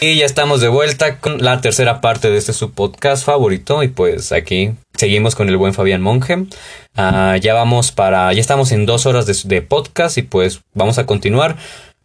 Y 0.00 0.16
ya 0.16 0.26
estamos 0.26 0.60
de 0.60 0.68
vuelta 0.68 1.18
con 1.18 1.42
la 1.42 1.60
tercera 1.60 2.00
parte 2.00 2.30
de 2.30 2.38
este 2.38 2.52
su 2.52 2.72
podcast 2.72 3.24
favorito. 3.24 3.82
Y 3.82 3.88
pues 3.88 4.32
aquí 4.32 4.72
seguimos 4.94 5.34
con 5.34 5.48
el 5.48 5.56
buen 5.56 5.74
Fabián 5.74 6.02
Monge. 6.02 6.46
Ah, 6.96 7.36
ya 7.40 7.54
vamos 7.54 7.92
para. 7.92 8.32
Ya 8.32 8.40
estamos 8.40 8.72
en 8.72 8.86
dos 8.86 9.06
horas 9.06 9.26
de, 9.26 9.62
podcast 9.62 10.18
y 10.18 10.22
pues 10.22 10.60
vamos 10.74 10.98
a 10.98 11.06
continuar. 11.06 11.56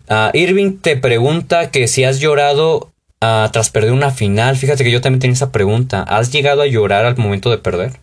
Ah, 0.07 0.31
Irving 0.33 0.79
te 0.79 0.97
pregunta 0.97 1.71
que 1.71 1.87
si 1.87 2.03
has 2.03 2.19
llorado 2.19 2.91
ah, 3.21 3.49
tras 3.51 3.69
perder 3.69 3.91
una 3.91 4.11
final. 4.11 4.57
Fíjate 4.57 4.83
que 4.83 4.91
yo 4.91 5.01
también 5.01 5.19
tenía 5.19 5.33
esa 5.33 5.51
pregunta. 5.51 6.03
¿Has 6.03 6.31
llegado 6.31 6.61
a 6.61 6.67
llorar 6.67 7.05
al 7.05 7.17
momento 7.17 7.49
de 7.49 7.57
perder? 7.57 7.99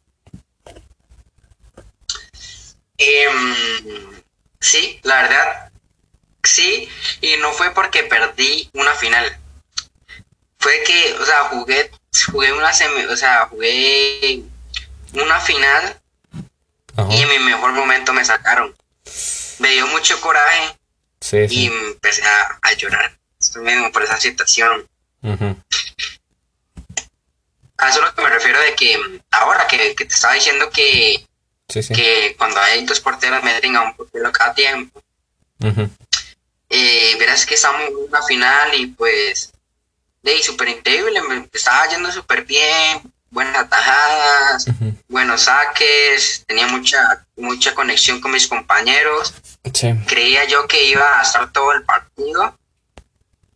Em, 2.98 3.54
sí, 4.60 5.00
la 5.02 5.22
verdad, 5.22 5.72
sí. 6.42 6.88
Y 7.20 7.34
no 7.40 7.52
fue 7.52 7.70
porque 7.74 8.04
perdí 8.04 8.68
una 8.74 8.94
final 8.94 9.24
fue 10.62 10.82
que, 10.84 11.14
o 11.14 11.26
sea, 11.26 11.44
jugué, 11.48 11.90
jugué 12.30 12.52
una 12.52 12.72
semi, 12.72 13.04
o 13.06 13.16
sea, 13.16 13.48
jugué 13.50 14.44
una 15.12 15.40
final 15.40 16.00
y 17.10 17.20
en 17.20 17.28
mi 17.28 17.38
mejor 17.40 17.72
momento 17.72 18.12
me 18.12 18.24
sacaron. 18.24 18.72
Me 19.58 19.70
dio 19.70 19.88
mucho 19.88 20.20
coraje 20.20 20.78
y 21.50 21.66
empecé 21.66 22.22
a, 22.24 22.72
llorar 22.74 23.18
mismo 23.56 23.90
por 23.90 24.04
esa 24.04 24.20
situación. 24.20 24.86
A 27.78 27.88
eso 27.88 27.98
es 27.98 28.04
lo 28.04 28.14
que 28.14 28.22
me 28.22 28.30
refiero 28.30 28.60
de 28.60 28.76
que 28.76 29.20
ahora 29.32 29.66
que, 29.66 29.94
te 29.96 30.04
estaba 30.04 30.34
diciendo 30.34 30.70
que, 30.70 31.26
que 31.66 32.36
cuando 32.38 32.60
hay 32.60 32.86
dos 32.86 33.00
porteros 33.00 33.42
me 33.42 33.50
a 33.76 33.80
un 33.80 33.96
portero 33.96 34.30
cada 34.30 34.54
tiempo. 34.54 35.02
eh, 36.68 37.16
verás 37.18 37.46
que 37.46 37.54
estamos 37.54 37.80
en 37.82 37.96
una 37.96 38.22
final 38.22 38.74
y 38.74 38.86
pues 38.86 39.51
de 40.22 40.42
súper 40.42 40.68
increíble, 40.68 41.20
me 41.22 41.48
estaba 41.52 41.88
yendo 41.88 42.10
súper 42.12 42.44
bien, 42.44 43.02
buenas 43.32 43.56
atajadas, 43.56 44.66
buenos 45.08 45.42
saques, 45.42 46.44
tenía 46.46 46.66
mucha, 46.68 47.26
mucha 47.36 47.74
conexión 47.74 48.20
con 48.20 48.30
mis 48.30 48.46
compañeros. 48.46 49.34
Creía 50.06 50.44
yo 50.44 50.68
que 50.68 50.84
iba 50.84 51.18
a 51.18 51.22
estar 51.22 51.50
todo 51.50 51.72
el 51.72 51.82
partido. 51.82 52.56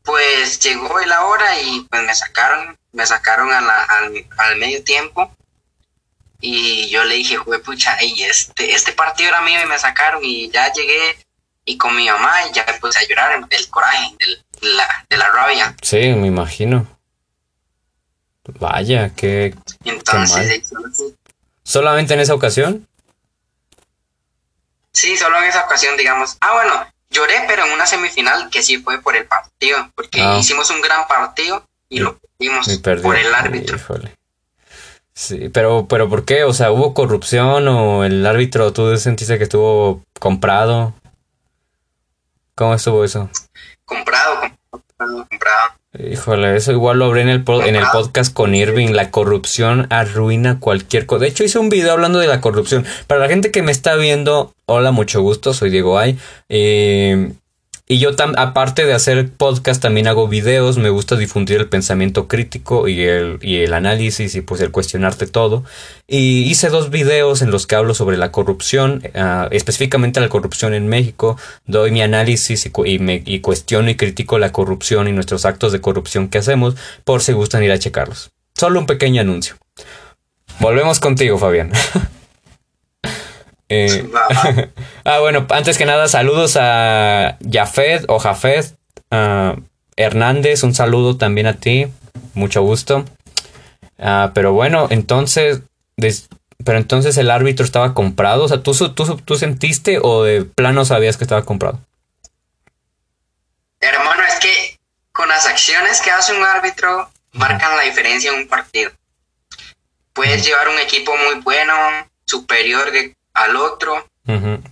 Pues 0.02 0.58
llegó 0.60 0.98
la 1.00 1.24
hora 1.26 1.60
y 1.60 1.80
pues 1.90 2.02
me 2.02 2.14
sacaron, 2.14 2.78
me 2.92 3.06
sacaron 3.06 3.50
a 3.52 3.58
al, 4.38 4.56
medio 4.56 4.82
tiempo. 4.82 5.30
Y 6.40 6.88
yo 6.88 7.04
le 7.04 7.16
dije, 7.16 7.36
jugué 7.36 7.58
pucha, 7.58 8.02
y 8.02 8.22
este, 8.22 8.74
este 8.74 8.92
partido 8.92 9.30
era 9.30 9.40
mío 9.40 9.58
y 9.62 9.66
me 9.66 9.78
sacaron 9.78 10.24
y 10.24 10.50
ya 10.50 10.72
llegué 10.72 11.18
y 11.64 11.76
con 11.76 11.96
mi 11.96 12.06
mamá 12.06 12.46
y 12.46 12.52
ya 12.54 12.64
me 12.66 12.78
puse 12.78 12.98
a 12.98 13.08
llorar 13.08 13.46
del 13.48 13.70
coraje, 13.70 14.14
del, 14.20 14.45
de 14.60 15.16
la 15.16 15.30
rabia. 15.30 15.76
Sí, 15.82 15.96
me 16.14 16.26
imagino. 16.26 16.86
Vaya, 18.60 19.12
qué. 19.14 19.54
Entonces, 19.84 20.72
¿Solamente 21.62 22.14
en 22.14 22.20
esa 22.20 22.34
ocasión? 22.34 22.86
Sí, 24.92 25.16
solo 25.16 25.38
en 25.38 25.44
esa 25.44 25.64
ocasión, 25.64 25.96
digamos. 25.96 26.36
Ah, 26.40 26.54
bueno, 26.54 26.86
lloré, 27.10 27.44
pero 27.48 27.66
en 27.66 27.72
una 27.72 27.86
semifinal 27.86 28.48
que 28.50 28.62
sí 28.62 28.78
fue 28.78 29.02
por 29.02 29.16
el 29.16 29.26
partido, 29.26 29.90
porque 29.94 30.20
ah. 30.22 30.38
hicimos 30.38 30.70
un 30.70 30.80
gran 30.80 31.08
partido 31.08 31.66
y, 31.88 31.98
lo 31.98 32.18
perdimos 32.38 32.68
por 33.02 33.16
el 33.16 33.34
árbitro. 33.34 33.78
Sí, 35.12 35.48
pero, 35.48 35.86
pero 35.88 36.08
¿por 36.08 36.24
qué? 36.24 36.44
O 36.44 36.52
sea, 36.52 36.70
¿hubo 36.70 36.94
corrupción 36.94 37.66
o 37.68 38.04
el 38.04 38.24
árbitro 38.24 38.72
tú 38.72 38.96
sentiste 38.96 39.38
que 39.38 39.44
estuvo 39.44 40.04
comprado? 40.20 40.94
¿Cómo 42.54 42.74
estuvo 42.74 43.04
eso? 43.04 43.28
Comprado, 43.86 44.40
comprado. 44.96 45.76
Híjole, 45.98 46.56
eso 46.56 46.72
igual 46.72 46.98
lo 46.98 47.06
hablé 47.06 47.22
en 47.22 47.28
el, 47.28 47.44
en 47.46 47.76
el 47.76 47.84
podcast 47.92 48.34
con 48.34 48.54
Irving. 48.54 48.88
La 48.88 49.10
corrupción 49.10 49.86
arruina 49.90 50.60
cualquier 50.60 51.06
cosa. 51.06 51.22
De 51.22 51.28
hecho, 51.28 51.44
hice 51.44 51.58
un 51.58 51.68
video 51.68 51.92
hablando 51.92 52.18
de 52.18 52.26
la 52.26 52.40
corrupción. 52.40 52.84
Para 53.06 53.20
la 53.20 53.28
gente 53.28 53.50
que 53.50 53.62
me 53.62 53.72
está 53.72 53.94
viendo, 53.94 54.52
hola, 54.66 54.90
mucho 54.90 55.22
gusto, 55.22 55.54
soy 55.54 55.70
Diego 55.70 55.98
Ay. 55.98 56.18
Eh, 56.48 57.32
y 57.88 57.98
yo, 57.98 58.10
aparte 58.36 58.84
de 58.84 58.94
hacer 58.94 59.30
podcast, 59.30 59.80
también 59.80 60.08
hago 60.08 60.26
videos. 60.26 60.76
Me 60.76 60.90
gusta 60.90 61.14
difundir 61.14 61.60
el 61.60 61.68
pensamiento 61.68 62.26
crítico 62.26 62.88
y 62.88 63.02
el, 63.02 63.38
y 63.40 63.58
el 63.58 63.72
análisis 63.74 64.34
y 64.34 64.40
pues 64.40 64.60
el 64.60 64.72
cuestionarte 64.72 65.28
todo. 65.28 65.62
Y 66.08 66.42
hice 66.42 66.68
dos 66.68 66.90
videos 66.90 67.42
en 67.42 67.52
los 67.52 67.68
que 67.68 67.76
hablo 67.76 67.94
sobre 67.94 68.16
la 68.16 68.32
corrupción, 68.32 69.04
ah, 69.14 69.46
específicamente 69.52 70.18
la 70.18 70.28
corrupción 70.28 70.74
en 70.74 70.88
México. 70.88 71.38
Doy 71.66 71.92
mi 71.92 72.02
análisis 72.02 72.68
y, 72.84 72.98
me, 72.98 73.22
y 73.24 73.38
cuestiono 73.38 73.88
y 73.88 73.94
critico 73.94 74.40
la 74.40 74.50
corrupción 74.50 75.06
y 75.06 75.12
nuestros 75.12 75.44
actos 75.44 75.70
de 75.70 75.80
corrupción 75.80 76.28
que 76.28 76.38
hacemos, 76.38 76.74
por 77.04 77.22
si 77.22 77.34
gustan 77.34 77.62
ir 77.62 77.70
a 77.70 77.78
checarlos. 77.78 78.32
Solo 78.56 78.80
un 78.80 78.86
pequeño 78.86 79.20
anuncio. 79.20 79.54
Volvemos 80.58 80.98
contigo, 80.98 81.38
Fabián. 81.38 81.70
Eh, 83.68 84.08
ah, 85.04 85.18
bueno, 85.20 85.46
antes 85.50 85.78
que 85.78 85.86
nada, 85.86 86.08
saludos 86.08 86.56
a 86.60 87.36
Jafet 87.50 88.04
o 88.08 88.18
Jafet 88.18 88.74
Hernández, 89.96 90.62
un 90.62 90.74
saludo 90.74 91.16
también 91.16 91.46
a 91.46 91.54
ti, 91.54 91.86
mucho 92.34 92.62
gusto. 92.62 93.04
Ah, 93.98 94.32
pero 94.34 94.52
bueno, 94.52 94.88
entonces, 94.90 95.62
pero 96.64 96.78
entonces 96.78 97.16
el 97.16 97.30
árbitro 97.30 97.64
estaba 97.64 97.94
comprado, 97.94 98.44
o 98.44 98.48
sea, 98.48 98.62
¿tú, 98.62 98.72
tú, 98.90 99.16
tú 99.16 99.36
sentiste 99.36 99.98
o 100.02 100.22
de 100.22 100.44
plano 100.44 100.84
sabías 100.84 101.16
que 101.16 101.24
estaba 101.24 101.44
comprado? 101.44 101.80
Hermano, 103.80 104.22
es 104.28 104.34
que 104.36 104.78
con 105.12 105.28
las 105.28 105.46
acciones 105.46 106.00
que 106.02 106.10
hace 106.10 106.34
un 106.34 106.44
árbitro 106.44 107.10
marcan 107.32 107.76
la 107.76 107.84
diferencia 107.84 108.30
en 108.32 108.40
un 108.40 108.48
partido. 108.48 108.90
Puedes 110.12 110.44
llevar 110.46 110.68
un 110.68 110.78
equipo 110.78 111.12
muy 111.16 111.40
bueno, 111.42 111.74
superior 112.26 112.90
de 112.90 113.15
al 113.36 113.56
otro, 113.56 114.08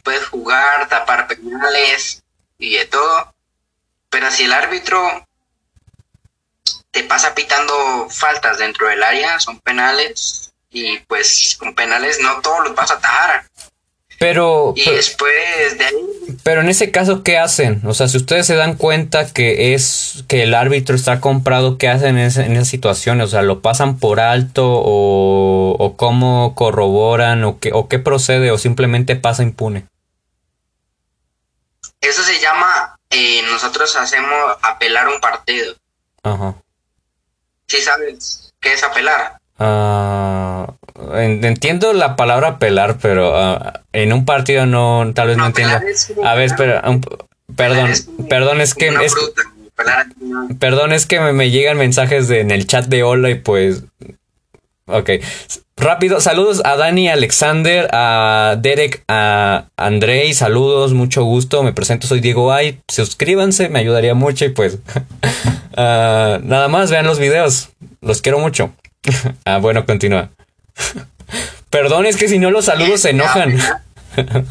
puedes 0.03 0.27
jugar, 0.27 0.89
tapar 0.89 1.29
penales 1.29 2.25
y 2.59 2.77
de 2.77 2.87
todo, 2.87 3.35
pero 4.11 4.31
si 4.31 4.45
el 4.45 4.53
árbitro 4.53 5.27
te 6.91 7.05
pasa 7.05 7.35
pitando 7.35 8.09
faltas 8.11 8.59
dentro 8.59 8.89
del 8.89 9.03
área, 9.03 9.39
son 9.41 9.61
penales, 9.61 10.53
y 10.71 10.99
pues 11.01 11.57
con 11.59 11.75
penales 11.75 12.19
no 12.21 12.41
todos 12.41 12.65
los 12.65 12.75
vas 12.75 12.91
a 12.91 12.95
atajar. 12.95 13.47
Pero. 14.19 14.75
Y 14.77 14.91
después 14.91 15.33
de 15.79 15.85
ahí. 15.85 15.95
Pero 16.43 16.61
en 16.61 16.69
ese 16.69 16.91
caso, 16.91 17.23
¿qué 17.23 17.39
hacen? 17.39 17.81
O 17.85 17.95
sea, 17.95 18.09
si 18.09 18.17
ustedes 18.17 18.47
se 18.47 18.55
dan 18.55 18.77
cuenta 18.77 19.33
que 19.33 19.75
es 19.75 20.25
que 20.29 20.43
el 20.43 20.55
árbitro 20.55 20.95
está 20.95 21.21
comprado, 21.21 21.79
¿qué 21.79 21.89
hacen 21.89 22.19
en, 22.19 22.27
esa, 22.27 22.45
en 22.45 22.53
esas 22.53 22.69
situaciones? 22.69 23.27
O 23.27 23.31
sea, 23.31 23.43
¿lo 23.43 23.61
pasan 23.61 23.99
por 23.99 24.21
alto 24.21 24.67
o, 24.67 25.77
o 25.79 25.97
cómo 25.97 26.55
corroboran 26.55 27.45
o 27.45 27.59
qué, 27.59 27.71
o 27.73 27.89
qué 27.89 27.99
procede 27.99 28.51
o 28.51 28.59
simplemente 28.59 29.17
pasa 29.17 29.43
impune? 29.43 29.87
Eso 32.01 32.23
se 32.23 32.39
llama, 32.39 32.99
eh, 33.11 33.41
nosotros 33.51 33.97
hacemos 33.97 34.57
apelar 34.63 35.09
un 35.09 35.21
partido. 35.21 35.75
Ajá. 36.23 36.55
¿Sí 37.67 37.81
sabes 37.81 38.53
qué 38.61 38.75
es 38.75 38.83
apelar? 38.83 39.39
Ah, 39.59 40.67
entiendo 41.15 41.93
la 41.93 42.17
palabra 42.17 42.59
pelar, 42.59 42.99
pero 43.01 43.37
ah, 43.37 43.81
en 43.93 44.13
un 44.13 44.25
partido 44.25 44.67
no, 44.67 45.11
tal 45.15 45.29
vez 45.29 45.37
no, 45.37 45.47
entiendo. 45.47 45.79
A 46.25 46.35
ver, 46.35 46.45
espera, 46.45 46.83
perdón, 47.57 47.91
perdón, 48.29 48.61
es 48.61 48.75
que 48.75 48.89
es, 48.89 49.15
perdón, 50.59 50.93
es 50.93 51.07
que 51.07 51.21
me, 51.21 51.51
llegan 51.51 51.79
mensajes 51.79 52.29
de, 52.29 52.41
en 52.41 52.51
el 52.51 52.67
chat 52.67 52.87
de 52.87 53.03
hola 53.03 53.31
y 53.31 53.35
pues, 53.35 53.83
ok, 54.87 55.11
rápido, 55.77 56.21
saludos 56.21 56.63
a 56.65 56.77
Dani, 56.77 57.09
Alexander, 57.09 57.89
a 57.93 58.57
Derek, 58.61 59.03
a 59.09 59.67
Andrei, 59.77 60.33
saludos, 60.33 60.95
mucho 60.95 61.25
gusto, 61.25 61.63
me 61.63 61.73
presento, 61.73 62.07
soy 62.07 62.21
Diego 62.21 62.53
Ay, 62.53 62.81
suscríbanse, 62.89 63.69
me 63.69 63.81
ayudaría 63.81 64.15
mucho 64.15 64.45
y 64.45 64.51
pues, 64.51 64.79
ah, 65.77 66.39
nada 66.43 66.69
más, 66.69 66.91
vean 66.91 67.07
los 67.07 67.19
videos, 67.19 67.71
los 68.01 68.23
quiero 68.23 68.39
mucho. 68.39 68.73
ah, 69.45 69.59
bueno, 69.59 69.85
continúa. 69.85 70.31
Perdón, 71.71 72.07
es 72.07 72.17
que 72.17 72.29
si 72.29 72.39
no 72.39 72.51
los 72.51 72.67
saludos 72.67 73.01
se 73.01 73.11
enojan. 73.11 73.59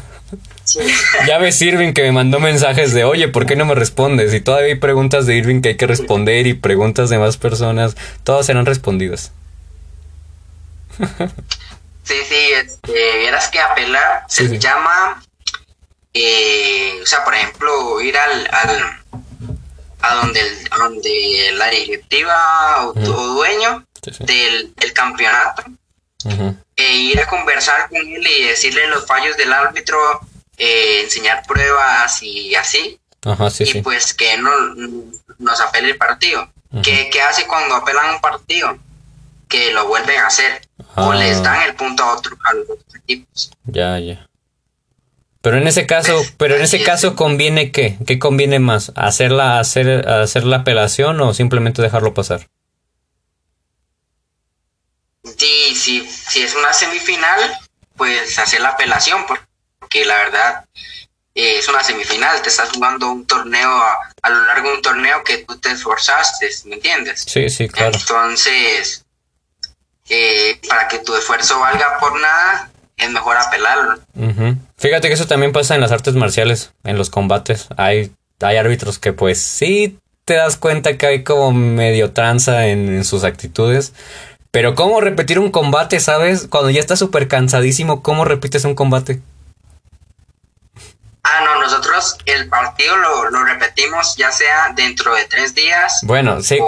ya 1.26 1.38
ves 1.38 1.60
Irving 1.62 1.92
que 1.92 2.02
me 2.02 2.12
mandó 2.12 2.40
mensajes 2.40 2.92
de, 2.92 3.04
oye, 3.04 3.28
¿por 3.28 3.46
qué 3.46 3.56
no 3.56 3.64
me 3.64 3.74
respondes? 3.74 4.34
Y 4.34 4.40
todavía 4.40 4.68
hay 4.68 4.78
preguntas 4.78 5.26
de 5.26 5.36
Irving 5.36 5.62
que 5.62 5.70
hay 5.70 5.76
que 5.76 5.86
responder 5.86 6.46
y 6.46 6.54
preguntas 6.54 7.10
de 7.10 7.18
más 7.18 7.36
personas. 7.36 7.96
Todas 8.24 8.46
serán 8.46 8.66
respondidas. 8.66 9.32
sí, 10.98 12.14
sí, 12.28 12.52
este, 12.62 13.18
vieras 13.18 13.48
que 13.48 13.58
apelar 13.58 14.24
se 14.28 14.58
llama, 14.58 15.22
eh, 16.12 16.92
o 17.02 17.06
sea, 17.06 17.24
por 17.24 17.34
ejemplo, 17.34 18.00
ir 18.00 18.16
al, 18.16 18.48
al 18.52 19.04
a 20.02 20.14
donde, 20.16 20.40
el, 20.40 20.64
donde 20.68 21.52
la 21.54 21.70
directiva 21.70 22.86
o, 22.86 22.92
dueño 22.92 23.84
del, 24.20 24.74
campeonato 24.92 25.64
e 26.76 26.96
ir 26.96 27.20
a 27.20 27.26
conversar 27.26 27.88
con 27.88 27.98
él 27.98 28.26
y 28.26 28.44
decirle 28.44 28.86
los 28.88 29.06
fallos 29.06 29.36
del 29.36 29.52
árbitro, 29.52 29.98
eh, 30.56 31.02
enseñar 31.04 31.44
pruebas 31.46 32.22
y 32.22 32.54
así. 32.54 32.98
y 33.60 33.82
pues 33.82 34.14
que 34.14 34.38
no 34.38 34.50
nos 35.38 35.60
apele 35.60 35.90
el 35.90 35.96
partido. 35.96 36.48
¿Qué, 36.82 37.10
hace 37.22 37.46
cuando 37.46 37.76
apelan 37.76 38.14
un 38.14 38.20
partido? 38.20 38.76
Que 39.48 39.72
lo 39.72 39.86
vuelven 39.86 40.18
a 40.18 40.26
hacer. 40.26 40.62
O 40.96 41.12
ah. 41.12 41.14
les 41.14 41.42
dan 41.42 41.62
el 41.62 41.74
punto 41.74 42.02
a, 42.02 42.14
otro, 42.14 42.36
a 42.44 42.54
los 42.54 42.70
otros 42.70 42.94
equipos. 42.94 43.50
Ya, 43.64 43.98
ya. 43.98 44.28
Pero 45.44 45.58
en 45.58 45.68
ese 45.68 45.86
caso, 45.86 46.16
pues, 46.16 46.34
pero 46.38 46.56
en 46.56 46.62
ese 46.62 46.82
caso 46.82 47.14
conviene 47.14 47.70
qué? 47.70 47.98
¿Qué 48.06 48.18
conviene 48.18 48.60
más? 48.60 48.92
¿Hacerla, 48.96 49.58
hacer, 49.58 50.08
hacer 50.08 50.44
la 50.44 50.56
apelación 50.58 51.20
o 51.20 51.34
simplemente 51.34 51.82
dejarlo 51.82 52.14
pasar? 52.14 52.48
Sí, 55.22 55.63
si 56.34 56.42
es 56.42 56.56
una 56.56 56.72
semifinal, 56.72 57.38
pues 57.96 58.36
hacer 58.40 58.60
la 58.60 58.70
apelación, 58.70 59.24
porque 59.24 60.04
la 60.04 60.16
verdad 60.16 60.64
eh, 61.32 61.58
es 61.60 61.68
una 61.68 61.84
semifinal, 61.84 62.42
te 62.42 62.48
estás 62.48 62.70
jugando 62.70 63.08
un 63.12 63.24
torneo 63.24 63.70
a, 63.70 64.30
lo 64.30 64.44
largo 64.46 64.70
de 64.70 64.74
un 64.74 64.82
torneo 64.82 65.22
que 65.22 65.38
tú 65.38 65.60
te 65.60 65.70
esforzaste, 65.70 66.50
¿me 66.64 66.74
entiendes? 66.74 67.22
Sí, 67.24 67.48
sí, 67.48 67.68
claro. 67.68 67.96
Entonces, 67.96 69.04
eh, 70.08 70.60
para 70.68 70.88
que 70.88 70.98
tu 70.98 71.14
esfuerzo 71.14 71.60
valga 71.60 71.98
por 72.00 72.20
nada, 72.20 72.68
es 72.96 73.10
mejor 73.10 73.36
apelarlo. 73.36 74.00
Fíjate 74.76 75.06
que 75.06 75.14
eso 75.14 75.28
también 75.28 75.52
pasa 75.52 75.76
en 75.76 75.82
las 75.82 75.92
artes 75.92 76.14
marciales, 76.14 76.72
en 76.82 76.98
los 76.98 77.10
combates. 77.10 77.68
Hay, 77.76 78.10
hay 78.40 78.56
árbitros 78.56 78.98
que 78.98 79.12
pues 79.12 79.40
sí 79.40 80.00
te 80.24 80.34
das 80.34 80.56
cuenta 80.56 80.98
que 80.98 81.06
hay 81.06 81.22
como 81.22 81.52
medio 81.52 82.10
tranza 82.12 82.66
en, 82.66 82.88
en 82.88 83.04
sus 83.04 83.22
actitudes. 83.22 83.92
Pero 84.54 84.76
¿cómo 84.76 85.00
repetir 85.00 85.40
un 85.40 85.50
combate, 85.50 85.98
sabes? 85.98 86.46
Cuando 86.48 86.70
ya 86.70 86.78
estás 86.78 87.00
súper 87.00 87.26
cansadísimo, 87.26 88.04
¿cómo 88.04 88.24
repites 88.24 88.64
un 88.64 88.76
combate? 88.76 89.20
Ah, 91.24 91.40
no, 91.44 91.60
nosotros 91.60 92.18
el 92.24 92.48
partido 92.48 92.96
lo, 92.96 93.44
repetimos 93.46 94.14
ya 94.16 94.30
sea 94.30 94.72
dentro 94.76 95.12
de 95.12 95.24
tres 95.24 95.56
días. 95.56 96.02
Bueno, 96.04 96.40
sí, 96.40 96.60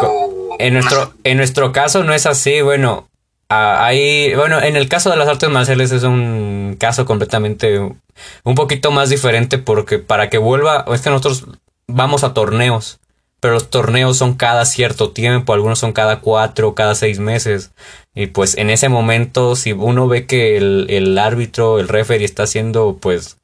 en 0.58 0.74
nuestro, 0.74 1.14
en 1.22 1.36
nuestro 1.36 1.70
caso 1.70 2.02
no 2.02 2.12
es 2.12 2.26
así, 2.26 2.60
bueno, 2.60 3.08
bueno, 3.48 4.60
en 4.60 4.74
el 4.74 4.88
caso 4.88 5.10
de 5.10 5.16
las 5.16 5.28
artes 5.28 5.48
marciales 5.48 5.92
es 5.92 6.02
un 6.02 6.76
caso 6.80 7.06
completamente 7.06 7.78
un 7.78 8.54
poquito 8.56 8.90
más 8.90 9.10
diferente 9.10 9.58
porque 9.58 10.00
para 10.00 10.28
que 10.28 10.38
vuelva, 10.38 10.84
es 10.92 11.02
que 11.02 11.10
nosotros 11.10 11.46
vamos 11.86 12.24
a 12.24 12.34
torneos, 12.34 12.98
pero 13.40 13.54
los 13.54 13.70
torneos 13.70 14.18
son 14.18 14.34
cada 14.34 14.64
cierto 14.64 15.12
tiempo, 15.12 15.52
algunos 15.52 15.78
son 15.78 15.92
cada 15.92 16.20
cuatro, 16.20 16.74
cada 16.74 16.94
seis 16.94 17.18
meses. 17.18 17.72
Y 18.14 18.28
pues 18.28 18.56
en 18.56 18.70
ese 18.70 18.88
momento, 18.88 19.56
si 19.56 19.72
uno 19.72 20.08
ve 20.08 20.26
que 20.26 20.56
el, 20.56 20.86
el 20.88 21.18
árbitro, 21.18 21.78
el 21.78 21.88
referee 21.88 22.24
está 22.24 22.44
haciendo 22.44 22.98
pues 23.00 23.38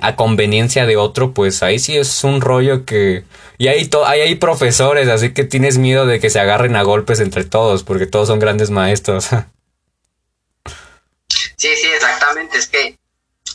a 0.00 0.16
conveniencia 0.16 0.86
de 0.86 0.96
otro, 0.96 1.32
pues 1.32 1.62
ahí 1.62 1.78
sí 1.78 1.96
es 1.96 2.24
un 2.24 2.40
rollo 2.40 2.84
que... 2.84 3.24
Y 3.58 3.68
ahí, 3.68 3.88
ahí 4.06 4.20
hay 4.20 4.34
profesores, 4.36 5.08
así 5.08 5.32
que 5.32 5.44
tienes 5.44 5.78
miedo 5.78 6.06
de 6.06 6.20
que 6.20 6.30
se 6.30 6.40
agarren 6.40 6.76
a 6.76 6.82
golpes 6.82 7.20
entre 7.20 7.44
todos, 7.44 7.84
porque 7.84 8.06
todos 8.06 8.28
son 8.28 8.38
grandes 8.38 8.70
maestros. 8.70 9.28
Sí, 11.56 11.68
sí, 11.80 11.86
exactamente. 11.94 12.58
Es 12.58 12.66
que 12.66 12.98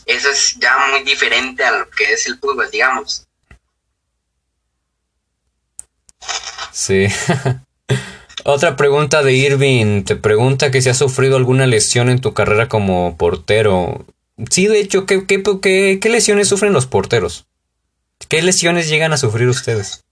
eso 0.06 0.30
es 0.30 0.56
ya 0.58 0.76
muy 0.90 1.04
diferente 1.04 1.62
a 1.62 1.70
lo 1.70 1.90
que 1.90 2.12
es 2.12 2.26
el 2.26 2.38
fútbol, 2.40 2.68
digamos. 2.68 3.28
Sí. 6.80 7.08
Otra 8.44 8.74
pregunta 8.74 9.22
de 9.22 9.34
Irving. 9.34 10.02
Te 10.04 10.16
pregunta 10.16 10.70
que 10.70 10.80
si 10.80 10.88
has 10.88 10.96
sufrido 10.96 11.36
alguna 11.36 11.66
lesión 11.66 12.08
en 12.08 12.22
tu 12.22 12.32
carrera 12.32 12.70
como 12.70 13.18
portero. 13.18 14.06
Sí, 14.50 14.66
de 14.66 14.80
hecho, 14.80 15.04
¿qué, 15.04 15.26
qué, 15.26 16.08
lesiones 16.08 16.48
sufren 16.48 16.72
los 16.72 16.86
porteros? 16.86 17.44
¿Qué 18.28 18.40
lesiones 18.40 18.88
llegan 18.88 19.12
a 19.12 19.18
sufrir 19.18 19.46
ustedes? 19.48 20.02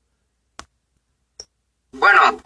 Bueno, 1.93 2.39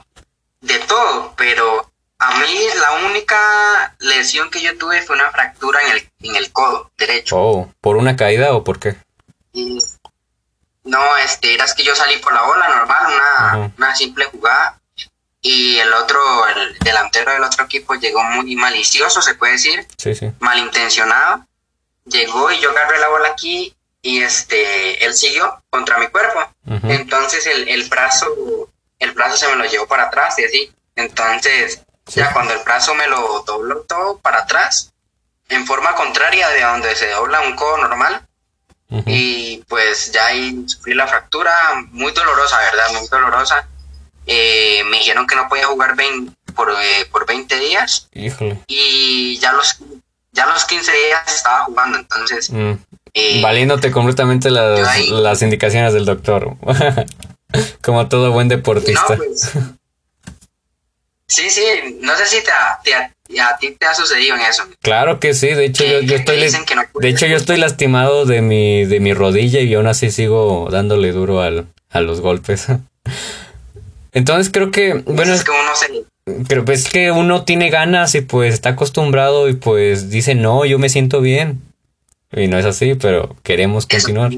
de 0.61 0.79
todo, 0.87 1.35
pero 1.37 1.91
a 2.19 2.39
mí 2.39 2.59
la 2.79 3.09
única 3.09 3.97
lesión 3.99 4.51
que 4.51 4.63
yo 4.63 4.79
tuve 4.79 5.03
fue 5.03 5.17
una 5.17 5.33
fractura 5.33 5.81
en 5.83 5.97
el, 5.97 6.09
en 6.31 6.37
el 6.37 6.53
codo 6.53 6.93
derecho. 6.97 7.37
Oh, 7.37 7.75
¿por 7.81 7.97
una 7.97 8.15
caída 8.15 8.55
o 8.55 8.63
por 8.63 8.79
qué? 8.79 8.95
No, 10.85 11.17
este, 11.19 11.55
era 11.55 11.67
que 11.77 11.85
yo 11.85 11.95
salí 11.95 12.17
por 12.19 12.33
la 12.33 12.43
bola 12.43 12.69
normal, 12.69 13.07
una, 13.07 13.73
una 13.77 13.95
simple 13.95 14.27
jugada, 14.27 14.81
y 15.41 15.79
el 15.79 15.93
otro, 15.93 16.47
el 16.49 16.79
delantero 16.79 17.33
del 17.33 17.43
otro 17.43 17.65
equipo 17.65 17.95
llegó 17.95 18.23
muy 18.23 18.55
malicioso, 18.55 19.21
se 19.21 19.35
puede 19.35 19.53
decir, 19.53 19.87
sí, 19.97 20.15
sí. 20.15 20.31
malintencionado, 20.39 21.47
llegó 22.05 22.51
y 22.53 22.61
yo 22.61 22.71
agarré 22.71 22.99
la 23.01 23.09
bola 23.09 23.29
aquí 23.29 23.75
y 24.01 24.23
este 24.23 25.05
él 25.05 25.15
siguió 25.15 25.63
contra 25.71 25.99
mi 25.99 26.09
cuerpo. 26.09 26.41
Entonces 26.85 27.47
el, 27.47 27.69
el, 27.69 27.89
brazo 27.89 28.27
el 28.99 29.13
brazo 29.13 29.37
se 29.37 29.49
me 29.49 29.57
lo 29.57 29.65
llevó 29.65 29.87
para 29.87 30.05
atrás 30.05 30.39
y 30.39 30.45
así. 30.45 30.73
Entonces, 30.95 31.83
ya 32.07 32.33
cuando 32.33 32.55
el 32.55 32.61
brazo 32.61 32.95
me 32.95 33.09
lo 33.09 33.43
dobló 33.45 33.83
todo 33.83 34.19
para 34.19 34.41
atrás, 34.41 34.93
en 35.49 35.67
forma 35.67 35.95
contraria 35.95 36.49
de 36.51 36.63
donde 36.63 36.95
se 36.95 37.11
dobla 37.11 37.41
un 37.41 37.57
codo 37.57 37.79
normal. 37.79 38.27
Y 39.07 39.65
pues 39.69 40.13
ya 40.13 40.27
ahí 40.27 40.65
sufrí 40.67 40.95
la 40.95 41.07
fractura, 41.07 41.53
muy 41.91 42.13
dolorosa, 42.13 42.59
¿verdad? 42.59 42.99
Muy 42.99 43.09
dolorosa. 43.09 43.67
Eh, 44.27 44.83
me 44.91 44.99
dijeron 44.99 45.27
que 45.27 45.35
no 45.35 45.49
podía 45.49 45.67
jugar 45.67 45.97
por, 46.55 46.71
eh, 46.71 47.07
por 47.11 47.27
20 47.27 47.59
días. 47.59 48.09
Y 48.67 49.39
ya 49.39 49.53
los 49.53 49.79
ya 50.33 50.47
los 50.47 50.65
15 50.65 50.91
días 50.91 51.35
estaba 51.35 51.65
jugando, 51.65 51.99
entonces... 51.99 52.51
Mm. 52.51 52.73
Eh, 53.15 53.43
Valiéndote 53.43 53.91
completamente 53.91 54.51
las, 54.51 55.43
indicaciones 55.43 55.93
del 55.93 56.07
doctor. 56.07 56.57
Como 57.83 58.09
todo 58.09 58.33
buen 58.33 58.49
deportista. 58.49 59.19
Pues, 59.19 59.53
sí, 61.27 61.51
sí, 61.51 61.99
no 62.01 62.17
sé 62.17 62.25
si 62.25 62.39
te, 62.43 62.51
a 63.39 63.57
ti 63.59 63.77
te 63.79 63.87
ha 63.87 63.95
sucedido 63.95 64.37
en 64.37 64.43
eso. 64.43 64.65
Claro 64.81 65.21
que 65.21 65.35
sí, 65.35 65.49
de 65.49 65.67
hecho 65.67 65.85
yo, 65.85 66.17
estoy 66.17 66.39
de 66.39 67.09
hecho 67.09 67.27
yo 67.27 67.37
estoy 67.37 67.59
lastimado 67.59 68.25
de 68.25 68.43
mi 68.43 68.85
de 68.85 69.01
mi 69.01 69.15
rodilla 69.15 69.61
y 69.61 69.75
aún 69.75 69.87
así 69.87 70.11
sigo 70.11 70.69
dándole 70.71 71.13
duro 71.13 71.41
al, 71.41 71.67
a 71.91 72.01
los 72.01 72.21
golpes. 72.21 72.67
Entonces 74.13 74.53
creo 74.53 74.71
que 74.71 74.95
bueno, 74.95 75.33
es 75.33 75.45
que 75.45 75.51
uno 75.51 75.75
se 75.75 76.05
pues 76.65 76.89
que 76.89 77.11
uno 77.11 77.45
tiene 77.45 77.71
ganas 77.71 78.15
y 78.15 78.21
pues 78.21 78.55
está 78.55 78.71
acostumbrado 78.71 79.49
y 79.49 79.55
pues 79.55 80.11
dice, 80.11 80.35
no, 80.35 80.65
yo 80.65 80.79
me 80.79 80.89
siento 80.89 81.21
bien. 81.21 81.61
Y 82.35 82.47
no 82.47 82.59
es 82.59 82.65
así, 82.65 82.95
pero 82.95 83.37
queremos 83.43 83.87
continuar. 83.87 84.33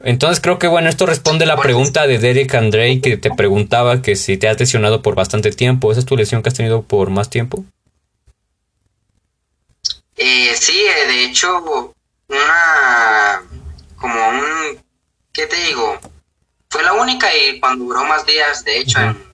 Entonces 0.00 0.40
creo 0.40 0.58
que 0.58 0.66
bueno, 0.66 0.88
esto 0.88 1.06
responde 1.06 1.46
la 1.46 1.56
pregunta 1.56 2.06
de 2.06 2.18
Derek 2.18 2.54
Andre 2.54 3.00
que 3.00 3.16
te 3.16 3.30
preguntaba 3.30 4.02
que 4.02 4.16
si 4.16 4.36
te 4.36 4.48
has 4.48 4.58
lesionado 4.58 5.02
por 5.02 5.14
bastante 5.14 5.52
tiempo. 5.52 5.92
¿Esa 5.92 6.00
es 6.00 6.06
tu 6.06 6.16
lesión 6.16 6.42
que 6.42 6.48
has 6.48 6.54
tenido 6.54 6.82
por 6.82 7.10
más 7.10 7.30
tiempo? 7.30 7.64
Eh, 10.24 10.54
sí, 10.56 10.84
eh, 10.84 11.06
de 11.06 11.24
hecho, 11.24 11.94
una, 12.28 13.42
como 13.96 14.28
un, 14.28 14.82
¿qué 15.32 15.46
te 15.46 15.56
digo? 15.56 15.98
Fue 16.70 16.82
la 16.82 16.92
única 16.92 17.34
y 17.34 17.58
cuando 17.58 17.84
duró 17.84 18.04
más 18.04 18.24
días, 18.24 18.64
de 18.64 18.78
hecho, 18.78 18.98
en 19.00 19.32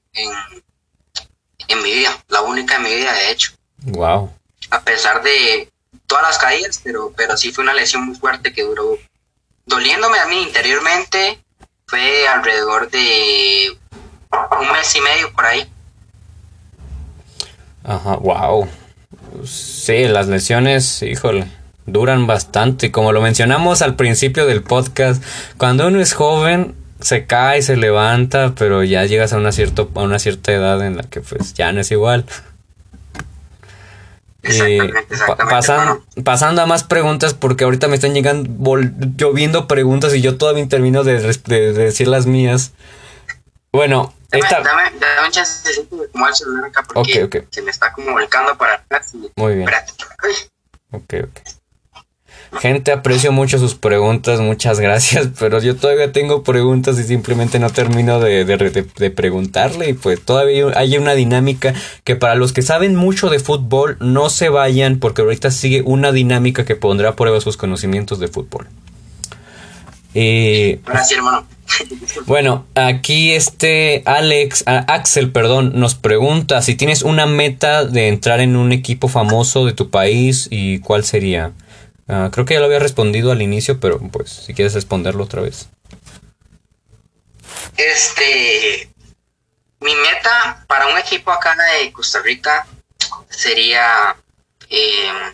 en 1.69 1.83
mi 1.83 1.93
vida, 1.93 2.11
la 2.29 2.41
única 2.43 2.77
en 2.77 2.83
mi 2.83 2.95
vida, 2.95 3.13
de 3.13 3.31
hecho. 3.31 3.53
Wow. 3.83 4.33
A 4.71 4.81
pesar 4.81 5.23
de 5.23 5.71
todas 6.07 6.25
las 6.25 6.39
caídas, 6.39 6.81
pero, 6.83 7.13
pero 7.17 7.37
sí 7.37 7.53
fue 7.53 7.63
una 7.63 7.75
lesión 7.75 8.07
muy 8.07 8.17
fuerte 8.17 8.53
que 8.53 8.63
duró, 8.63 8.97
doliéndome 9.67 10.19
a 10.19 10.27
mí 10.27 10.43
interiormente, 10.43 11.39
fue 11.87 12.27
alrededor 12.27 12.91
de 12.91 13.79
un 14.61 14.73
mes 14.73 14.95
y 14.97 15.01
medio 15.01 15.33
por 15.33 15.45
ahí. 15.45 15.71
Ajá, 17.85 18.17
wow. 18.17 18.69
Sí, 19.89 20.07
las 20.07 20.29
lesiones, 20.29 21.03
híjole, 21.03 21.47
duran 21.87 22.27
bastante. 22.27 22.93
Como 22.93 23.13
lo 23.13 23.23
mencionamos 23.23 23.81
al 23.81 23.97
principio 23.97 24.45
del 24.45 24.63
podcast, 24.63 25.25
cuando 25.57 25.89
uno 25.89 25.99
es 25.99 26.13
joven, 26.13 26.75
se 27.01 27.25
cae, 27.25 27.63
se 27.63 27.79
levanta, 27.79 28.53
pero 28.55 28.85
ya 28.85 29.07
llegas 29.07 29.33
a 29.33 29.39
una, 29.39 29.51
cierto, 29.51 29.91
a 29.95 30.01
una 30.01 30.19
cierta 30.19 30.53
edad 30.53 30.87
en 30.87 30.99
la 30.99 31.05
que 31.05 31.23
pues 31.23 31.55
ya 31.55 31.73
no 31.73 31.81
es 31.81 31.91
igual. 31.91 32.27
Y 34.43 34.77
pasando 36.23 36.61
a 36.61 36.67
más 36.67 36.85
preguntas, 36.85 37.33
porque 37.33 37.65
ahorita 37.65 37.89
me 37.89 37.95
están 37.95 38.13
llegando, 38.13 38.77
lloviendo 39.17 39.69
preguntas 39.69 40.15
y 40.15 40.21
yo 40.21 40.37
todavía 40.37 40.69
termino 40.69 41.03
de, 41.03 41.19
decir 41.23 42.09
las 42.09 42.27
mías. 42.27 42.73
Bueno, 43.73 44.13
dame, 44.31 44.99
dame, 44.99 45.27
un 45.27 45.33
chancecito 45.33 45.97
de 45.97 46.05
el 46.05 46.35
celular 46.35 46.65
acá 46.67 46.83
porque 46.83 47.47
se 47.51 47.63
me 47.63 47.71
está 47.71 47.93
como 47.93 48.13
volcando 48.13 48.57
para 48.57 48.75
atrás. 48.75 49.13
Muy 49.37 49.55
bien. 49.57 49.69
Ok, 50.91 51.15
ok. 51.25 51.41
Gente, 52.61 52.93
aprecio 52.93 53.31
mucho 53.31 53.59
sus 53.59 53.75
preguntas, 53.75 54.41
muchas 54.41 54.81
gracias, 54.81 55.29
pero 55.39 55.61
yo 55.61 55.77
todavía 55.77 56.13
tengo 56.13 56.43
preguntas 56.43 56.99
y 56.99 57.05
simplemente 57.05 57.59
no 57.59 57.71
termino 57.71 58.21
de, 58.21 58.45
de, 58.45 59.11
preguntarle 59.11 59.91
y 59.91 59.93
pues 59.93 60.25
todavía 60.25 60.67
hay 60.75 60.97
una 60.97 61.13
dinámica 61.13 61.75
que 62.05 62.17
para 62.17 62.37
los 62.37 62.53
que 62.53 62.63
saben 62.63 62.97
mucho 62.97 63.29
de 63.29 63.39
fútbol 63.39 63.99
no 64.01 64.31
se 64.31 64.49
vayan 64.49 64.99
porque 64.99 65.23
ahorita 65.23 65.51
sigue 65.51 65.83
una 65.85 66.11
dinámica 66.11 66.65
que 66.65 66.75
pondrá 66.75 67.11
a 67.11 67.17
prueba 67.17 67.41
sus 67.41 67.57
conocimientos 67.57 68.19
de 68.19 68.29
fútbol. 68.29 68.67
Eh, 70.15 70.81
Gracias, 70.87 71.19
hermano. 71.19 71.47
Bueno, 72.27 72.67
aquí 72.75 73.33
este 73.33 74.03
Alex, 74.07 74.65
Axel, 74.67 75.33
perdón, 75.33 75.73
nos 75.75 75.95
pregunta 75.95 76.63
si 76.63 76.75
tienes 76.75 77.03
una 77.03 77.27
meta 77.27 77.85
de 77.85 78.09
entrar 78.09 78.41
en 78.41 78.57
un 78.57 78.73
equipo 78.73 79.09
famoso 79.09 79.65
de 79.65 79.73
tu 79.73 79.91
país 79.91 80.49
y 80.51 80.81
cuál 80.81 81.05
sería. 81.05 81.53
Ah, 82.09 82.31
creo 82.33 82.47
que 82.47 82.55
ya 82.55 82.61
lo 82.61 82.67
había 82.67 82.79
respondido 82.79 83.33
al 83.33 83.43
inicio, 83.43 83.81
pero 83.81 83.99
pues 83.99 84.31
si 84.31 84.55
quieres 84.55 84.75
responderlo 84.75 85.25
otra 85.25 85.43
vez. 85.43 85.69
Este, 87.77 88.91
mi 89.81 89.95
meta 89.95 90.65
para 90.67 90.87
un 90.89 90.99
equipo 90.99 91.31
acá 91.31 91.55
de 91.81 91.93
Costa 91.93 92.21
Rica 92.23 92.67
sería 93.29 94.17
eh, 94.71 95.33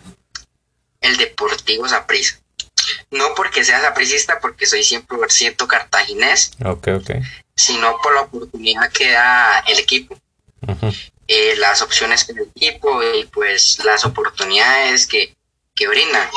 el 1.01 1.17
Deportivo 1.17 1.87
Saprissa. 1.87 2.39
No 3.11 3.35
porque 3.35 3.63
sea 3.63 3.81
sapricista, 3.81 4.39
porque 4.39 4.65
soy 4.65 4.81
100% 4.81 5.67
cartaginés, 5.67 6.51
okay, 6.63 6.93
okay. 6.95 7.21
sino 7.55 7.97
por 8.01 8.15
la 8.15 8.21
oportunidad 8.21 8.91
que 8.91 9.11
da 9.11 9.59
el 9.67 9.79
equipo. 9.79 10.19
Eh, 11.27 11.55
las 11.57 11.81
opciones 11.81 12.23
que 12.23 12.33
el 12.33 12.51
equipo 12.55 13.01
y 13.03 13.25
pues 13.25 13.83
las 13.83 14.05
oportunidades 14.05 15.07
que, 15.07 15.35
que 15.73 15.87
brindan. 15.87 16.29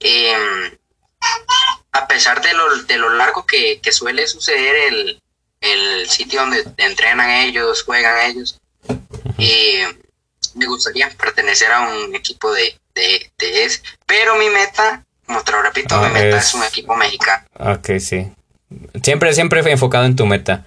Em, 0.00 0.76
a 1.92 2.08
pesar 2.08 2.40
de 2.42 2.52
lo, 2.52 2.82
de 2.84 2.96
lo 2.96 3.10
largo 3.10 3.46
que, 3.46 3.80
suele 3.92 4.26
suceder 4.26 4.92
el, 4.92 5.22
el, 5.60 6.08
sitio 6.08 6.40
donde 6.40 6.64
entrenan 6.78 7.30
ellos, 7.30 7.84
juegan 7.84 8.30
ellos, 8.30 8.58
eh, 9.38 9.86
me 10.54 10.66
gustaría 10.66 11.08
pertenecer 11.10 11.70
a 11.70 11.80
un 11.80 12.14
equipo 12.14 12.52
de, 12.52 12.78
de, 12.94 13.30
ese. 13.38 13.82
Pero 14.06 14.36
mi 14.36 14.48
meta, 14.48 15.04
como 15.32 15.44
te 15.44 15.52
lo 15.52 15.62
repito, 15.62 15.98
mi 15.98 16.06
ah, 16.06 16.10
meta 16.10 16.38
es... 16.38 16.54
un 16.54 16.62
equipo 16.62 16.94
mexicano. 16.94 17.44
Ok, 17.58 17.98
sí. 17.98 18.30
Siempre, 19.02 19.32
siempre 19.32 19.60
enfocado 19.70 20.04
en 20.04 20.16
tu 20.16 20.26
meta. 20.26 20.64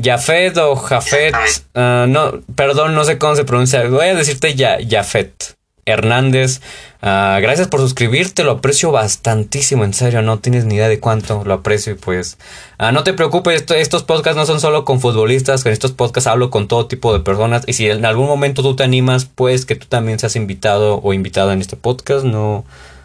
Jafet 0.00 0.56
o 0.56 0.76
Jafet, 0.76 1.34
ah, 1.74 2.06
no, 2.08 2.40
perdón, 2.54 2.94
no 2.94 3.04
sé 3.04 3.18
cómo 3.18 3.36
se 3.36 3.44
pronuncia. 3.44 3.84
Voy 3.88 4.06
a 4.06 4.14
decirte 4.14 4.54
ya, 4.54 4.78
Jafet. 4.88 5.56
Hernández. 5.86 6.60
Ah, 7.02 7.38
gracias 7.42 7.68
por 7.68 7.80
suscribirte, 7.80 8.44
lo 8.44 8.52
aprecio 8.52 8.90
bastantísimo, 8.90 9.84
en 9.84 9.92
serio, 9.92 10.22
no 10.22 10.38
tienes 10.38 10.64
ni 10.64 10.76
idea 10.76 10.88
de 10.88 11.00
cuánto 11.00 11.44
lo 11.44 11.52
aprecio 11.52 11.92
y 11.92 11.96
pues 11.96 12.38
uh, 12.80 12.92
no 12.92 13.04
te 13.04 13.12
preocupes, 13.12 13.66
estos 13.76 14.04
podcasts 14.04 14.38
no 14.38 14.46
son 14.46 14.58
solo 14.58 14.86
con 14.86 15.02
futbolistas, 15.02 15.62
con 15.62 15.72
estos 15.72 15.92
podcasts 15.92 16.26
hablo 16.26 16.48
con 16.48 16.66
todo 16.66 16.86
tipo 16.86 17.12
de 17.12 17.20
personas 17.20 17.64
y 17.66 17.74
si 17.74 17.90
en 17.90 18.06
algún 18.06 18.26
momento 18.26 18.62
tú 18.62 18.74
te 18.74 18.84
animas, 18.84 19.26
pues 19.26 19.66
que 19.66 19.76
tú 19.76 19.86
también 19.86 20.18
seas 20.18 20.34
invitado 20.34 20.98
o 21.02 21.12
invitada 21.12 21.52
en 21.52 21.60
este 21.60 21.76
podcast, 21.76 22.24
no 22.24 22.64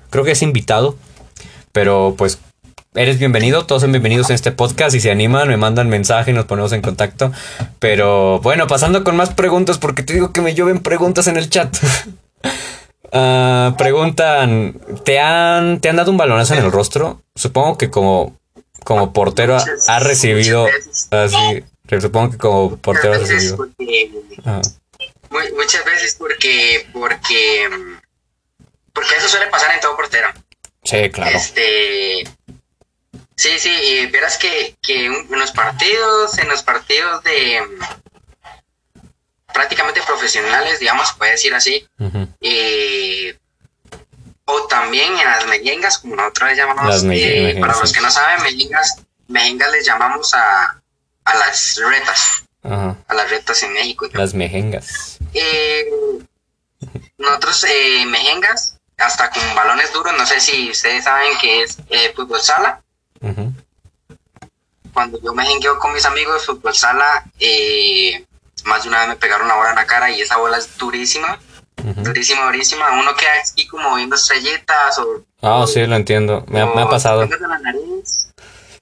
creo 0.10 0.24
que 0.24 0.32
es 0.32 0.42
invitado, 0.42 0.96
pero 1.72 2.16
pues 2.18 2.40
eres 2.96 3.20
bienvenido, 3.20 3.66
todos 3.66 3.82
son 3.84 3.92
bienvenidos 3.92 4.30
en 4.30 4.36
este 4.36 4.52
podcast. 4.52 4.92
Si 4.92 5.00
se 5.00 5.12
animan, 5.12 5.48
me 5.48 5.58
mandan 5.58 5.90
mensaje 5.90 6.32
y 6.32 6.34
nos 6.34 6.46
ponemos 6.46 6.72
en 6.74 6.82
contacto. 6.82 7.32
Pero 7.80 8.40
bueno, 8.40 8.68
pasando 8.68 9.04
con 9.04 9.16
más 9.16 9.34
preguntas, 9.34 9.78
porque 9.78 10.04
te 10.04 10.14
digo 10.14 10.34
que 10.34 10.42
me 10.42 10.56
llueven 10.56 10.80
preguntas 10.80 11.28
en 11.28 11.38
el 11.38 11.50
chat. 11.50 11.76
Ah, 13.12 13.74
preguntan, 13.76 14.80
¿te 15.04 15.20
han, 15.20 15.82
¿te 15.82 15.90
han 15.90 15.96
dado 15.96 16.12
un 16.12 16.18
balonazo 16.18 16.54
en 16.54 16.64
el 16.64 16.72
rostro? 16.72 17.24
Supongo 17.34 17.76
que 17.76 17.90
como, 17.90 18.38
como 18.84 19.14
portero 19.14 19.58
ha 19.88 20.00
recibido 20.00 20.68
así. 21.10 21.64
Supongo 22.00 22.30
que 22.30 22.38
como 22.38 22.78
portero 22.78 23.16
ha 23.16 23.18
recibido. 23.18 23.68
Muchas 25.32 25.86
veces 25.86 26.18
porque, 26.20 26.86
porque, 26.94 27.68
porque 28.08 28.09
eso 29.18 29.30
suele 29.30 29.48
pasar 29.48 29.74
en 29.74 29.80
todo 29.80 29.96
portero. 29.96 30.30
Sí, 30.84 31.10
claro. 31.10 31.38
Este, 31.38 32.24
sí, 33.36 33.60
sí, 33.60 33.72
y 33.72 34.06
verás 34.08 34.38
que, 34.38 34.76
que 34.82 35.06
en 35.06 35.40
los 35.40 35.52
partidos, 35.52 36.38
en 36.38 36.48
los 36.48 36.64
partidos 36.64 37.24
de, 37.24 37.62
prácticamente 39.54 40.02
profesionales, 40.04 40.80
digamos, 40.80 41.14
puede 41.18 41.32
decir 41.32 41.54
así. 41.54 41.88
Eh, 42.42 43.38
o 44.46 44.68
también 44.68 45.18
en 45.18 45.26
las 45.26 45.46
meyengas, 45.48 46.00
como 46.00 46.16
nosotros 46.16 46.56
llamamos, 46.56 47.04
eh, 47.12 47.58
para 47.60 47.78
los 47.78 47.92
que 47.92 48.02
no 48.02 48.10
saben, 48.10 48.42
meyengas, 48.44 49.02
mejengas 49.28 49.72
les 49.72 49.86
llamamos 49.86 50.34
a, 50.34 50.82
a 51.26 51.36
las 51.36 51.78
retas, 51.78 52.44
a 52.64 53.14
las 53.14 53.30
retas 53.30 53.62
en 53.64 53.74
México. 53.74 54.08
Las 54.14 54.34
mejengas. 54.34 55.20
Eh, 55.34 55.86
nosotros, 57.18 57.66
mejengas, 58.08 58.79
hasta 59.00 59.30
con 59.30 59.44
balones 59.56 59.92
duros, 59.94 60.14
no 60.18 60.26
sé 60.26 60.40
si 60.40 60.70
ustedes 60.70 61.04
saben 61.04 61.38
que 61.40 61.64
es 61.64 61.78
fútbol 62.16 62.42
sala. 62.42 62.82
Cuando 64.94 65.20
yo 65.22 65.34
mejengueo 65.34 65.80
con 65.80 65.94
mis 65.94 66.06
amigos, 66.06 66.46
fútbol 66.46 66.76
sala, 66.76 67.24
eh, 67.40 68.26
más 68.66 68.84
de 68.84 68.90
una 68.90 69.00
vez 69.00 69.10
me 69.10 69.16
pegaron 69.16 69.46
una 69.46 69.56
bola 69.56 69.70
en 69.70 69.76
la 69.76 69.86
cara 69.86 70.10
y 70.12 70.22
esa 70.22 70.38
bola 70.38 70.58
es 70.58 70.78
durísima. 70.78 71.40
Durísima, 71.78 72.46
durísima. 72.46 72.92
Uno 73.00 73.16
queda 73.16 73.32
aquí 73.40 73.66
como 73.68 73.96
viendo 73.96 74.16
estrellitas 74.16 75.00
o... 75.00 75.24
Ah, 75.42 75.66
sí, 75.68 75.86
lo 75.86 75.96
entiendo. 75.96 76.44
Me, 76.48 76.62
ha, 76.62 76.90
pasado. 76.90 77.22
Tocándose 77.22 77.48
la 77.48 77.60
nariz. 77.60 78.30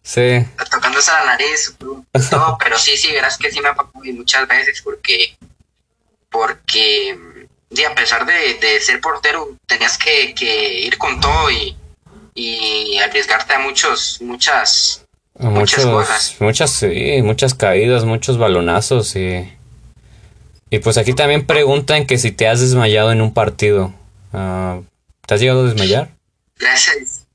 Sí. 0.01 0.45
Tocándose 0.71 1.11
la 1.11 1.25
nariz. 1.25 1.75
Todo, 2.29 2.57
pero 2.57 2.77
sí, 2.77 2.97
sí, 2.97 3.11
verás 3.11 3.37
que 3.37 3.51
sí 3.51 3.61
me 3.61 3.69
ha 3.69 3.75
pasado 3.75 3.93
muchas 4.13 4.47
veces 4.47 4.81
porque... 4.81 5.37
Porque... 6.29 7.17
Y 7.69 7.83
a 7.83 7.93
pesar 7.93 8.25
de, 8.25 8.79
ser 8.79 9.01
portero, 9.01 9.57
tenías 9.65 9.97
que, 9.97 10.33
ir 10.85 10.97
con 10.97 11.19
todo 11.19 11.51
y, 11.51 11.75
y 12.33 12.97
arriesgarte 12.97 13.53
a 13.53 13.59
muchos, 13.59 14.21
muchas, 14.21 15.05
muchas 15.35 15.85
cosas. 15.85 16.35
Muchas, 16.39 16.71
sí, 16.71 17.21
muchas 17.21 17.53
caídas, 17.53 18.05
muchos 18.05 18.37
balonazos 18.37 19.15
y 19.15 19.57
y 20.69 20.79
pues 20.79 20.97
aquí 20.97 21.13
también 21.13 21.45
preguntan 21.45 22.05
que 22.05 22.17
si 22.17 22.31
te 22.31 22.47
has 22.47 22.59
desmayado 22.59 23.11
en 23.11 23.21
un 23.21 23.33
partido. 23.33 23.93
Uh, 24.33 24.83
¿Te 25.25 25.33
has 25.33 25.39
llegado 25.39 25.61
a 25.61 25.69
desmayar? 25.69 26.09
Gracias. 26.57 27.25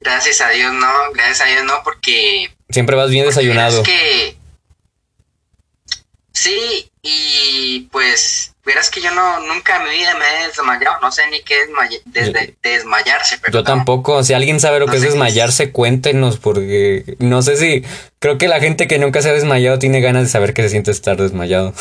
Gracias 0.00 0.40
a 0.40 0.48
Dios 0.50 0.72
no, 0.72 0.92
gracias 1.12 1.40
a 1.42 1.50
Dios 1.50 1.64
no, 1.64 1.82
porque... 1.84 2.50
Siempre 2.70 2.96
vas 2.96 3.10
bien 3.10 3.26
desayunado. 3.26 3.82
que... 3.82 4.36
Sí, 6.32 6.88
y 7.02 7.88
pues 7.90 8.54
verás 8.68 8.90
que 8.90 9.00
yo 9.00 9.10
no 9.12 9.40
nunca 9.40 9.78
en 9.78 9.84
mi 9.84 9.96
vida 9.96 10.14
me 10.16 10.26
he 10.26 10.46
desmayado, 10.48 11.00
no 11.00 11.10
sé 11.10 11.26
ni 11.30 11.40
qué 11.40 11.62
es 11.62 12.32
desmayarse. 12.62 13.40
Yo 13.50 13.64
tampoco, 13.64 14.22
si 14.22 14.34
alguien 14.34 14.60
sabe 14.60 14.78
lo 14.78 14.86
que 14.86 14.96
es 14.98 15.02
desmayarse, 15.02 15.72
cuéntenos, 15.72 16.36
porque 16.36 17.16
no 17.18 17.40
sé 17.40 17.56
si 17.56 17.82
creo 18.18 18.36
que 18.36 18.46
la 18.46 18.60
gente 18.60 18.86
que 18.86 18.98
nunca 18.98 19.22
se 19.22 19.30
ha 19.30 19.32
desmayado 19.32 19.78
tiene 19.78 20.02
ganas 20.02 20.24
de 20.24 20.28
saber 20.28 20.52
qué 20.52 20.62
se 20.62 20.68
siente 20.68 20.90
estar 20.90 21.16
desmayado. 21.16 21.72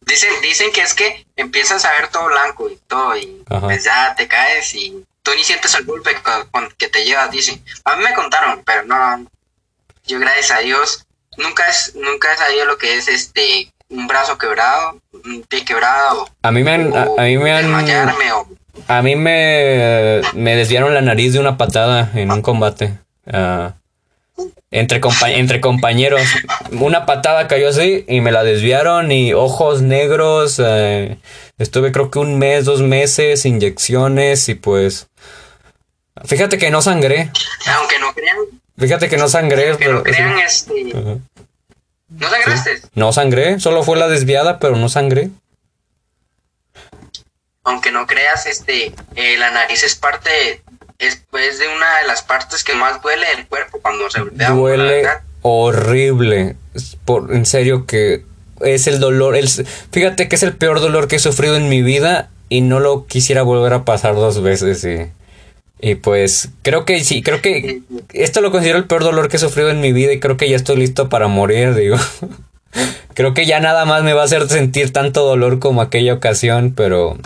Dicen, 0.00 0.32
dicen 0.42 0.72
que 0.72 0.80
es 0.80 0.94
que 0.94 1.24
empiezas 1.36 1.84
a 1.84 1.92
ver 1.92 2.08
todo 2.08 2.26
blanco 2.26 2.68
y 2.68 2.76
todo, 2.88 3.16
y 3.16 3.44
pues 3.46 3.84
ya 3.84 4.16
te 4.16 4.26
caes 4.26 4.74
y 4.74 5.04
tú 5.22 5.30
ni 5.36 5.44
sientes 5.44 5.72
el 5.76 5.84
golpe 5.84 6.10
con, 6.50 6.68
que 6.76 6.88
te 6.88 7.04
llevas, 7.04 7.30
dicen. 7.30 7.62
A 7.84 7.94
mí 7.94 8.02
me 8.02 8.14
contaron, 8.14 8.64
pero 8.64 8.82
no, 8.82 9.30
yo 10.06 10.18
gracias 10.18 10.50
a 10.50 10.58
Dios, 10.58 11.06
nunca 11.36 11.68
es, 11.68 11.94
nunca 11.94 12.32
he 12.32 12.36
sabido 12.36 12.64
lo 12.64 12.78
que 12.78 12.96
es 12.96 13.06
este 13.06 13.72
un 13.90 14.06
brazo 14.06 14.38
quebrado, 14.38 15.00
un 15.12 15.42
pie 15.48 15.64
quebrado. 15.64 16.28
A 16.42 16.50
mí 16.50 16.62
me 16.62 16.72
han, 16.72 16.96
a, 16.96 17.04
mí 17.24 17.36
me 17.38 17.52
han, 17.52 17.74
a 18.88 19.02
mí 19.02 19.16
me, 19.16 20.22
me 20.34 20.56
desviaron 20.56 20.94
la 20.94 21.02
nariz 21.02 21.32
de 21.32 21.40
una 21.40 21.56
patada 21.56 22.10
en 22.14 22.30
un 22.30 22.42
combate. 22.42 22.98
Uh, 23.26 23.70
entre, 24.70 25.00
entre 25.34 25.60
compañeros. 25.60 26.22
Una 26.72 27.04
patada 27.06 27.48
cayó 27.48 27.68
así 27.68 28.04
y 28.08 28.20
me 28.20 28.32
la 28.32 28.44
desviaron 28.44 29.10
y 29.10 29.32
ojos 29.32 29.82
negros. 29.82 30.60
Eh, 30.64 31.18
estuve 31.58 31.92
creo 31.92 32.10
que 32.10 32.20
un 32.20 32.38
mes, 32.38 32.64
dos 32.64 32.80
meses, 32.82 33.44
inyecciones 33.44 34.48
y 34.48 34.54
pues... 34.54 35.08
Fíjate 36.24 36.58
que 36.58 36.70
no 36.70 36.82
sangré. 36.82 37.30
Aunque 37.78 37.98
no 37.98 38.12
crean. 38.12 38.36
Fíjate 38.78 39.08
que 39.08 39.16
no 39.16 39.28
sangré. 39.28 39.70
Aunque 39.70 39.88
no 39.88 40.02
crean, 40.02 40.38
este... 40.38 40.92
¿No 42.20 42.30
sangraste? 42.30 42.82
No 42.94 43.12
sangré, 43.12 43.58
solo 43.58 43.82
fue 43.82 43.96
la 43.96 44.08
desviada, 44.08 44.58
pero 44.58 44.76
no 44.76 44.88
sangré. 44.88 45.30
Aunque 47.64 47.90
no 47.90 48.06
creas, 48.06 48.46
este, 48.46 48.94
eh, 49.16 49.36
la 49.38 49.50
nariz 49.50 49.82
es 49.82 49.96
parte 49.96 50.62
es 51.00 51.58
de 51.58 51.68
una 51.68 51.98
de 52.00 52.06
las 52.06 52.22
partes 52.22 52.62
que 52.62 52.74
más 52.74 53.00
duele 53.02 53.26
el 53.36 53.46
cuerpo 53.46 53.80
cuando 53.80 54.10
se 54.10 54.20
golpea. 54.20 54.50
Duele 54.50 55.08
horrible. 55.42 56.56
Por, 57.04 57.34
en 57.34 57.46
serio 57.46 57.86
que 57.86 58.24
es 58.60 58.86
el 58.86 59.00
dolor. 59.00 59.36
El, 59.36 59.48
fíjate 59.48 60.28
que 60.28 60.36
es 60.36 60.42
el 60.42 60.54
peor 60.54 60.80
dolor 60.80 61.08
que 61.08 61.16
he 61.16 61.20
sufrido 61.20 61.56
en 61.56 61.68
mi 61.68 61.82
vida 61.82 62.28
y 62.48 62.60
no 62.60 62.80
lo 62.80 63.06
quisiera 63.06 63.42
volver 63.42 63.72
a 63.72 63.84
pasar 63.84 64.14
dos 64.14 64.42
veces. 64.42 64.84
Y, 64.84 65.10
y 65.80 65.96
pues 65.96 66.50
creo 66.62 66.84
que 66.84 67.02
sí, 67.04 67.22
creo 67.22 67.40
que 67.40 67.82
esto 68.12 68.40
lo 68.40 68.50
considero 68.50 68.78
el 68.78 68.86
peor 68.86 69.04
dolor 69.04 69.28
que 69.28 69.36
he 69.36 69.40
sufrido 69.40 69.70
en 69.70 69.80
mi 69.80 69.92
vida 69.92 70.12
y 70.12 70.20
creo 70.20 70.36
que 70.36 70.48
ya 70.48 70.56
estoy 70.56 70.76
listo 70.76 71.08
para 71.08 71.28
morir, 71.28 71.74
digo. 71.76 71.96
creo 73.14 73.34
que 73.34 73.46
ya 73.46 73.60
nada 73.60 73.84
más 73.84 74.02
me 74.02 74.12
va 74.12 74.22
a 74.22 74.26
hacer 74.26 74.48
sentir 74.48 74.92
tanto 74.92 75.24
dolor 75.24 75.58
como 75.58 75.82
aquella 75.82 76.14
ocasión, 76.14 76.72
pero 76.76 77.18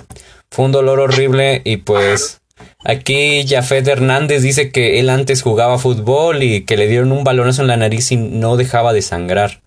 fue 0.50 0.64
un 0.64 0.72
dolor 0.72 1.00
horrible 1.00 1.62
y 1.64 1.78
pues 1.78 2.40
Aquí 2.84 3.46
Jafet 3.48 3.88
Hernández 3.88 4.42
dice 4.42 4.70
que 4.70 5.00
él 5.00 5.08
antes 5.08 5.42
jugaba 5.42 5.78
fútbol 5.78 6.42
y 6.42 6.64
que 6.64 6.76
le 6.76 6.86
dieron 6.86 7.12
un 7.12 7.24
balonazo 7.24 7.62
en 7.62 7.68
la 7.68 7.78
nariz 7.78 8.12
y 8.12 8.16
no 8.16 8.56
dejaba 8.56 8.92
de 8.92 9.00
sangrar. 9.00 9.62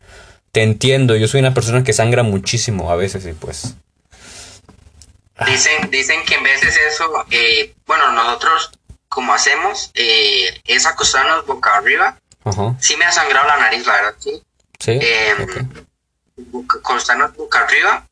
Te 0.51 0.61
entiendo, 0.61 1.15
yo 1.15 1.27
soy 1.27 1.39
una 1.39 1.53
persona 1.53 1.83
que 1.83 1.93
sangra 1.93 2.23
muchísimo 2.23 2.91
a 2.91 2.95
veces 2.95 3.25
y 3.25 3.33
pues... 3.33 3.75
Dicen, 5.45 5.91
dicen 5.91 6.25
que 6.25 6.35
en 6.35 6.43
veces 6.43 6.77
eso, 6.77 7.25
eh, 7.29 7.75
bueno, 7.85 8.11
nosotros 8.11 8.71
como 9.07 9.33
hacemos 9.33 9.91
eh, 9.93 10.61
es 10.65 10.85
acostarnos 10.85 11.45
boca 11.45 11.75
arriba. 11.75 12.19
Sí 12.79 12.95
me 12.95 13.05
ha 13.05 13.11
sangrado 13.11 13.45
la 13.47 13.57
nariz, 13.57 13.85
la 13.85 13.93
verdad, 13.93 14.15
sí. 14.19 14.41
Sí. 14.79 14.99
Em, 15.01 15.69
acostarnos 16.79 17.35
boca 17.35 17.59
arriba. 17.59 18.07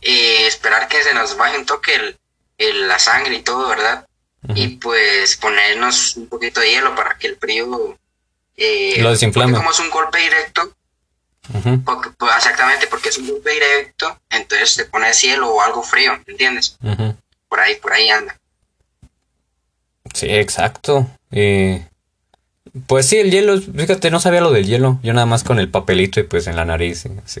Eh, 0.00 0.46
esperar 0.46 0.88
que 0.88 1.02
se 1.02 1.12
nos 1.14 1.36
baje 1.36 1.58
un 1.58 1.66
toque 1.66 2.16
el, 2.58 2.88
la 2.88 2.98
sangre 2.98 3.34
y 3.34 3.42
todo, 3.42 3.68
¿verdad? 3.68 4.06
Y 4.54 4.76
pues 4.76 5.36
ponernos 5.36 6.16
un 6.16 6.28
poquito 6.28 6.60
de 6.60 6.70
hielo 6.70 6.94
para 6.94 7.18
que 7.18 7.26
el 7.26 7.36
frío... 7.36 7.98
Eh, 8.56 8.96
Lo 9.00 9.10
desinflame. 9.10 9.56
Como 9.56 9.70
es 9.70 9.80
un 9.80 9.90
golpe 9.90 10.18
directo, 10.18 10.72
porque, 11.84 12.10
pues, 12.10 12.32
exactamente, 12.36 12.86
porque 12.86 13.08
es 13.08 13.18
un 13.18 13.28
golpe 13.28 13.50
directo, 13.50 14.18
entonces 14.30 14.76
te 14.76 14.84
pone 14.84 15.12
cielo 15.14 15.48
o 15.50 15.62
algo 15.62 15.82
frío, 15.82 16.12
¿entiendes? 16.26 16.76
Por 17.48 17.60
ahí, 17.60 17.76
por 17.76 17.92
ahí 17.92 18.08
anda. 18.10 18.38
Sí, 20.14 20.26
exacto. 20.28 21.06
pues 22.86 23.08
sí, 23.08 23.18
el 23.18 23.30
hielo, 23.30 23.60
fíjate, 23.60 24.10
no 24.10 24.20
sabía 24.20 24.40
lo 24.40 24.52
del 24.52 24.66
hielo. 24.66 24.98
Yo 25.02 25.12
nada 25.12 25.26
más 25.26 25.44
con 25.44 25.58
el 25.58 25.70
papelito 25.70 26.20
y 26.20 26.24
pues 26.24 26.46
en 26.46 26.56
la 26.56 26.64
nariz, 26.64 27.04
sí. 27.24 27.40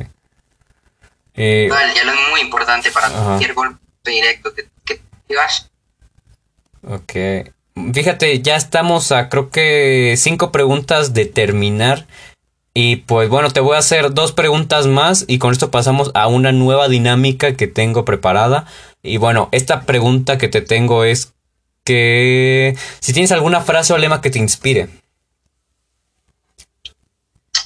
Eh, 1.34 1.66
el 1.70 1.94
hielo 1.94 2.12
es 2.12 2.30
muy 2.30 2.40
importante 2.40 2.90
para 2.90 3.10
cualquier 3.10 3.54
golpe 3.54 3.78
directo 4.04 4.52
que, 4.54 4.68
que 4.86 5.36
vas. 5.36 5.70
Ok. 6.86 7.52
Fíjate, 7.92 8.40
ya 8.42 8.56
estamos 8.56 9.12
a 9.12 9.28
creo 9.28 9.50
que 9.50 10.14
cinco 10.16 10.50
preguntas 10.50 11.14
de 11.14 11.26
terminar. 11.26 12.06
Y 12.74 12.96
pues 12.96 13.28
bueno, 13.28 13.50
te 13.50 13.60
voy 13.60 13.76
a 13.76 13.80
hacer 13.80 14.14
dos 14.14 14.32
preguntas 14.32 14.86
más 14.86 15.24
y 15.26 15.38
con 15.38 15.52
esto 15.52 15.70
pasamos 15.70 16.10
a 16.14 16.28
una 16.28 16.52
nueva 16.52 16.88
dinámica 16.88 17.56
que 17.56 17.66
tengo 17.66 18.04
preparada. 18.04 18.66
Y 19.02 19.16
bueno, 19.16 19.48
esta 19.52 19.82
pregunta 19.82 20.38
que 20.38 20.48
te 20.48 20.60
tengo 20.60 21.04
es 21.04 21.32
que 21.84 22.76
si 23.00 23.12
tienes 23.12 23.32
alguna 23.32 23.62
frase 23.62 23.92
o 23.92 23.98
lema 23.98 24.20
que 24.20 24.30
te 24.30 24.38
inspire. 24.38 24.88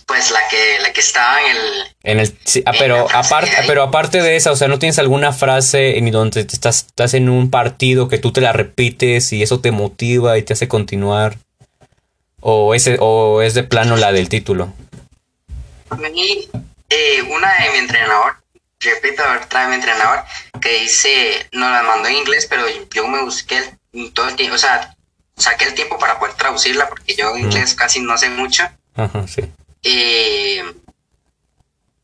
Pues 0.06 0.30
la 0.30 0.40
que, 0.48 0.78
la 0.80 0.92
que 0.92 1.00
estaba 1.00 1.40
en 1.40 1.56
el... 1.56 1.72
En 2.04 2.20
el 2.20 2.38
ah, 2.66 2.72
pero, 2.78 3.06
aparte, 3.12 3.52
pero 3.66 3.82
aparte 3.82 4.22
de 4.22 4.36
esa, 4.36 4.52
o 4.52 4.56
sea, 4.56 4.68
¿no 4.68 4.78
tienes 4.78 4.98
alguna 4.98 5.32
frase 5.32 5.98
en 5.98 6.10
donde 6.10 6.40
estás, 6.40 6.86
estás 6.86 7.14
en 7.14 7.28
un 7.28 7.50
partido 7.50 8.08
que 8.08 8.18
tú 8.18 8.32
te 8.32 8.40
la 8.40 8.52
repites 8.52 9.32
y 9.32 9.42
eso 9.42 9.60
te 9.60 9.72
motiva 9.72 10.38
y 10.38 10.42
te 10.42 10.52
hace 10.52 10.68
continuar? 10.68 11.38
¿O, 12.40 12.74
ese, 12.74 12.98
o 13.00 13.42
es 13.42 13.54
de 13.54 13.62
plano 13.62 13.96
la 13.96 14.12
del 14.12 14.28
título? 14.28 14.72
A 15.92 15.96
mí, 15.96 16.48
eh, 16.88 17.22
una 17.22 17.52
de 17.60 17.70
mi 17.72 17.78
entrenador, 17.78 18.36
repito, 18.80 19.22
otra 19.44 19.62
de 19.62 19.68
mi 19.68 19.74
entrenador, 19.74 20.24
que 20.60 20.80
dice, 20.80 21.48
no 21.52 21.68
la 21.70 21.82
mandó 21.82 22.08
en 22.08 22.16
inglés, 22.16 22.46
pero 22.48 22.64
yo 22.90 23.06
me 23.08 23.22
busqué 23.22 23.76
todo 24.14 24.28
el 24.28 24.36
tiempo, 24.36 24.54
o 24.54 24.58
sea, 24.58 24.96
saqué 25.36 25.66
el 25.66 25.74
tiempo 25.74 25.98
para 25.98 26.18
poder 26.18 26.34
traducirla, 26.34 26.88
porque 26.88 27.14
yo 27.14 27.36
en 27.36 27.44
inglés 27.44 27.74
casi 27.74 28.00
no 28.00 28.16
sé 28.16 28.30
mucho. 28.30 28.64
Ajá, 28.94 29.26
sí. 29.28 29.42
Eh, 29.82 30.64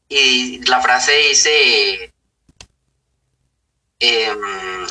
y 0.09 0.59
la 0.67 0.81
frase 0.81 1.13
dice, 1.31 2.13
em, 4.01 4.87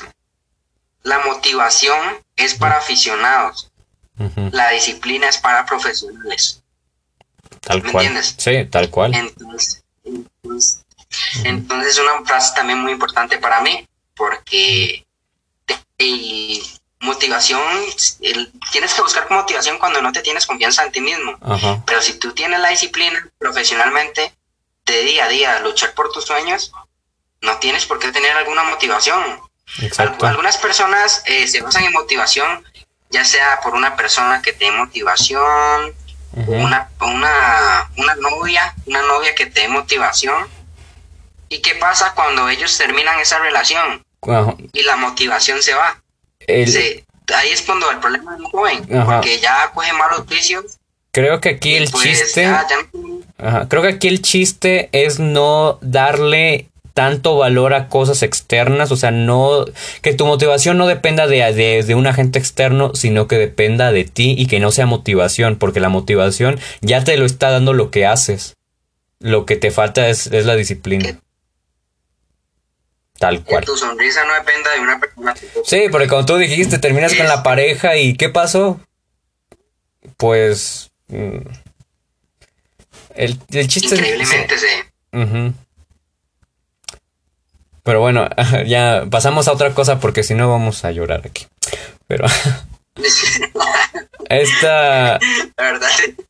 la 1.04 1.20
motivación 1.20 2.00
es 2.36 2.56
para 2.56 2.78
aficionados, 2.78 3.72
la 4.52 4.72
disciplina 4.72 5.30
es 5.30 5.38
para 5.38 5.66
profesionales. 5.66 6.64
Tal 7.68 7.84
¿Me 7.84 7.92
entiendes? 7.92 8.36
Sí, 8.38 8.66
tal 8.72 8.90
cual. 8.90 9.14
Entonces, 9.14 9.84
entonces, 11.44 11.92
es 11.92 12.00
una 12.00 12.26
frase 12.26 12.54
también 12.56 12.80
muy 12.80 12.94
importante 12.94 13.38
para 13.40 13.60
mí, 13.60 13.86
porque 14.16 15.06
motivación, 17.00 17.62
tienes 18.72 18.94
que 18.94 19.02
buscar 19.02 19.30
motivación 19.30 19.80
cuando 19.80 20.02
no 20.02 20.14
te 20.14 20.22
tienes 20.22 20.46
confianza 20.46 20.84
en 20.86 20.92
ti 20.94 21.02
mismo. 21.02 21.38
Pero 21.86 22.02
si 22.02 22.14
tú 22.14 22.32
tienes 22.32 22.60
la 22.62 22.70
disciplina 22.70 23.28
profesionalmente, 23.38 24.34
de 24.86 25.02
día 25.02 25.26
a 25.26 25.28
día, 25.28 25.60
luchar 25.60 25.94
por 25.94 26.12
tus 26.14 26.24
sueños, 26.24 26.72
no 27.42 27.58
tienes 27.58 27.86
por 27.86 28.00
qué 28.00 28.14
tener 28.14 28.32
alguna 28.32 28.64
motivación. 28.64 29.42
algunas 29.98 30.58
personas 30.58 31.22
eh, 31.26 31.48
se 31.48 31.62
basan 31.62 31.84
en 31.84 31.92
motivación, 31.92 32.64
ya 33.10 33.26
sea 33.26 33.60
por 33.62 33.74
una 33.74 33.98
persona 33.98 34.42
que 34.42 34.54
te 34.54 34.66
dé 34.66 34.72
motivación, 34.72 35.94
una, 36.46 36.90
una, 37.02 37.90
una 37.98 38.16
novia, 38.16 38.74
una 38.86 39.02
novia 39.02 39.34
que 39.36 39.48
te 39.48 39.62
dé 39.62 39.68
motivación. 39.68 40.48
¿Y 41.50 41.62
qué 41.62 41.76
pasa 41.76 42.14
cuando 42.14 42.50
ellos 42.50 42.78
terminan 42.78 43.20
esa 43.20 43.40
relación? 43.40 44.04
Y 44.74 44.84
la 44.84 44.98
motivación 44.98 45.62
se 45.62 45.74
va. 45.74 46.02
ahí 46.48 47.50
es 47.50 47.62
cuando 47.62 47.90
el 47.92 48.00
problema 48.00 48.34
es 48.36 48.40
muy 48.40 48.52
joven, 48.52 48.88
porque 49.06 49.40
ya 49.40 49.72
coge 49.74 49.94
malos 49.94 50.26
vicios. 50.26 50.78
Creo 51.12 51.40
que 51.42 51.50
aquí 51.50 51.76
el 51.76 51.90
pues 51.90 52.04
chiste. 52.04 52.48
creo 53.70 53.82
que 53.82 53.88
aquí 53.88 54.08
el 54.08 54.22
chiste 54.22 54.90
es 54.92 55.20
no 55.20 55.80
darle 55.82 56.70
tanto 56.98 57.38
valor 57.38 57.76
a 57.76 57.90
cosas 57.90 58.24
externas, 58.24 58.90
o 58.90 58.96
sea, 58.96 59.12
no 59.12 59.66
que 60.02 60.16
tu 60.16 60.26
motivación 60.26 60.80
no 60.80 60.88
dependa 60.88 61.28
de, 61.28 61.84
de, 61.84 61.94
un 61.94 62.08
agente 62.08 62.40
externo, 62.40 62.96
sino 62.96 63.28
que 63.28 63.38
dependa 63.38 63.92
de 63.92 64.04
ti 64.04 64.34
y 64.36 64.48
que 64.48 64.60
no 64.60 64.72
sea 64.72 64.88
motivación, 64.88 65.58
porque 65.58 65.80
la 65.80 65.90
motivación 65.90 66.60
ya 66.82 67.04
te 67.04 67.16
lo 67.16 67.28
está 67.28 67.52
dando 67.52 67.74
lo 67.74 67.92
que 67.92 68.08
haces. 68.08 68.56
Lo 69.20 69.46
que 69.46 69.58
te 69.58 69.70
falta 69.70 70.10
es, 70.10 70.26
es 70.26 70.48
la 70.48 70.56
disciplina. 70.56 71.20
Tal 73.20 73.44
cual. 73.44 73.60
Que 73.60 73.68
tu 73.68 73.78
sonrisa 73.78 74.26
no 74.26 74.34
dependa 74.34 74.74
de 74.74 74.80
una 74.80 75.00
persona. 75.00 75.36
Sí, 75.66 75.82
porque 75.92 76.08
como 76.08 76.26
tú 76.26 76.38
dijiste, 76.38 76.80
terminas 76.80 77.14
con 77.14 77.28
la 77.28 77.44
pareja 77.44 77.96
y 77.96 78.16
¿qué 78.16 78.30
pasó? 78.30 78.82
Pues... 80.18 80.90
Mm, 81.10 81.48
el, 83.14 83.40
el 83.52 83.68
chiste 83.68 83.94
Increíblemente, 83.94 84.56
sí. 84.58 85.54
Pero 87.88 88.02
bueno, 88.02 88.28
ya 88.68 89.06
pasamos 89.10 89.48
a 89.48 89.54
otra 89.54 89.74
cosa 89.74 90.02
porque 90.02 90.22
si 90.22 90.34
no 90.34 90.50
vamos 90.50 90.84
a 90.84 90.92
llorar 90.92 91.22
aquí. 91.24 91.48
Pero... 92.06 92.26
esta... 94.30 95.20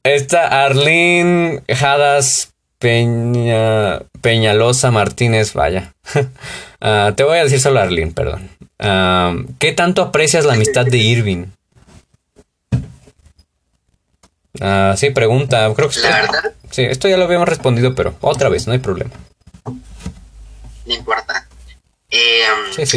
Esta 0.04 0.66
Arlene 0.66 1.64
Hadas 1.82 2.54
Peña, 2.78 4.02
Peñalosa 4.22 4.92
Martínez, 4.92 5.54
vaya. 5.54 5.94
Ah, 6.80 7.14
te 7.16 7.24
voy 7.24 7.40
a 7.40 7.44
decir 7.44 7.60
solo 7.60 7.80
Arlene, 7.80 8.12
perdón. 8.12 8.52
Ah, 8.78 9.34
¿Qué 9.58 9.72
tanto 9.72 10.04
aprecias 10.04 10.46
la 10.46 10.54
amistad 10.54 10.86
de 10.86 10.98
Irving? 11.00 11.48
Ah, 14.62 14.94
sí, 14.96 15.10
pregunta. 15.10 15.74
Creo 15.76 15.90
que 15.90 16.00
¿La 16.02 16.22
verdad? 16.22 16.54
Sí, 16.70 16.84
esto 16.84 17.08
ya 17.08 17.18
lo 17.18 17.24
habíamos 17.24 17.50
respondido, 17.50 17.96
pero 17.96 18.14
otra 18.22 18.50
vez, 18.50 18.68
no 18.68 18.74
hay 18.74 18.80
problema. 18.80 19.10
No 19.66 20.94
importa. 20.94 21.47
Eh, 22.10 22.48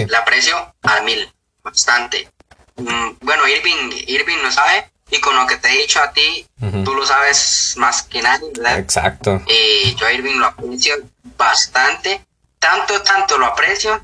La 0.09 0.19
aprecio 0.19 0.75
a 0.83 1.01
mil, 1.03 1.29
bastante. 1.63 2.29
Mm, 2.77 3.13
bueno, 3.21 3.49
Irving, 3.49 3.91
Irving 4.07 4.39
no 4.43 4.53
sabe, 4.53 4.91
y 5.11 5.21
con 5.21 5.37
lo 5.37 5.47
que 5.47 5.57
te 5.57 5.69
he 5.69 5.79
dicho 5.79 6.01
a 6.01 6.13
ti, 6.13 6.47
tú 6.85 6.95
lo 6.95 7.05
sabes 7.05 7.75
más 7.77 8.03
que 8.03 8.23
nadie, 8.23 8.51
¿verdad? 8.55 8.79
Exacto. 8.79 9.43
Eh, 9.47 9.95
yo 9.99 10.07
a 10.07 10.13
Irving 10.13 10.37
lo 10.37 10.47
aprecio 10.47 10.95
bastante, 11.37 12.25
tanto, 12.59 13.03
tanto 13.03 13.37
lo 13.37 13.47
aprecio 13.47 14.01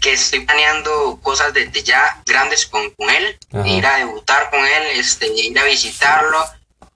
que 0.00 0.12
estoy 0.12 0.40
planeando 0.40 1.18
cosas 1.22 1.52
desde 1.52 1.82
ya 1.82 2.22
grandes 2.24 2.66
con, 2.66 2.82
él, 2.82 3.38
ir 3.66 3.86
a 3.86 3.96
debutar 3.96 4.50
con 4.50 4.60
él, 4.60 4.82
este, 4.94 5.26
ir 5.26 5.58
a 5.58 5.64
visitarlo. 5.64 6.38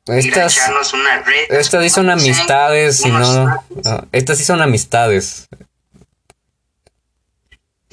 Estas, 0.07 0.93
una 0.93 1.21
red, 1.21 1.51
estas 1.51 1.83
sí 1.83 1.91
son 1.91 2.11
amistades, 2.11 3.05
no, 3.07 3.65
estas 4.13 4.39
sí 4.39 4.45
son 4.45 4.61
amistades. 4.61 5.49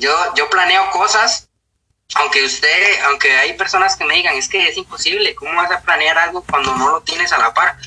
Yo, 0.01 0.11
yo 0.35 0.49
planeo 0.49 0.89
cosas 0.89 1.47
aunque 2.15 2.43
usted, 2.43 2.99
aunque 3.05 3.31
hay 3.37 3.53
personas 3.53 3.95
que 3.95 4.05
me 4.05 4.15
digan, 4.15 4.35
es 4.35 4.49
que 4.49 4.67
es 4.67 4.77
imposible, 4.77 5.33
¿cómo 5.35 5.55
vas 5.55 5.71
a 5.71 5.81
planear 5.81 6.17
algo 6.17 6.43
cuando 6.43 6.75
no 6.75 6.89
lo 6.89 7.01
tienes 7.01 7.31
a 7.31 7.37
la 7.37 7.53
par? 7.53 7.77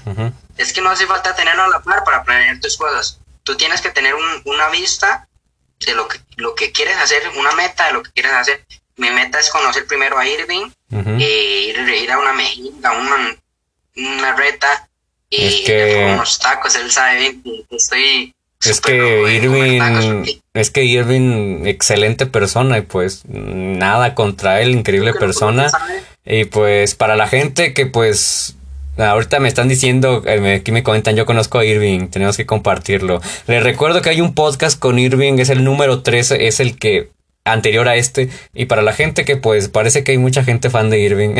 Es 0.56 0.72
que 0.72 0.80
no 0.80 0.90
hace 0.90 1.06
falta 1.06 1.34
tenerlo 1.34 1.64
a 1.64 1.68
la 1.68 1.82
par 1.82 2.04
para 2.04 2.24
planear 2.24 2.60
tus 2.60 2.76
cosas. 2.76 3.20
Tú 3.42 3.56
tienes 3.56 3.80
que 3.80 3.90
tener 3.90 4.14
una 4.44 4.68
vista 4.70 5.28
de 5.80 5.94
lo 5.94 6.08
que, 6.08 6.18
lo 6.36 6.54
que 6.54 6.72
quieres 6.72 6.96
hacer, 6.96 7.22
una 7.36 7.52
meta 7.52 7.86
de 7.86 7.92
lo 7.92 8.02
que 8.02 8.12
quieres 8.12 8.32
hacer. 8.32 8.64
Mi 8.96 9.10
meta 9.10 9.38
es 9.40 9.50
conocer 9.50 9.86
primero 9.86 10.16
a 10.16 10.26
Irving, 10.26 10.70
eh, 11.20 11.74
ir, 11.76 12.12
a 12.12 12.18
una 12.18 12.32
mejilla, 12.32 12.92
una, 12.92 13.36
una 13.96 14.32
reta, 14.34 14.88
y 15.28 15.68
unos 16.12 16.38
tacos, 16.38 16.76
él 16.76 16.92
sabe 16.92 17.18
bien 17.18 17.42
que 17.42 17.76
estoy 17.76 18.34
Es 18.66 18.80
que 18.80 19.34
Irving, 19.34 20.24
es 20.54 20.70
que 20.70 20.84
Irving, 20.84 21.66
excelente 21.66 22.26
persona 22.26 22.78
y 22.78 22.82
pues 22.82 23.22
nada 23.26 24.14
contra 24.14 24.60
él, 24.60 24.70
increíble 24.70 25.12
persona. 25.14 25.70
Y 26.24 26.44
pues 26.44 26.94
para 26.94 27.16
la 27.16 27.26
gente 27.26 27.74
que 27.74 27.86
pues 27.86 28.56
ahorita 28.96 29.40
me 29.40 29.48
están 29.48 29.68
diciendo, 29.68 30.22
eh, 30.26 30.56
aquí 30.60 30.72
me 30.72 30.82
comentan, 30.82 31.16
yo 31.16 31.26
conozco 31.26 31.58
a 31.58 31.64
Irving, 31.64 32.08
tenemos 32.08 32.36
que 32.36 32.46
compartirlo. 32.46 33.20
Les 33.46 33.62
recuerdo 33.62 34.02
que 34.02 34.10
hay 34.10 34.20
un 34.20 34.34
podcast 34.34 34.78
con 34.78 34.98
Irving, 34.98 35.38
es 35.38 35.50
el 35.50 35.64
número 35.64 36.02
13, 36.02 36.46
es 36.46 36.60
el 36.60 36.78
que 36.78 37.10
anterior 37.44 37.88
a 37.88 37.96
este. 37.96 38.30
Y 38.54 38.66
para 38.66 38.82
la 38.82 38.92
gente 38.92 39.24
que 39.24 39.36
pues 39.36 39.68
parece 39.68 40.04
que 40.04 40.12
hay 40.12 40.18
mucha 40.18 40.44
gente 40.44 40.70
fan 40.70 40.90
de 40.90 41.00
Irving. 41.00 41.34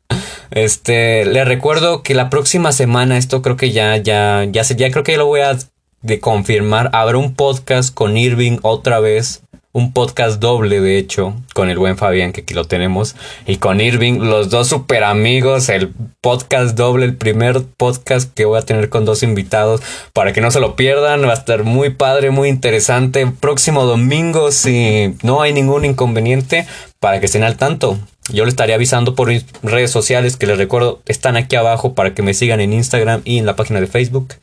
este, 0.50 1.24
les 1.24 1.46
recuerdo 1.46 2.02
que 2.02 2.14
la 2.14 2.30
próxima 2.30 2.72
semana, 2.72 3.18
esto 3.18 3.42
creo 3.42 3.56
que 3.56 3.70
ya, 3.70 3.96
ya, 3.96 4.44
ya 4.50 4.64
sé, 4.64 4.76
ya 4.76 4.90
creo 4.90 5.04
que 5.04 5.12
ya 5.12 5.18
lo 5.18 5.26
voy 5.26 5.40
a 5.40 5.56
de 6.04 6.20
confirmar, 6.20 6.90
habrá 6.92 7.16
un 7.16 7.34
podcast 7.34 7.92
con 7.92 8.16
Irving 8.16 8.58
otra 8.62 9.00
vez. 9.00 9.40
Un 9.72 9.92
podcast 9.92 10.38
doble, 10.38 10.80
de 10.80 10.98
hecho, 10.98 11.34
con 11.52 11.68
el 11.68 11.78
buen 11.78 11.96
Fabián, 11.96 12.32
que 12.32 12.42
aquí 12.42 12.54
lo 12.54 12.64
tenemos, 12.64 13.16
y 13.44 13.56
con 13.56 13.80
Irving, 13.80 14.20
los 14.20 14.48
dos 14.48 14.68
super 14.68 15.02
amigos, 15.02 15.68
el 15.68 15.92
podcast 16.20 16.76
doble, 16.76 17.06
el 17.06 17.16
primer 17.16 17.60
podcast 17.76 18.32
que 18.32 18.44
voy 18.44 18.56
a 18.56 18.62
tener 18.62 18.88
con 18.88 19.04
dos 19.04 19.24
invitados, 19.24 19.80
para 20.12 20.32
que 20.32 20.40
no 20.40 20.52
se 20.52 20.60
lo 20.60 20.76
pierdan, 20.76 21.22
va 21.22 21.32
a 21.32 21.34
estar 21.34 21.64
muy 21.64 21.90
padre, 21.90 22.30
muy 22.30 22.50
interesante. 22.50 23.26
Próximo 23.26 23.84
domingo, 23.84 24.52
si 24.52 25.16
no 25.24 25.42
hay 25.42 25.52
ningún 25.52 25.84
inconveniente, 25.84 26.68
para 27.00 27.18
que 27.18 27.26
estén 27.26 27.42
al 27.42 27.56
tanto. 27.56 27.98
Yo 28.32 28.44
les 28.44 28.52
estaré 28.52 28.74
avisando 28.74 29.16
por 29.16 29.26
mis 29.26 29.44
redes 29.64 29.90
sociales, 29.90 30.36
que 30.36 30.46
les 30.46 30.56
recuerdo, 30.56 31.02
están 31.06 31.36
aquí 31.36 31.56
abajo 31.56 31.94
para 31.94 32.14
que 32.14 32.22
me 32.22 32.32
sigan 32.32 32.60
en 32.60 32.72
Instagram 32.72 33.22
y 33.24 33.38
en 33.38 33.46
la 33.46 33.56
página 33.56 33.80
de 33.80 33.88
Facebook. 33.88 34.34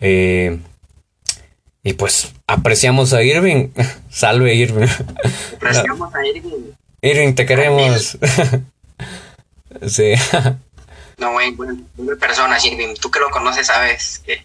Eh, 0.00 0.58
y 1.86 1.92
pues 1.92 2.32
apreciamos 2.48 3.12
a 3.12 3.22
Irving. 3.22 3.68
Salve 4.10 4.54
Irving. 4.56 4.88
Apreciamos 5.54 6.12
a 6.12 6.26
Irving. 6.26 6.72
Irving, 7.00 7.34
te 7.34 7.46
queremos. 7.46 8.18
sí. 9.86 10.14
No, 11.16 11.30
güey, 11.30 11.52
buena, 11.52 11.76
persona, 12.18 12.58
Irving. 12.58 12.94
Tú 13.00 13.08
que 13.08 13.20
lo 13.20 13.30
conoces 13.30 13.68
sabes 13.68 14.20
que... 14.26 14.42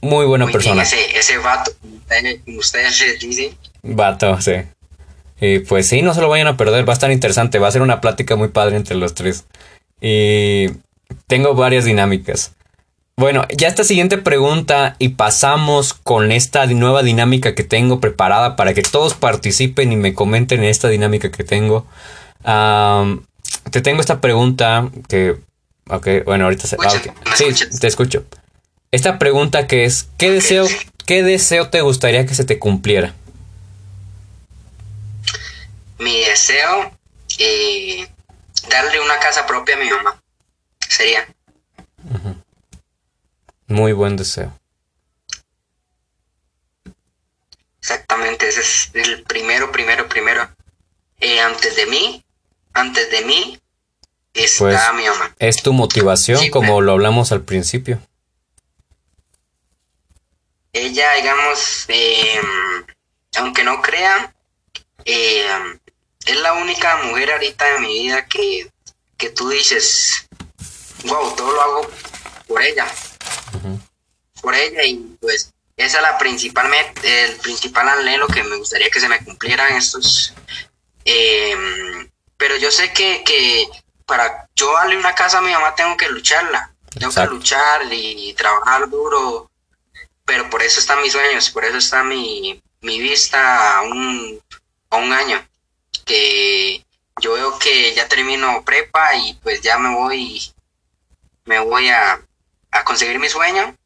Muy 0.00 0.26
buena 0.26 0.48
persona. 0.48 0.82
ese, 0.82 1.16
ese 1.16 1.38
vato, 1.38 1.70
como 2.44 2.58
ustedes 2.58 3.00
dicen. 3.20 3.56
Vato, 3.84 4.40
sí. 4.40 4.54
Y 5.40 5.60
pues 5.60 5.86
sí, 5.86 6.02
no 6.02 6.14
se 6.14 6.20
lo 6.20 6.28
vayan 6.28 6.48
a 6.48 6.56
perder, 6.56 6.86
va 6.86 6.94
a 6.94 6.94
estar 6.94 7.12
interesante, 7.12 7.60
va 7.60 7.68
a 7.68 7.72
ser 7.72 7.82
una 7.82 8.00
plática 8.00 8.34
muy 8.34 8.48
padre 8.48 8.74
entre 8.74 8.96
los 8.96 9.14
tres. 9.14 9.44
Y 10.00 10.66
tengo 11.28 11.54
varias 11.54 11.84
dinámicas. 11.84 12.56
Bueno, 13.22 13.46
ya 13.56 13.68
esta 13.68 13.84
siguiente 13.84 14.18
pregunta 14.18 14.96
y 14.98 15.10
pasamos 15.10 15.94
con 15.94 16.32
esta 16.32 16.66
nueva 16.66 17.04
dinámica 17.04 17.54
que 17.54 17.62
tengo 17.62 18.00
preparada 18.00 18.56
para 18.56 18.74
que 18.74 18.82
todos 18.82 19.14
participen 19.14 19.92
y 19.92 19.96
me 19.96 20.12
comenten 20.12 20.64
esta 20.64 20.88
dinámica 20.88 21.30
que 21.30 21.44
tengo. 21.44 21.86
te 23.70 23.80
tengo 23.80 24.00
esta 24.00 24.20
pregunta 24.20 24.90
que... 25.08 25.36
Ok, 25.88 26.08
bueno, 26.24 26.46
ahorita 26.46 26.66
se... 26.66 26.76
Ah, 26.80 26.90
sí, 27.36 27.44
te 27.78 27.86
escucho. 27.86 28.24
Esta 28.90 29.20
pregunta 29.20 29.68
que 29.68 29.84
es, 29.84 30.08
¿qué 30.18 30.32
deseo, 30.32 30.66
¿qué 31.06 31.22
deseo 31.22 31.70
te 31.70 31.80
gustaría 31.80 32.26
que 32.26 32.34
se 32.34 32.44
te 32.44 32.58
cumpliera? 32.58 33.14
Mi 36.00 36.24
deseo, 36.24 36.90
eh, 37.38 38.04
darle 38.68 38.98
una 38.98 39.20
casa 39.20 39.46
propia 39.46 39.76
a 39.76 39.78
mi 39.78 39.88
mamá. 39.88 40.20
Sería. 40.88 41.24
Muy 43.72 43.94
buen 43.94 44.18
deseo. 44.18 44.52
Exactamente, 47.80 48.46
ese 48.46 48.60
es 48.60 48.90
el 48.92 49.22
primero, 49.22 49.72
primero, 49.72 50.06
primero. 50.10 50.46
Eh, 51.18 51.40
antes 51.40 51.74
de 51.74 51.86
mí, 51.86 52.22
antes 52.74 53.10
de 53.10 53.22
mí, 53.22 53.58
está 54.34 54.64
pues, 54.64 54.78
mi 54.94 55.08
mamá. 55.08 55.34
Es 55.38 55.62
tu 55.62 55.72
motivación, 55.72 56.50
como 56.50 56.82
lo 56.82 56.92
hablamos 56.92 57.32
al 57.32 57.44
principio. 57.44 57.98
Ella, 60.74 61.14
digamos, 61.14 61.86
em, 61.88 62.84
aunque 63.38 63.64
no 63.64 63.80
crea, 63.80 64.34
em, 65.06 65.78
es 66.26 66.36
la 66.36 66.52
única 66.52 67.04
mujer 67.04 67.32
ahorita 67.32 67.76
en 67.76 67.82
mi 67.82 68.02
vida 68.02 68.26
que, 68.26 68.70
que 69.16 69.30
tú 69.30 69.48
dices, 69.48 70.28
wow, 71.04 71.34
todo 71.34 71.52
lo 71.52 71.62
hago 71.62 71.90
por 72.46 72.62
ella 72.62 72.86
por 74.40 74.54
ella 74.54 74.84
y 74.84 74.96
pues 75.20 75.52
esa 75.76 75.96
es 75.98 76.02
la 76.02 76.18
principal 76.18 76.70
el 77.02 77.36
principal 77.36 77.88
anhelo 77.88 78.26
que 78.28 78.42
me 78.42 78.56
gustaría 78.56 78.90
que 78.90 79.00
se 79.00 79.08
me 79.08 79.24
cumplieran 79.24 79.76
estos 79.76 80.34
em, 81.04 82.08
pero 82.36 82.56
yo 82.56 82.70
sé 82.70 82.92
que, 82.92 83.22
que 83.24 83.68
para 84.06 84.48
yo 84.54 84.72
darle 84.74 84.96
una 84.96 85.14
casa 85.14 85.38
a 85.38 85.42
mi 85.42 85.52
mamá 85.52 85.74
tengo 85.74 85.96
que 85.96 86.08
lucharla 86.08 86.74
tengo 86.90 87.12
que 87.12 87.26
luchar 87.26 87.82
y 87.90 88.34
trabajar 88.34 88.88
duro 88.88 89.50
pero 90.24 90.48
por 90.50 90.62
eso 90.62 90.80
están 90.80 91.02
mis 91.02 91.12
sueños 91.12 91.50
por 91.50 91.64
eso 91.64 91.78
está 91.78 92.02
mi, 92.02 92.60
mi 92.80 93.00
vista 93.00 93.78
a 93.78 93.82
un, 93.82 94.40
a 94.90 94.96
un 94.96 95.12
año 95.12 95.46
que 96.04 96.84
yo 97.20 97.34
veo 97.34 97.58
que 97.58 97.94
ya 97.94 98.08
termino 98.08 98.62
prepa 98.64 99.14
y 99.14 99.34
pues 99.34 99.60
ya 99.60 99.78
me 99.78 99.94
voy 99.94 100.52
me 101.44 101.58
voy 101.60 101.88
a, 101.88 102.20
a 102.72 102.84
conseguir 102.84 103.18
mi 103.18 103.28
sueño 103.28 103.76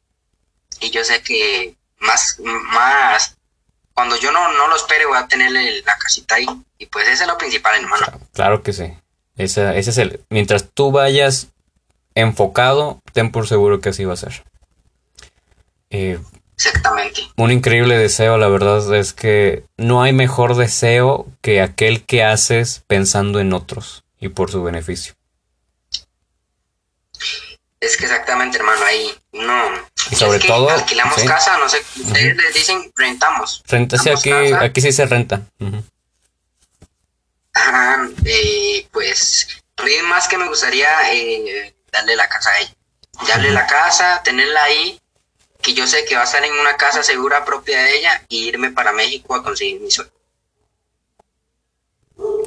y 0.79 0.89
yo 0.89 1.03
sé 1.03 1.21
que 1.21 1.75
más, 1.99 2.39
más, 2.39 3.37
cuando 3.93 4.15
yo 4.17 4.31
no, 4.31 4.51
no 4.53 4.67
lo 4.67 4.75
espere 4.75 5.05
voy 5.05 5.17
a 5.17 5.27
tener 5.27 5.51
la 5.51 5.97
casita 5.97 6.35
ahí 6.35 6.47
y 6.77 6.85
pues 6.87 7.07
ese 7.07 7.23
es 7.23 7.27
lo 7.27 7.37
principal, 7.37 7.81
hermano. 7.81 8.05
Claro, 8.33 8.63
que 8.63 8.73
sí. 8.73 8.93
Ese, 9.35 9.77
ese 9.77 9.89
es 9.91 9.97
el, 9.97 10.21
mientras 10.29 10.69
tú 10.71 10.91
vayas 10.91 11.49
enfocado, 12.15 13.01
ten 13.13 13.31
por 13.31 13.47
seguro 13.47 13.79
que 13.79 13.89
así 13.89 14.05
va 14.05 14.13
a 14.13 14.17
ser. 14.17 14.43
Eh, 15.89 16.19
Exactamente. 16.55 17.21
Un 17.35 17.51
increíble 17.51 17.95
deseo, 17.97 18.37
la 18.37 18.47
verdad 18.47 18.95
es 18.95 19.13
que 19.13 19.63
no 19.77 20.01
hay 20.01 20.11
mejor 20.11 20.55
deseo 20.55 21.27
que 21.41 21.61
aquel 21.61 22.03
que 22.03 22.23
haces 22.23 22.83
pensando 22.87 23.39
en 23.39 23.53
otros 23.53 24.03
y 24.19 24.29
por 24.29 24.49
su 24.49 24.63
beneficio. 24.63 25.13
Es 27.79 27.95
que 27.95 28.05
exactamente, 28.05 28.57
hermano, 28.57 28.83
ahí 28.85 29.13
no. 29.33 29.87
Y 30.09 30.15
sobre 30.15 30.39
todo. 30.39 30.69
Alquilamos 30.69 31.23
casa, 31.23 31.57
no 31.57 31.69
sé, 31.69 31.83
ustedes 31.95 32.35
les 32.35 32.53
dicen 32.53 32.91
rentamos. 32.95 33.63
Renta, 33.67 33.97
sí, 33.97 34.09
aquí, 34.09 34.31
aquí 34.31 34.81
sí 34.81 34.91
se 34.91 35.05
renta. 35.05 35.41
Ajá, 37.53 38.09
eh, 38.25 38.87
pues, 38.91 39.47
más 40.05 40.27
que 40.27 40.37
me 40.37 40.47
gustaría 40.47 41.13
eh, 41.13 41.75
darle 41.91 42.15
la 42.15 42.27
casa 42.27 42.51
a 42.51 42.59
ella. 42.59 42.73
Darle 43.27 43.51
la 43.51 43.65
casa, 43.65 44.21
tenerla 44.23 44.63
ahí, 44.63 44.99
que 45.61 45.73
yo 45.73 45.87
sé 45.87 46.05
que 46.05 46.15
va 46.15 46.21
a 46.21 46.25
estar 46.25 46.43
en 46.43 46.53
una 46.53 46.77
casa 46.77 47.03
segura 47.03 47.45
propia 47.45 47.81
de 47.81 47.97
ella 47.97 48.23
y 48.29 48.47
irme 48.47 48.71
para 48.71 48.91
México 48.91 49.35
a 49.35 49.43
conseguir 49.43 49.81
mi 49.81 49.91
sueldo. 49.91 50.13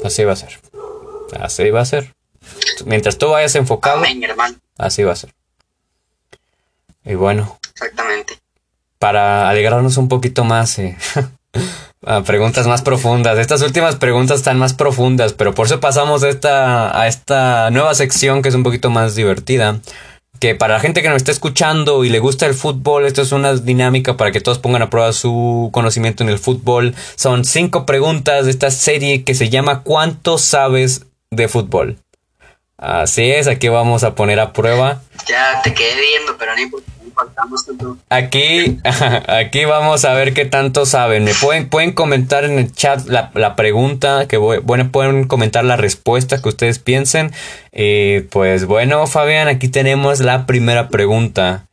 Así 0.04 0.24
va 0.24 0.32
a 0.32 0.36
ser. 0.36 0.60
Así 1.38 1.70
va 1.70 1.80
a 1.80 1.84
ser. 1.84 2.14
Mientras 2.84 3.18
tú 3.18 3.30
vayas 3.30 3.54
enfocado. 3.54 4.02
Así 4.80 5.02
va 5.02 5.12
a 5.12 5.16
ser. 5.16 5.34
Y 7.04 7.14
bueno. 7.14 7.58
Exactamente. 7.72 8.38
Para 8.98 9.48
alegrarnos 9.48 9.96
un 9.96 10.08
poquito 10.08 10.44
más, 10.44 10.78
eh, 10.78 10.96
a 12.06 12.22
preguntas 12.22 12.66
más 12.66 12.82
profundas. 12.82 13.38
Estas 13.38 13.62
últimas 13.62 13.96
preguntas 13.96 14.38
están 14.38 14.58
más 14.58 14.72
profundas, 14.72 15.34
pero 15.34 15.54
por 15.54 15.66
eso 15.66 15.80
pasamos 15.80 16.22
a 16.22 16.28
esta, 16.30 16.98
a 16.98 17.08
esta 17.08 17.70
nueva 17.70 17.94
sección 17.94 18.42
que 18.42 18.48
es 18.48 18.54
un 18.54 18.62
poquito 18.62 18.90
más 18.90 19.14
divertida. 19.14 19.80
Que 20.38 20.54
para 20.54 20.74
la 20.74 20.80
gente 20.80 21.02
que 21.02 21.08
nos 21.08 21.18
está 21.18 21.32
escuchando 21.32 22.02
y 22.02 22.08
le 22.08 22.18
gusta 22.18 22.46
el 22.46 22.54
fútbol, 22.54 23.04
esto 23.04 23.20
es 23.20 23.32
una 23.32 23.54
dinámica 23.54 24.16
para 24.16 24.32
que 24.32 24.40
todos 24.40 24.58
pongan 24.58 24.80
a 24.80 24.88
prueba 24.88 25.12
su 25.12 25.68
conocimiento 25.72 26.22
en 26.22 26.30
el 26.30 26.38
fútbol. 26.38 26.94
Son 27.16 27.44
cinco 27.44 27.84
preguntas 27.84 28.46
de 28.46 28.50
esta 28.50 28.70
serie 28.70 29.24
que 29.24 29.34
se 29.34 29.50
llama 29.50 29.82
¿Cuánto 29.82 30.38
sabes 30.38 31.04
de 31.30 31.48
fútbol? 31.48 31.98
Así 32.80 33.30
es, 33.30 33.46
aquí 33.46 33.68
vamos 33.68 34.04
a 34.04 34.14
poner 34.14 34.40
a 34.40 34.54
prueba. 34.54 35.02
Ya 35.28 35.60
te 35.62 35.74
quedé 35.74 36.00
viendo, 36.00 36.38
pero 36.38 36.56
no 36.56 36.62
importamos 37.04 37.66
tanto. 37.66 37.98
Aquí, 38.08 38.78
aquí 39.28 39.66
vamos 39.66 40.06
a 40.06 40.14
ver 40.14 40.32
qué 40.32 40.46
tanto 40.46 40.86
saben. 40.86 41.24
Me 41.24 41.34
pueden, 41.34 41.68
pueden 41.68 41.92
comentar 41.92 42.44
en 42.44 42.58
el 42.58 42.72
chat 42.72 43.04
la, 43.04 43.54
pregunta, 43.54 44.26
que 44.26 44.38
bueno, 44.38 44.90
pueden 44.90 45.28
comentar 45.28 45.62
la 45.62 45.76
respuesta 45.76 46.40
que 46.40 46.48
ustedes 46.48 46.78
piensen. 46.78 47.32
Y 47.70 48.20
pues 48.20 48.64
bueno, 48.64 49.06
Fabián, 49.06 49.48
aquí 49.48 49.68
tenemos 49.68 50.20
la 50.20 50.46
primera 50.46 50.88
pregunta. 50.88 51.66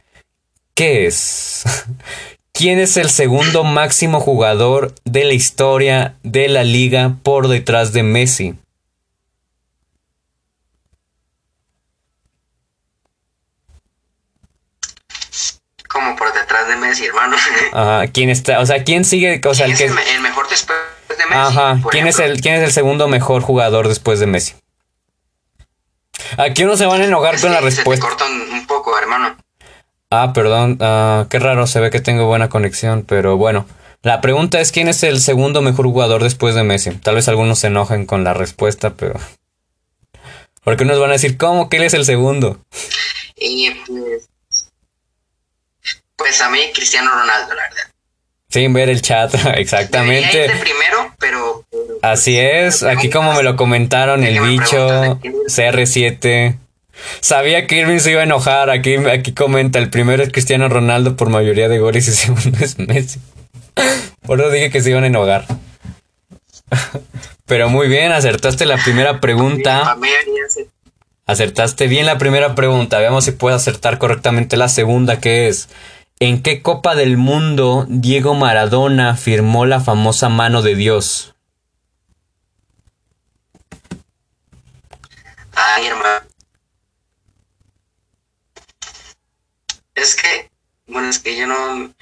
¿Qué 0.74 1.08
es? 1.08 1.64
¿Quién 2.52 2.80
es 2.80 2.98
el 2.98 3.10
segundo 3.10 3.64
máximo 3.64 4.20
jugador 4.20 4.94
de 5.06 5.24
la 5.24 5.34
historia 5.34 6.16
de 6.24 6.50
la 6.50 6.66
liga 6.66 7.16
por 7.24 7.48
detrás 7.48 7.94
de 7.94 8.04
Messi? 8.04 8.56
como 15.98 16.16
por 16.16 16.32
detrás 16.32 16.67
de 16.82 16.88
Messi, 16.88 17.06
hermano. 17.06 17.36
Ajá, 17.74 18.08
¿quién 18.08 18.30
está? 18.30 18.60
O 18.60 18.66
sea, 18.66 18.84
¿quién 18.84 19.06
sigue? 19.06 19.42
O 19.46 19.54
sea, 19.54 19.66
¿Quién 19.66 19.72
el 19.74 19.78
que 19.78 19.86
es 19.86 19.92
el, 19.92 20.16
el 20.16 20.22
mejor 20.22 20.48
después 20.50 20.78
de 21.10 21.26
Messi? 21.26 21.34
Ajá, 21.34 21.80
¿quién 21.92 22.08
es 22.08 22.20
el 22.20 22.42
quién 22.42 22.56
es 22.56 22.64
el 22.64 22.72
segundo 22.72 23.08
mejor 23.08 23.42
jugador 23.42 23.88
después 23.88 24.20
de 24.20 24.28
Messi? 24.28 24.54
Aquí 26.38 26.64
uno 26.64 26.76
se 26.78 26.86
van 26.86 27.02
a 27.02 27.06
enojar 27.06 27.36
Es 27.36 27.42
con 27.42 27.52
la 27.52 27.58
Se 27.58 27.64
te 27.64 27.70
respuesta. 27.70 28.06
corta 28.08 28.26
un, 28.26 28.42
un 28.54 28.68
poco, 28.68 28.98
hermano. 28.98 29.38
Ah, 30.10 30.32
perdón, 30.34 30.78
ah, 30.82 31.26
qué 31.30 31.40
raro, 31.40 31.68
se 31.68 31.80
ve 31.80 31.90
que 31.90 32.00
tengo 32.00 32.26
buena 32.28 32.50
conexión, 32.50 33.04
pero 33.08 33.38
bueno. 33.38 33.66
La 34.04 34.22
pregunta 34.22 34.60
es 34.62 34.72
quién 34.72 34.88
es 34.88 35.04
el 35.04 35.20
segundo 35.20 35.62
mejor 35.62 35.86
jugador 35.86 36.24
después 36.24 36.56
de 36.56 36.64
Messi. 36.64 36.92
Tal 36.92 37.16
vez 37.16 37.28
algunos 37.28 37.60
se 37.60 37.68
enojen 37.68 38.06
con 38.06 38.24
la 38.24 38.34
respuesta, 38.34 38.94
pero 38.96 39.20
porque 40.64 40.84
unos 40.84 41.00
van 41.00 41.10
a 41.10 41.14
decir, 41.14 41.38
¿cómo 41.38 41.70
que 41.70 41.78
él 41.78 41.84
es 41.84 41.94
el 41.94 42.06
segundo? 42.06 42.60
Y 43.36 43.70
pues, 43.88 44.27
pues 46.28 46.42
a 46.42 46.50
mí 46.50 46.60
Cristiano 46.74 47.10
Ronaldo, 47.12 47.54
la 47.56 47.64
verdad. 47.64 47.84
Sin 48.50 48.74
ver 48.74 48.90
el 48.90 49.02
chat, 49.02 49.32
Debería 49.32 49.50
ir 49.52 49.56
de 49.56 49.62
exactamente. 49.62 50.50
primero, 50.62 51.16
pero... 51.20 51.66
pero- 51.70 51.84
Así 52.02 52.38
es, 52.38 52.84
aquí 52.84 53.10
como 53.10 53.34
me 53.34 53.44
lo 53.44 53.56
comentaron, 53.56 54.24
el 54.24 54.40
bicho, 54.40 54.88
preguntan 54.88 55.14
de 55.16 55.20
quién 55.20 55.36
es. 55.46 55.58
CR7. 55.58 56.58
Sabía 57.22 57.68
que 57.68 57.76
Irving 57.78 58.00
se 58.00 58.12
iba 58.12 58.22
a 58.22 58.24
enojar. 58.24 58.70
Aquí, 58.70 58.96
aquí 58.96 59.34
comenta: 59.34 59.78
el 59.80 59.90
primero 59.90 60.24
es 60.24 60.32
Cristiano 60.32 60.68
Ronaldo 60.70 61.16
por 61.16 61.30
mayoría 61.30 61.68
de 61.70 61.80
goles 61.80 62.08
y 62.08 62.12
el 62.12 62.16
segundo 62.38 62.58
es 62.64 62.78
Messi. 62.80 63.20
Por 64.26 64.40
eso 64.40 64.50
dije 64.50 64.70
que 64.72 64.82
se 64.82 64.90
iban 64.92 65.04
a 65.04 65.08
enojar. 65.08 65.46
Pero 67.46 67.70
muy 67.70 67.88
bien, 67.88 68.12
acertaste 68.12 68.66
la 68.66 68.78
primera 68.78 69.20
pregunta. 69.22 69.96
Acertaste 71.26 71.88
bien 71.88 72.06
la 72.06 72.18
primera 72.18 72.56
pregunta. 72.56 73.00
Veamos 73.00 73.26
si 73.26 73.32
puedes 73.32 73.62
acertar 73.62 73.98
correctamente 73.98 74.58
la 74.58 74.70
segunda, 74.70 75.20
que 75.20 75.48
es: 75.50 75.70
¿En 76.20 76.42
qué 76.42 76.62
Copa 76.64 76.96
del 76.96 77.18
Mundo 77.18 77.86
Diego 77.88 78.34
Maradona 78.34 79.16
firmó 79.16 79.66
la 79.66 79.80
famosa 79.80 80.30
mano 80.30 80.62
de 80.64 80.76
Dios? 80.76 81.36
Ay, 85.54 85.86
hermano. 85.88 86.26
Es 89.96 90.16
que, 90.16 90.50
bueno, 90.88 91.10
es 91.10 91.20
que 91.20 91.38
yo 91.38 91.48
no... 91.48 91.94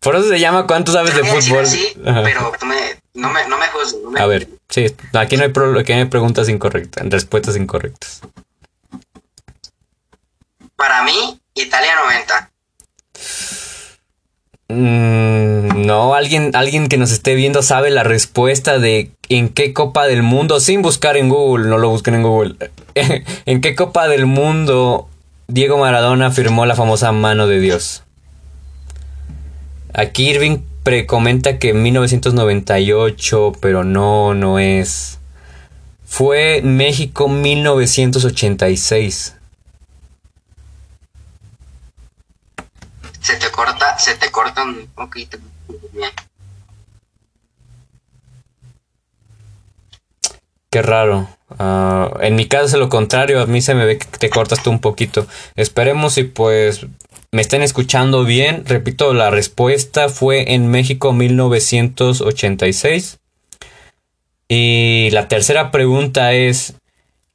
Por 0.00 0.14
eso 0.14 0.28
se 0.28 0.38
llama 0.38 0.66
¿Cuánto 0.66 0.92
sabes 0.92 1.14
de 1.16 1.24
fútbol? 1.24 1.64
Ajá. 2.06 2.22
pero 2.22 2.52
me- 2.66 3.00
no 3.14 3.30
me, 3.30 3.48
no 3.48 3.58
me 3.58 3.66
juzgues. 3.68 4.02
no 4.02 4.10
me- 4.10 4.20
A 4.20 4.26
ver, 4.26 4.48
sí, 4.68 4.86
aquí 5.14 5.36
no 5.36 5.42
hay, 5.44 5.48
pro- 5.48 5.78
aquí 5.78 5.92
no 5.92 5.98
hay 6.00 6.04
preguntas 6.04 6.48
incorrectas, 6.48 7.04
respuestas 7.10 7.56
incorrectas. 7.56 8.20
Para 10.76 11.02
mí, 11.02 11.40
Italia 11.54 11.96
90. 12.04 12.50
Mm, 14.68 15.86
no, 15.86 16.14
alguien, 16.14 16.50
alguien 16.54 16.88
que 16.88 16.98
nos 16.98 17.12
esté 17.12 17.34
viendo 17.34 17.62
sabe 17.62 17.90
la 17.90 18.02
respuesta 18.02 18.78
de 18.78 19.10
en 19.28 19.48
qué 19.48 19.72
Copa 19.72 20.06
del 20.06 20.22
Mundo, 20.22 20.60
sin 20.60 20.82
buscar 20.82 21.16
en 21.16 21.28
Google, 21.28 21.68
no 21.68 21.78
lo 21.78 21.88
busquen 21.88 22.14
en 22.14 22.22
Google, 22.22 22.56
en 23.46 23.60
qué 23.60 23.76
Copa 23.76 24.08
del 24.08 24.26
Mundo 24.26 25.08
Diego 25.48 25.78
Maradona 25.78 26.32
firmó 26.32 26.66
la 26.66 26.74
famosa 26.74 27.12
mano 27.12 27.46
de 27.46 27.60
Dios. 27.60 28.02
Aquí 29.94 30.30
Irving 30.30 30.58
precomenta 30.82 31.60
que 31.60 31.68
en 31.70 31.84
1998, 31.84 33.52
pero 33.60 33.84
no, 33.84 34.34
no 34.34 34.58
es. 34.58 35.20
Fue 36.04 36.62
México 36.62 37.28
1986. 37.28 39.35
Se 43.26 43.34
te 43.34 43.50
corta, 43.50 43.98
se 43.98 44.14
te 44.14 44.30
corta 44.30 44.62
un 44.62 44.86
poquito. 44.94 45.36
Qué 50.70 50.80
raro. 50.80 51.28
Ah, 51.58 52.08
en 52.20 52.36
mi 52.36 52.46
caso 52.46 52.66
es 52.66 52.74
lo 52.74 52.88
contrario, 52.88 53.40
a 53.40 53.46
mí 53.46 53.60
se 53.62 53.74
me 53.74 53.84
ve 53.84 53.98
que 53.98 54.06
te 54.06 54.30
cortas 54.30 54.62
tú 54.62 54.70
un 54.70 54.78
poquito. 54.78 55.26
Esperemos 55.56 56.18
y 56.18 56.22
pues 56.22 56.86
me 57.32 57.42
estén 57.42 57.62
escuchando 57.62 58.22
bien. 58.22 58.64
Repito, 58.64 59.12
la 59.12 59.30
respuesta 59.30 60.08
fue 60.08 60.54
en 60.54 60.68
México 60.68 61.12
1986. 61.12 63.18
Y 64.46 65.10
la 65.10 65.26
tercera 65.26 65.72
pregunta 65.72 66.32
es, 66.32 66.74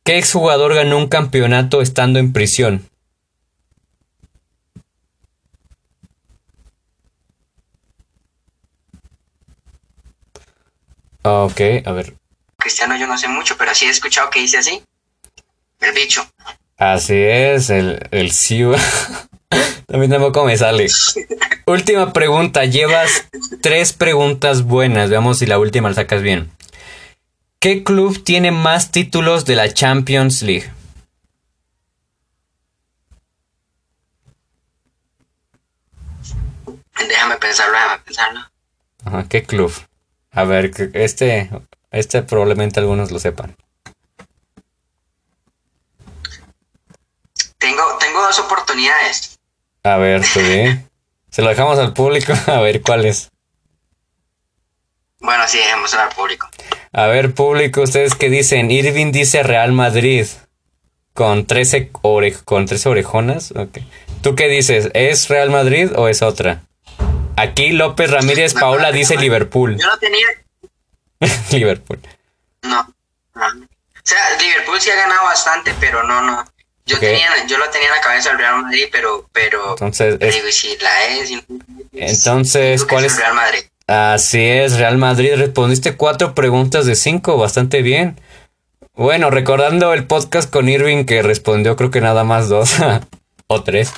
¿qué 0.05 0.17
exjugador 0.17 0.73
ganó 0.73 0.97
un 0.97 1.09
campeonato 1.09 1.81
estando 1.81 2.17
en 2.17 2.31
prisión? 2.31 2.89
Ah, 11.23 11.43
Ok, 11.43 11.61
a 11.85 11.91
ver. 11.91 12.13
Cristiano 12.57 12.95
yo 12.97 13.07
no 13.07 13.17
sé 13.17 13.27
mucho, 13.27 13.57
pero 13.57 13.73
sí 13.73 13.85
he 13.85 13.89
escuchado 13.89 14.29
que 14.29 14.39
dice 14.41 14.57
así. 14.57 14.83
El 15.79 15.93
bicho. 15.93 16.27
Así 16.77 17.15
es, 17.15 17.69
el, 17.69 18.07
el 18.11 18.31
Siu. 18.31 18.73
También 19.87 20.11
tampoco 20.11 20.45
me 20.45 20.55
sale. 20.57 20.87
última 21.65 22.13
pregunta. 22.13 22.65
Llevas 22.65 23.27
tres 23.61 23.93
preguntas 23.93 24.63
buenas. 24.63 25.09
Veamos 25.09 25.39
si 25.39 25.45
la 25.45 25.59
última 25.59 25.89
la 25.89 25.95
sacas 25.95 26.21
bien. 26.21 26.51
¿Qué 27.59 27.83
club 27.83 28.23
tiene 28.23 28.51
más 28.51 28.91
títulos 28.91 29.45
de 29.45 29.55
la 29.55 29.71
Champions 29.73 30.41
League? 30.43 30.71
Déjame 37.07 37.35
pensarlo, 37.37 37.73
déjame 37.73 37.99
pensarlo. 38.03 38.39
Ajá, 39.05 39.25
¿qué 39.27 39.43
club? 39.43 39.71
A 40.31 40.43
ver, 40.45 40.71
que- 40.71 40.89
este, 40.93 41.49
este 41.91 42.23
probablemente 42.23 42.79
algunos 42.79 43.11
lo 43.11 43.19
sepan. 43.19 43.55
Tengo, 47.57 47.83
tengo 47.99 48.21
dos 48.23 48.39
oportunidades. 48.39 49.37
A 49.83 49.97
ver, 49.97 50.21
bien. 50.35 50.87
Se 51.29 51.41
lo 51.41 51.49
dejamos 51.49 51.79
al 51.79 51.93
público 51.93 52.33
a 52.47 52.59
ver 52.61 52.81
cuál 52.81 53.05
es. 53.05 53.29
Bueno, 55.19 55.43
sí, 55.47 55.57
dejémoslo 55.59 55.99
al 56.01 56.09
público. 56.09 56.49
A 56.93 57.05
ver, 57.07 57.33
público, 57.33 57.81
¿ustedes 57.81 58.15
qué 58.15 58.29
dicen? 58.29 58.69
Irving 58.71 59.11
dice 59.11 59.43
Real 59.43 59.71
Madrid. 59.71 60.25
Con 61.13 61.45
13, 61.45 61.91
ore 62.01 62.33
con 62.33 62.65
13 62.65 62.89
orejonas. 62.89 63.51
Ok. 63.51 63.77
¿Tú 64.21 64.35
qué 64.35 64.47
dices? 64.47 64.89
¿Es 64.93 65.29
Real 65.29 65.49
Madrid 65.51 65.91
o 65.95 66.07
es 66.07 66.21
otra? 66.21 66.63
Aquí 67.35 67.71
López 67.71 68.11
Ramírez 68.11 68.55
no, 68.55 68.91
dice. 68.91 69.17
Liverpool. 69.17 69.77
Yo 69.79 69.87
no 69.87 69.97
tenía. 69.97 70.27
Liverpool. 71.51 71.99
No. 72.63 72.93
no. 73.35 73.45
O 73.45 74.03
sea, 74.03 74.17
Liverpool 74.39 74.79
sí 74.81 74.89
ha 74.89 74.95
ganado 74.95 75.23
bastante, 75.25 75.73
pero 75.79 76.03
no, 76.03 76.21
no. 76.21 76.43
Yo, 76.85 76.99
tenía, 76.99 77.29
yo 77.47 77.57
lo 77.57 77.69
tenía 77.69 77.87
en 77.89 77.93
la 77.95 78.01
cabeza 78.01 78.31
el 78.31 78.37
Real 78.39 78.63
Madrid, 78.63 78.85
pero. 78.91 79.27
pero 79.31 79.71
Entonces, 79.71 80.17
es- 80.19 80.35
digo, 80.35 80.47
si 80.51 80.77
la 80.79 81.05
es. 81.07 81.27
si 81.29 81.35
no 81.35 81.41
es, 81.93 82.17
Entonces, 82.25 82.83
¿cuál 82.85 83.05
el 83.05 83.11
es? 83.11 83.17
Real 83.17 83.33
Madrid. 83.35 83.59
Así 83.87 84.43
es, 84.43 84.77
Real 84.77 84.97
Madrid. 84.97 85.33
Respondiste 85.35 85.95
cuatro 85.95 86.33
preguntas 86.33 86.85
de 86.85 86.95
cinco, 86.95 87.37
bastante 87.37 87.81
bien. 87.81 88.19
Bueno, 88.93 89.29
recordando 89.29 89.93
el 89.93 90.05
podcast 90.05 90.49
con 90.49 90.67
Irving 90.69 91.05
que 91.05 91.21
respondió 91.21 91.75
creo 91.75 91.91
que 91.91 92.01
nada 92.01 92.23
más 92.23 92.49
dos 92.49 92.71
o 93.47 93.63
tres. 93.63 93.93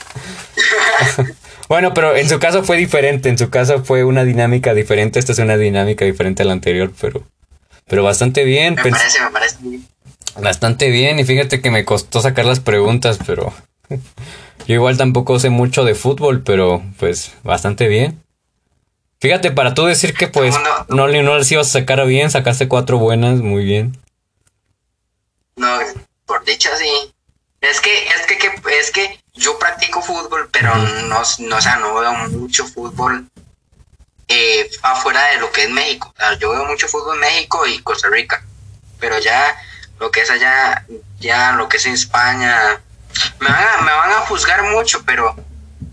bueno, 1.74 1.94
pero 1.94 2.16
en 2.16 2.30
su 2.30 2.40
caso 2.40 2.64
fue 2.64 2.78
diferente, 2.78 3.30
en 3.30 3.38
su 3.38 3.50
caso 3.50 3.84
fue 3.84 4.04
una 4.04 4.24
dinámica 4.24 4.74
diferente, 4.74 5.20
esta 5.20 5.32
es 5.32 5.40
una 5.40 5.58
dinámica 5.58 6.06
diferente 6.06 6.44
a 6.44 6.46
la 6.46 6.54
anterior, 6.54 6.92
pero, 7.02 7.24
pero 7.88 8.04
bastante 8.04 8.44
bien, 8.44 8.76
Me 8.76 8.92
parece, 8.92 9.22
me 9.22 9.30
parece. 9.32 9.58
bien. 9.62 9.88
bastante 10.40 10.90
bien 10.90 11.20
y 11.20 11.24
fíjate 11.26 11.62
que 11.62 11.72
me 11.72 11.86
costó 11.86 12.22
sacar 12.22 12.46
las 12.46 12.60
preguntas, 12.60 13.20
pero 13.26 13.54
yo 14.68 14.74
igual 14.76 14.98
tampoco 14.98 15.40
sé 15.40 15.50
mucho 15.50 15.84
de 15.84 15.96
fútbol, 15.96 16.44
pero 16.44 16.84
pues 17.00 17.34
bastante 17.44 17.88
bien. 17.88 18.20
Fíjate, 19.20 19.52
para 19.52 19.74
tú 19.74 19.86
decir 19.86 20.14
que 20.14 20.28
pues 20.28 20.54
no, 20.90 21.08
le- 21.08 21.24
no 21.24 21.38
les 21.38 21.52
ibas 21.52 21.68
a 21.70 21.80
sacar 21.80 22.06
bien, 22.06 22.30
sacaste 22.30 22.68
cuatro 22.68 22.98
buenas, 22.98 23.40
muy 23.40 23.64
bien. 23.64 23.98
No, 25.56 25.68
por 26.26 26.44
dicha 26.46 26.70
sí. 26.78 27.14
Es 27.64 27.80
que, 27.82 28.08
es 28.10 28.22
que, 28.28 28.38
que- 28.38 28.62
es 28.80 28.92
que 28.92 29.20
yo 29.34 29.58
practico 29.58 30.02
fútbol, 30.02 30.50
pero 30.52 30.76
no, 30.76 31.22
no, 31.40 31.56
o 31.58 31.62
sea, 31.62 31.78
no 31.78 31.94
veo 31.96 32.14
mucho 32.14 32.66
fútbol 32.68 33.28
eh, 34.28 34.70
afuera 34.82 35.24
de 35.30 35.38
lo 35.40 35.52
que 35.52 35.64
es 35.64 35.70
México. 35.70 36.14
O 36.14 36.18
sea, 36.20 36.38
yo 36.38 36.52
veo 36.52 36.66
mucho 36.66 36.88
fútbol 36.88 37.16
en 37.16 37.22
México 37.22 37.66
y 37.66 37.80
Costa 37.80 38.10
Rica, 38.10 38.44
pero 39.00 39.18
ya 39.20 39.56
lo 40.00 40.12
que 40.12 40.22
es 40.22 40.30
allá, 40.30 40.86
ya 41.20 41.54
lo 41.54 41.70
que 41.70 41.78
es 41.78 41.86
en 41.86 41.94
España, 41.94 42.82
me 43.40 43.48
van 43.50 43.64
a, 43.68 43.82
me 43.82 43.92
van 43.92 44.12
a 44.12 44.26
juzgar 44.28 44.64
mucho, 44.64 45.04
pero, 45.06 45.36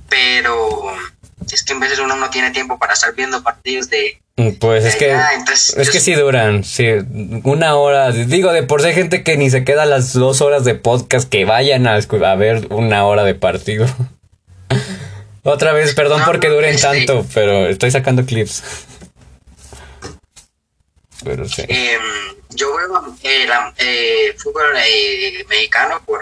pero 0.08 0.92
es 1.52 1.62
que 1.62 1.72
en 1.72 1.80
veces 1.80 1.98
uno 2.00 2.16
no 2.16 2.30
tiene 2.30 2.50
tiempo 2.50 2.78
para 2.78 2.94
estar 2.94 3.14
viendo 3.14 3.42
partidos 3.42 3.88
de, 3.90 4.20
Pues 4.60 4.84
es 4.84 4.96
que 4.96 5.12
allá, 5.12 5.34
entonces 5.34 5.76
es 5.76 5.86
yo 5.88 5.92
que 5.92 6.00
sí- 6.00 6.14
duran, 6.14 6.64
sí, 6.64 6.86
una 7.44 7.74
hora. 7.76 8.10
Digo, 8.12 8.52
de 8.52 8.62
por 8.62 8.80
sí 8.82 8.88
hay 8.88 8.94
gente 8.94 9.22
que 9.22 9.36
ni 9.36 9.50
se 9.50 9.64
queda 9.64 9.86
las 9.86 10.12
dos 10.12 10.40
horas 10.40 10.64
de 10.64 10.74
podcast 10.74 11.28
que 11.28 11.44
vayan 11.44 11.86
a, 11.86 11.98
ver 12.36 12.66
una 12.70 13.04
hora 13.06 13.24
de 13.24 13.34
partido. 13.34 13.86
Otra 15.42 15.72
vez, 15.72 15.94
perdón 15.94 16.20
No, 16.20 16.26
porque 16.26 16.48
duren 16.48 16.74
este- 16.74 16.86
tanto, 17.06 17.26
pero 17.34 17.66
estoy 17.66 17.90
sacando 17.90 18.24
clips. 18.26 18.62
Pero 21.24 21.46
sí. 21.48 21.62
Em, 21.68 22.00
yo 22.50 22.74
veo 22.76 23.16
eh, 23.22 23.46
la- 23.46 23.74
eh, 23.78 24.34
fútbol 24.38 24.64
eh, 24.76 25.44
mexicano 25.48 26.00
por, 26.06 26.20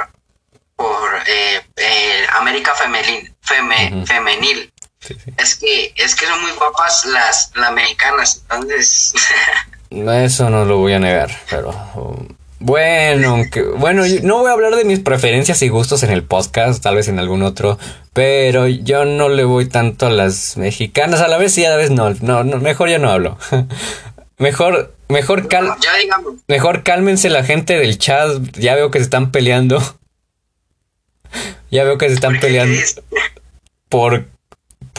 por 0.77 1.15
eh, 1.27 1.61
eh, 1.77 2.27
América 2.33 2.75
Femenil, 2.75 3.33
feme- 3.43 3.93
Ujú. 3.97 4.07
femenil. 4.07 4.73
Sí, 5.01 5.15
sí. 5.25 5.33
Es 5.37 5.55
que 5.57 5.93
es 5.97 6.15
que 6.15 6.27
son 6.27 6.41
muy 6.43 6.53
guapas 6.53 7.07
las, 7.07 7.53
las 7.55 7.73
mexicanas, 7.73 8.43
entonces 8.43 9.15
Eso 9.91 10.51
no 10.51 10.65
lo 10.65 10.79
voy 10.79 10.93
a 10.93 10.99
negar, 10.99 11.31
pero 11.49 11.71
um, 11.95 12.29
bueno, 12.61 13.31
aunque 13.31 13.63
bueno, 13.63 14.05
yo 14.05 14.21
no 14.23 14.39
voy 14.39 14.51
a 14.51 14.53
hablar 14.53 14.75
de 14.75 14.85
mis 14.85 15.01
preferencias 15.01 15.63
y 15.63 15.69
gustos 15.69 16.03
en 16.03 16.11
el 16.11 16.25
podcast, 16.25 16.83
tal 16.83 16.97
vez 16.97 17.09
en 17.09 17.19
algún 17.19 17.43
otro, 17.43 17.79
pero 18.13 18.67
yo 18.67 19.05
no 19.05 19.29
le 19.29 19.45
voy 19.45 19.67
tanto 19.67 20.07
a 20.07 20.11
las 20.11 20.57
mexicanas, 20.57 21.21
a 21.21 21.29
la 21.29 21.39
vez 21.39 21.55
sí, 21.55 21.65
a 21.65 21.71
la 21.71 21.77
vez 21.77 21.91
no, 21.91 22.11
no, 22.21 22.45
no, 22.45 22.59
mejor 22.59 22.91
ya 22.91 22.99
no 22.99 23.11
hablo. 23.11 23.39
Mejor, 24.41 24.95
mejor 25.09 25.49
cal, 25.49 25.69
ya 25.81 25.97
digamos, 25.97 26.35
mejor 26.47 26.85
cálmense 26.85 27.29
la 27.29 27.43
gente 27.43 27.77
del 27.77 27.99
chat, 27.99 28.41
ya 28.53 28.77
veo 28.77 28.93
que 28.93 29.01
se 29.01 29.05
están 29.05 29.33
peleando. 29.33 29.83
Ya 31.71 31.85
veo 31.85 31.99
que 31.99 32.09
se 32.09 32.15
están 32.15 32.41
peleando 32.41 32.81
por 33.91 34.27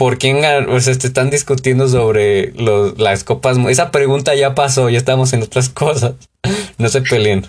por 0.00 0.16
quién 0.16 0.40
gan- 0.40 0.66
o 0.74 0.80
sea, 0.80 0.96
te 0.96 1.08
están 1.08 1.28
discutiendo 1.28 1.86
sobre 1.86 2.52
los, 2.54 2.98
las 2.98 3.22
copas. 3.22 3.58
Esa 3.68 3.90
pregunta 3.90 4.34
ya 4.34 4.54
pasó, 4.54 4.88
ya 4.88 4.96
estamos 4.96 5.34
en 5.34 5.42
otras 5.42 5.68
cosas. 5.82 6.14
No 6.78 6.88
se 6.88 7.02
peleen. 7.02 7.46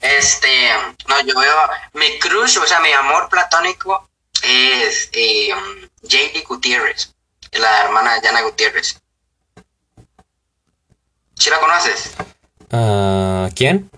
este, 0.00 0.48
no, 1.08 1.20
yo 1.26 1.34
veo 1.40 1.56
mi 1.94 2.20
crush, 2.20 2.58
o 2.58 2.66
sea, 2.66 2.78
mi 2.78 2.92
amor 2.92 3.28
platónico 3.28 4.08
es 4.44 5.10
eh, 5.12 5.48
JD 6.02 6.44
Gutiérrez, 6.48 7.12
la 7.52 7.82
hermana 7.84 8.14
de 8.14 8.20
Jana 8.28 8.42
Gutiérrez. 8.42 9.00
¿Sí 11.34 11.50
la 11.50 11.58
conoces? 11.58 12.12
Ah, 12.70 13.48
¿Quién? 13.56 13.90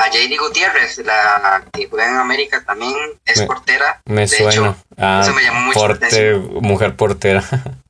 A 0.00 0.08
JD 0.10 0.38
Gutiérrez, 0.38 0.98
la 1.04 1.64
que 1.72 1.88
juega 1.88 2.08
en 2.08 2.16
América 2.18 2.62
también, 2.64 2.94
es 3.24 3.40
Me- 3.40 3.46
portera. 3.46 4.00
Me 4.06 4.20
de 4.22 4.28
suena. 4.28 4.50
hecho, 4.52 4.76
ah, 4.96 5.20
eso 5.24 5.34
me 5.34 5.42
llamó 5.42 5.60
mucho 5.66 5.88
la 5.88 5.94
porte- 5.98 6.34
mujer 6.60 6.96
portera. 6.96 7.44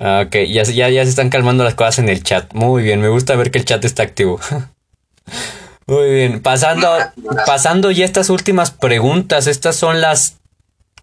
Ah, 0.00 0.22
ok, 0.24 0.32
ya, 0.48 0.62
ya, 0.62 0.88
ya 0.90 1.02
se 1.02 1.10
están 1.10 1.28
calmando 1.28 1.64
las 1.64 1.74
cosas 1.74 1.98
en 1.98 2.08
el 2.08 2.22
chat. 2.22 2.52
Muy 2.54 2.84
bien, 2.84 3.00
me 3.00 3.08
gusta 3.08 3.34
ver 3.34 3.50
que 3.50 3.58
el 3.58 3.64
chat 3.64 3.84
está 3.84 4.04
activo. 4.04 4.38
Muy 5.88 6.08
bien, 6.14 6.40
pasando, 6.40 6.96
pasando 7.46 7.90
ya 7.90 8.04
estas 8.04 8.30
últimas 8.30 8.70
preguntas. 8.70 9.48
Estas 9.48 9.74
son 9.74 10.00
las 10.00 10.36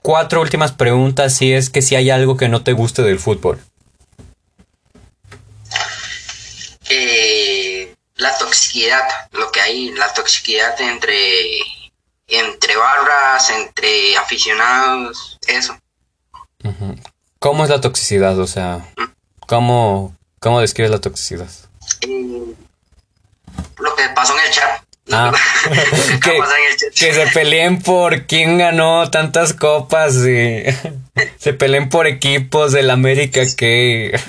cuatro 0.01 0.39
últimas 0.39 0.71
preguntas. 0.71 1.33
Si 1.35 1.51
es 1.51 1.69
que 1.69 1.81
si 1.81 1.95
hay 1.95 2.09
algo 2.09 2.37
que 2.37 2.47
no 2.47 2.63
te 2.63 2.71
guste 2.71 3.01
del 3.01 3.19
fútbol. 3.19 3.59
Eh, 6.89 7.54
la 8.15 8.37
toxicidad, 8.37 9.03
lo 9.31 9.51
que 9.51 9.61
hay, 9.61 9.91
la 9.91 10.13
toxicidad 10.13 10.79
entre, 10.81 11.59
entre 12.27 12.75
barras, 12.75 13.49
entre 13.49 14.17
aficionados, 14.17 15.37
eso. 15.47 15.77
¿Cómo 17.39 17.63
es 17.63 17.69
la 17.69 17.81
toxicidad? 17.81 18.39
O 18.39 18.47
sea, 18.47 18.85
¿cómo, 19.47 20.15
cómo 20.39 20.61
describes 20.61 20.91
la 20.91 21.01
toxicidad? 21.01 21.49
Eh, 22.01 22.55
lo 23.77 23.95
que 23.95 24.09
pasó 24.15 24.33
en 24.37 24.45
el 24.45 24.51
chat. 24.51 24.81
Ah. 25.11 25.31
que 26.23 26.31
que, 26.31 26.89
que 26.95 27.13
se 27.13 27.27
peleen 27.27 27.81
por 27.81 28.25
quién 28.25 28.57
ganó 28.57 29.11
tantas 29.11 29.53
copas 29.53 30.15
y 30.15 30.63
se 31.37 31.53
peleen 31.53 31.89
por 31.89 32.07
equipos 32.07 32.71
del 32.71 32.89
América 32.89 33.41
que 33.55 34.19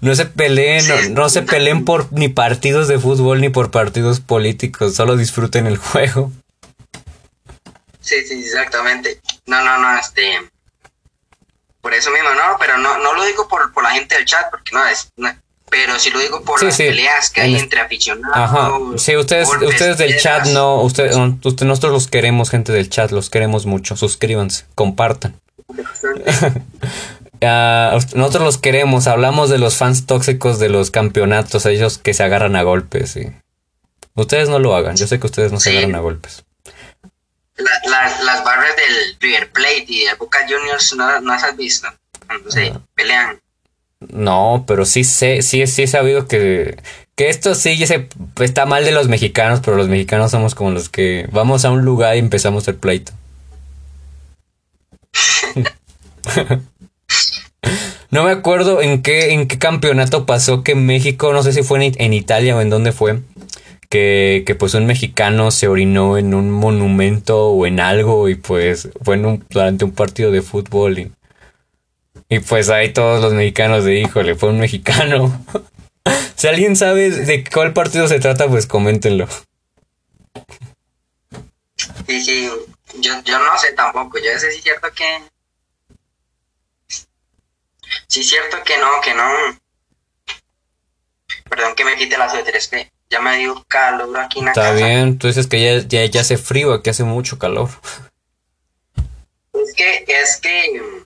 no 0.00 0.14
se 0.14 0.26
peleen, 0.26 0.86
no, 0.88 1.22
no 1.22 1.28
se 1.28 1.42
peleen 1.42 1.84
por 1.84 2.12
ni 2.12 2.28
partidos 2.28 2.88
de 2.88 2.98
fútbol 2.98 3.40
ni 3.40 3.48
por 3.48 3.70
partidos 3.70 4.20
políticos, 4.20 4.94
solo 4.94 5.16
disfruten 5.16 5.66
el 5.66 5.76
juego. 5.76 6.32
Sí, 8.00 8.26
sí, 8.26 8.40
exactamente. 8.40 9.20
No, 9.46 9.62
no, 9.62 9.78
no, 9.78 9.98
este. 9.98 10.22
Por 11.80 11.94
eso 11.94 12.10
mismo, 12.10 12.28
no, 12.30 12.56
pero 12.58 12.76
no, 12.78 12.98
no 12.98 13.14
lo 13.14 13.24
digo 13.24 13.48
por, 13.48 13.72
por 13.72 13.82
la 13.82 13.90
gente 13.90 14.14
del 14.16 14.24
chat, 14.24 14.50
porque 14.50 14.70
no 14.72 14.86
es. 14.86 15.12
no, 15.16 15.30
pero 15.70 15.98
sí 15.98 16.10
lo 16.10 16.18
digo 16.18 16.42
por 16.42 16.58
Sí, 16.58 16.66
las 16.66 16.76
sí. 16.76 16.82
peleas 16.84 17.30
que 17.30 17.40
hay 17.42 17.56
entre 17.56 17.80
aficionados. 17.80 18.36
Ajá. 18.36 18.70
Sí, 18.96 19.16
ustedes, 19.16 19.48
ustedes 19.48 19.98
del 19.98 20.18
chat 20.18 20.46
no, 20.48 20.82
ustedes, 20.82 21.16
usted, 21.44 21.64
nosotros 21.64 21.92
los 21.92 22.08
queremos, 22.08 22.50
gente 22.50 22.72
del 22.72 22.90
chat, 22.90 23.12
los 23.12 23.30
queremos 23.30 23.66
mucho. 23.66 23.96
Suscríbanse, 23.96 24.64
compartan. 24.74 25.40
Nosotros 27.40 28.42
los 28.44 28.58
queremos, 28.58 29.06
hablamos 29.06 29.48
de 29.50 29.58
los 29.58 29.76
fans 29.76 30.06
tóxicos 30.06 30.58
de 30.58 30.68
los 30.68 30.90
campeonatos, 30.90 31.64
ellos 31.66 31.98
que 31.98 32.12
se 32.14 32.22
agarran 32.22 32.56
a 32.56 32.62
golpes. 32.62 33.16
y 33.16 33.32
Ustedes 34.14 34.48
no 34.48 34.58
lo 34.58 34.74
hagan, 34.76 34.96
yo 34.96 35.06
sé 35.06 35.18
que 35.18 35.26
ustedes 35.26 35.50
no 35.52 35.60
se 35.60 35.70
agarran 35.70 35.94
a 35.94 36.00
golpes. 36.00 36.44
La- 37.56 37.90
la- 37.90 38.22
las 38.24 38.44
barras 38.44 38.74
del 38.76 39.16
River 39.20 39.50
Plate 39.52 39.84
y 39.88 40.04
del 40.04 40.16
Boca 40.16 40.40
Juniors 40.48 40.94
no, 40.96 41.20
no 41.20 41.32
las 41.32 41.42
has 41.44 41.56
visto. 41.56 41.88
Cuando 42.26 42.50
se 42.50 42.72
pelean. 42.94 43.40
No, 44.08 44.64
pero 44.66 44.84
sí 44.86 45.04
sé, 45.04 45.42
sí, 45.42 45.66
sí 45.66 45.82
he 45.82 45.86
sabido 45.86 46.26
que, 46.26 46.78
que 47.16 47.28
esto 47.28 47.54
sí 47.54 47.76
ya 47.76 47.86
se, 47.86 48.08
está 48.40 48.64
mal 48.66 48.84
de 48.84 48.92
los 48.92 49.08
mexicanos, 49.08 49.60
pero 49.62 49.76
los 49.76 49.88
mexicanos 49.88 50.30
somos 50.30 50.54
como 50.54 50.70
los 50.70 50.88
que 50.88 51.28
vamos 51.32 51.64
a 51.66 51.70
un 51.70 51.84
lugar 51.84 52.16
y 52.16 52.18
empezamos 52.18 52.66
el 52.68 52.76
pleito. 52.76 53.12
No 58.10 58.24
me 58.24 58.32
acuerdo 58.32 58.82
en 58.82 59.02
qué, 59.02 59.32
en 59.32 59.46
qué 59.46 59.56
campeonato 59.58 60.26
pasó 60.26 60.64
que 60.64 60.74
México, 60.74 61.32
no 61.32 61.44
sé 61.44 61.52
si 61.52 61.62
fue 61.62 61.92
en, 61.96 62.12
Italia 62.12 62.56
o 62.56 62.60
en 62.60 62.68
dónde 62.68 62.90
fue, 62.90 63.20
que, 63.88 64.42
que 64.44 64.56
pues 64.56 64.74
un 64.74 64.86
mexicano 64.86 65.52
se 65.52 65.68
orinó 65.68 66.18
en 66.18 66.34
un 66.34 66.50
monumento 66.50 67.50
o 67.50 67.66
en 67.66 67.78
algo 67.78 68.28
y 68.28 68.34
pues 68.34 68.88
fue 69.04 69.14
en 69.14 69.26
un, 69.26 69.44
durante 69.48 69.84
un 69.84 69.92
partido 69.92 70.32
de 70.32 70.42
fútbol 70.42 70.98
y, 70.98 71.12
y 72.28 72.40
pues 72.40 72.68
ahí 72.68 72.92
todos 72.92 73.22
los 73.22 73.32
mexicanos 73.32 73.84
de 73.84 74.00
híjole, 74.00 74.34
fue 74.34 74.48
un 74.48 74.58
mexicano. 74.58 75.44
si 76.36 76.48
alguien 76.48 76.74
sabe 76.74 77.10
de 77.10 77.44
cuál 77.44 77.72
partido 77.72 78.08
se 78.08 78.18
trata, 78.18 78.48
pues 78.48 78.66
coméntenlo. 78.66 79.28
Sí, 82.06 82.22
sí, 82.22 82.50
yo, 83.00 83.12
yo 83.24 83.38
no 83.38 83.58
sé 83.58 83.72
tampoco. 83.72 84.18
Yo 84.18 84.38
sé 84.38 84.50
si 84.52 84.58
es 84.58 84.64
cierto 84.64 84.88
que. 84.94 85.04
Sí, 88.08 88.22
cierto 88.24 88.58
que 88.64 88.78
no, 88.78 88.88
que 89.02 89.14
no. 89.14 89.24
Perdón 91.48 91.74
que 91.74 91.84
me 91.84 91.96
quite 91.96 92.16
la 92.18 92.28
suéter, 92.28 92.56
es 92.56 92.68
que 92.68 92.90
ya 93.10 93.20
me 93.20 93.36
dio 93.38 93.64
calor 93.68 94.16
aquí 94.18 94.38
en 94.38 94.44
la 94.46 94.50
Está 94.52 94.62
casa. 94.62 94.74
bien, 94.74 95.18
tú 95.18 95.26
dices 95.26 95.46
que 95.46 95.62
ya, 95.82 95.86
ya, 95.88 96.04
ya 96.06 96.20
hace 96.20 96.36
frío, 96.36 96.72
aquí 96.72 96.90
hace 96.90 97.04
mucho 97.04 97.38
calor. 97.38 97.68
Es 99.52 99.74
que, 99.74 100.04
es 100.06 100.36
que. 100.40 101.02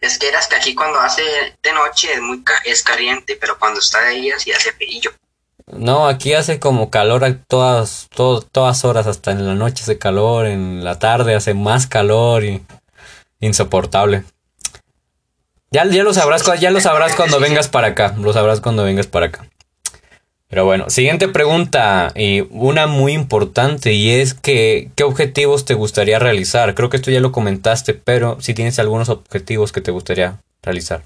Es 0.00 0.18
que 0.18 0.28
eras 0.28 0.48
que 0.48 0.56
aquí 0.56 0.74
cuando 0.74 0.98
hace 0.98 1.22
de 1.62 1.72
noche 1.74 2.12
es 2.14 2.20
muy 2.22 2.42
es 2.64 2.82
caliente, 2.82 3.36
pero 3.38 3.58
cuando 3.58 3.80
está 3.80 4.00
de 4.00 4.14
día 4.16 4.38
sí 4.38 4.50
hace 4.50 4.72
frío. 4.72 5.10
No, 5.66 6.08
aquí 6.08 6.32
hace 6.32 6.58
como 6.58 6.90
calor 6.90 7.22
a 7.24 7.36
todas, 7.44 8.08
to- 8.14 8.40
todas 8.42 8.84
horas, 8.84 9.06
hasta 9.06 9.30
en 9.30 9.46
la 9.46 9.54
noche 9.54 9.82
hace 9.82 9.98
calor, 9.98 10.46
en 10.46 10.82
la 10.84 10.98
tarde 10.98 11.34
hace 11.34 11.52
más 11.54 11.86
calor 11.86 12.44
y 12.44 12.64
insoportable. 13.40 14.24
Ya, 15.72 15.84
ya 15.84 16.02
lo 16.02 16.12
sabrás, 16.12 16.44
ya 16.58 16.70
lo 16.70 16.80
sabrás 16.80 17.14
cuando 17.14 17.38
vengas 17.38 17.68
para 17.68 17.88
acá, 17.88 18.14
lo 18.18 18.32
sabrás 18.32 18.60
cuando 18.60 18.82
vengas 18.82 19.06
para 19.06 19.26
acá. 19.26 19.46
Pero 20.48 20.64
bueno, 20.64 20.90
siguiente 20.90 21.28
pregunta, 21.28 22.10
y 22.16 22.40
una 22.50 22.88
muy 22.88 23.12
importante, 23.12 23.92
y 23.92 24.10
es 24.10 24.34
que, 24.34 24.90
¿qué 24.96 25.04
objetivos 25.04 25.64
te 25.64 25.74
gustaría 25.74 26.18
realizar? 26.18 26.74
Creo 26.74 26.90
que 26.90 26.96
esto 26.96 27.12
ya 27.12 27.20
lo 27.20 27.30
comentaste, 27.30 27.94
pero 27.94 28.40
si 28.40 28.52
tienes 28.52 28.80
algunos 28.80 29.08
objetivos 29.10 29.70
que 29.70 29.80
te 29.80 29.92
gustaría 29.92 30.40
realizar. 30.60 31.04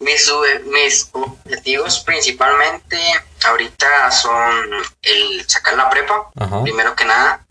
Mis, 0.00 0.32
mis 0.64 1.10
objetivos 1.12 2.00
principalmente 2.00 2.96
ahorita 3.44 4.10
son 4.10 4.68
el 5.02 5.48
sacar 5.48 5.76
la 5.76 5.88
prepa, 5.88 6.28
Ajá. 6.34 6.64
primero 6.64 6.96
que 6.96 7.04
nada, 7.04 7.46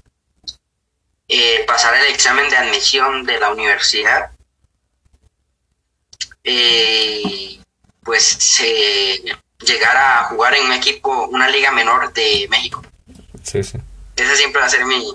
eh, 1.30 1.64
pasar 1.66 1.94
el 1.96 2.14
examen 2.14 2.50
de 2.50 2.58
admisión 2.58 3.24
de 3.24 3.40
la 3.40 3.52
universidad, 3.52 4.32
eh, 6.50 7.60
pues 8.04 8.60
eh, 8.64 9.24
llegar 9.66 9.96
a 9.96 10.24
jugar 10.26 10.56
en 10.56 10.66
un 10.66 10.74
equipo, 10.74 11.28
una 11.28 11.50
liga 11.50 11.72
menor 11.72 12.14
de 12.14 12.48
México. 12.50 12.82
Sí, 13.44 13.64
sí. 13.64 13.78
Ese 14.16 14.36
siempre 14.36 14.62
va 14.62 14.68
a 14.68 14.70
ser 14.70 14.86
mi... 14.86 15.14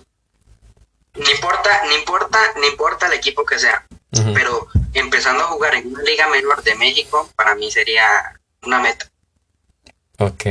No 1.14 1.30
importa, 1.30 1.70
no 1.86 1.96
importa, 1.96 2.38
no 2.56 2.66
importa 2.66 3.06
el 3.06 3.12
equipo 3.12 3.44
que 3.44 3.58
sea, 3.58 3.86
pero 4.32 4.66
empezando 4.94 5.44
a 5.44 5.46
jugar 5.46 5.76
en 5.76 5.86
una 5.86 6.02
liga 6.02 6.26
menor 6.28 6.62
de 6.64 6.74
México, 6.74 7.30
para 7.36 7.54
mí 7.54 7.70
sería 7.70 8.04
una 8.62 8.80
meta. 8.80 9.06
Ok, 10.18 10.44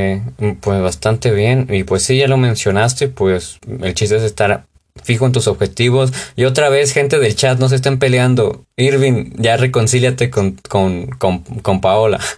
pues 0.61 0.81
bastante 0.81 1.31
bien. 1.31 1.67
Y 1.69 1.84
pues 1.84 2.03
sí, 2.03 2.17
ya 2.17 2.27
lo 2.27 2.38
mencionaste, 2.38 3.09
pues 3.09 3.59
el 3.81 3.93
chiste 3.93 4.15
es 4.15 4.23
estar 4.23 4.65
fijo 5.01 5.25
en 5.25 5.31
tus 5.31 5.47
objetivos. 5.47 6.11
Y 6.35 6.45
otra 6.45 6.69
vez, 6.69 6.93
gente 6.93 7.19
del 7.19 7.35
chat, 7.35 7.59
no 7.59 7.69
se 7.69 7.75
estén 7.75 7.99
peleando. 7.99 8.65
Irving, 8.75 9.33
ya 9.37 9.57
reconcíliate 9.57 10.29
con, 10.29 10.59
con, 10.67 11.07
con, 11.07 11.39
con 11.39 11.81
Paola. 11.81 12.19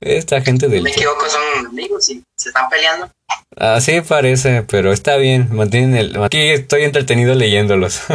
Esta 0.00 0.42
gente 0.42 0.68
del 0.68 0.82
Me 0.82 0.90
equivoco, 0.90 1.24
son 1.28 1.66
amigos 1.66 2.10
y 2.10 2.22
se 2.36 2.50
están 2.50 2.68
peleando. 2.68 3.10
Así 3.56 4.02
parece, 4.02 4.62
pero 4.62 4.92
está 4.92 5.16
bien. 5.16 5.48
Mantienen 5.50 5.96
el. 5.96 6.22
Aquí 6.22 6.38
estoy 6.38 6.84
entretenido 6.84 7.34
leyéndolos. 7.34 8.02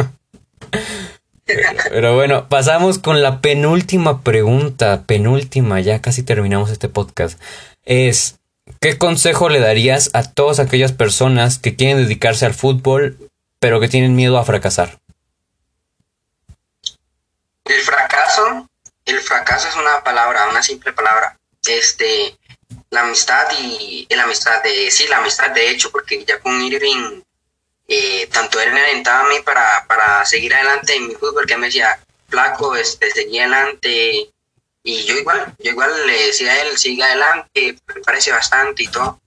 Pero 1.90 2.14
bueno, 2.14 2.48
pasamos 2.48 2.98
con 2.98 3.20
la 3.20 3.40
penúltima 3.40 4.22
pregunta, 4.22 5.04
penúltima, 5.06 5.80
ya 5.80 6.00
casi 6.00 6.22
terminamos 6.22 6.70
este 6.70 6.88
podcast. 6.88 7.38
Es, 7.84 8.38
¿qué 8.82 8.98
consejo 8.98 9.48
le 9.48 9.60
darías 9.60 10.10
a 10.12 10.24
todas 10.24 10.58
aquellas 10.58 10.92
personas 10.92 11.58
que 11.58 11.76
quieren 11.76 11.96
dedicarse 11.96 12.44
al 12.44 12.52
fútbol, 12.52 13.16
pero 13.60 13.80
que 13.80 13.88
tienen 13.88 14.14
miedo 14.14 14.36
a 14.36 14.44
fracasar? 14.44 14.98
El 17.64 17.80
fracaso, 17.80 18.68
el 19.06 19.20
fracaso 19.20 19.68
es 19.68 19.76
una 19.76 20.02
palabra, 20.02 20.48
una 20.50 20.62
simple 20.62 20.92
palabra. 20.92 21.38
Este, 21.64 22.36
la 22.90 23.02
amistad 23.02 23.46
y 23.58 24.06
la 24.10 24.24
amistad 24.24 24.62
de, 24.64 24.90
sí, 24.90 25.06
la 25.08 25.18
amistad 25.18 25.52
de 25.52 25.70
hecho, 25.70 25.90
porque 25.90 26.24
ya 26.24 26.40
con 26.40 26.60
Irving 26.60 27.22
eh, 27.86 28.28
tanto 28.32 28.60
él 28.60 28.72
me 28.72 28.80
alentaba 28.80 29.20
a 29.20 29.28
mí 29.28 29.36
para, 29.44 29.84
para 29.86 30.24
seguir 30.24 30.54
adelante 30.54 30.96
en 30.96 31.08
mi 31.08 31.14
fútbol, 31.14 31.46
que 31.46 31.56
me 31.56 31.66
decía, 31.66 32.00
flaco, 32.28 32.74
este, 32.74 33.10
seguí 33.10 33.38
adelante, 33.38 34.31
y 34.82 35.04
yo 35.04 35.16
igual, 35.16 35.54
yo 35.58 35.70
igual 35.70 36.06
le 36.06 36.26
decía 36.26 36.52
a 36.52 36.62
él, 36.62 36.78
sigue 36.78 37.02
adelante, 37.02 37.76
me 37.94 38.00
parece 38.02 38.32
bastante 38.32 38.84
y 38.84 38.88
todo. 38.88 39.20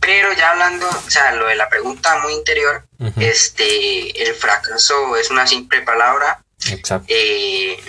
Pero 0.00 0.32
ya 0.34 0.50
hablando, 0.50 0.88
o 0.88 1.10
sea, 1.10 1.32
lo 1.34 1.46
de 1.46 1.56
la 1.56 1.68
pregunta 1.68 2.18
muy 2.18 2.34
interior, 2.34 2.84
este, 3.18 4.22
el 4.22 4.34
fracaso 4.34 5.16
es 5.16 5.30
una 5.30 5.46
simple 5.46 5.82
palabra. 5.82 6.42
Exacto. 6.68 7.06
Eh, 7.08 7.82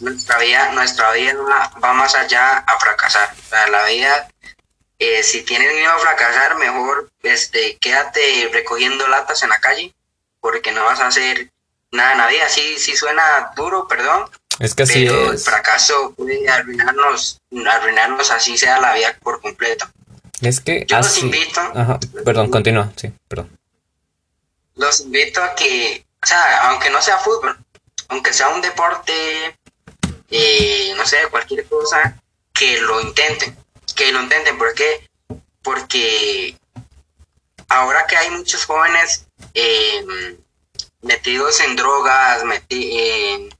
nuestra 0.00 0.38
vida, 0.38 0.72
nuestra 0.72 1.12
vida 1.12 1.34
va 1.82 1.92
más 1.92 2.14
allá 2.14 2.58
a 2.58 2.78
fracasar. 2.78 3.34
O 3.38 3.48
sea, 3.50 3.66
la 3.68 3.84
vida 3.86 4.28
eh, 4.98 5.22
si 5.22 5.42
tienes 5.42 5.72
miedo 5.74 5.92
a 5.92 5.98
fracasar, 5.98 6.56
mejor 6.56 7.08
este, 7.22 7.76
quédate 7.76 8.50
recogiendo 8.52 9.06
latas 9.06 9.42
en 9.44 9.50
la 9.50 9.60
calle, 9.60 9.94
porque 10.40 10.72
no 10.72 10.84
vas 10.84 10.98
a 10.98 11.06
hacer 11.06 11.50
nada 11.92 12.12
en 12.12 12.18
la 12.18 12.26
vida. 12.26 12.48
Sí, 12.48 12.78
sí 12.78 12.96
suena 12.96 13.52
duro, 13.54 13.86
perdón. 13.86 14.28
Es 14.58 14.74
que 14.74 14.82
así 14.82 15.06
pero 15.06 15.32
el 15.32 15.38
fracaso 15.38 16.12
puede 16.16 16.48
arruinarnos, 16.48 17.40
arruinarnos 17.70 18.30
así 18.30 18.58
sea 18.58 18.80
la 18.80 18.94
vida 18.94 19.16
por 19.22 19.40
completo. 19.40 19.86
Es 20.40 20.60
que 20.60 20.84
Yo 20.86 20.98
los 20.98 21.18
invito. 21.18 21.60
Perdón, 22.24 22.50
continúa, 22.50 22.92
sí, 22.96 23.12
perdón. 23.28 23.56
Los 24.76 25.00
invito 25.00 25.42
a 25.42 25.54
que, 25.54 26.04
o 26.22 26.26
sea, 26.26 26.70
aunque 26.70 26.90
no 26.90 27.00
sea 27.02 27.18
fútbol, 27.18 27.56
aunque 28.08 28.32
sea 28.32 28.48
un 28.48 28.60
deporte, 28.60 29.56
eh, 30.30 30.92
no 30.96 31.04
sé, 31.06 31.18
cualquier 31.30 31.66
cosa, 31.66 32.20
que 32.52 32.80
lo 32.80 33.00
intenten 33.00 33.56
que 33.98 34.12
lo 34.12 34.22
intenten. 34.22 34.56
¿Por 34.56 34.72
qué? 34.74 35.08
Porque 35.62 36.56
ahora 37.68 38.06
que 38.06 38.16
hay 38.16 38.30
muchos 38.30 38.64
jóvenes 38.64 39.26
em, 39.52 40.36
metidos 41.02 41.60
en 41.60 41.76
drogas, 41.76 42.42
en, 42.70 43.54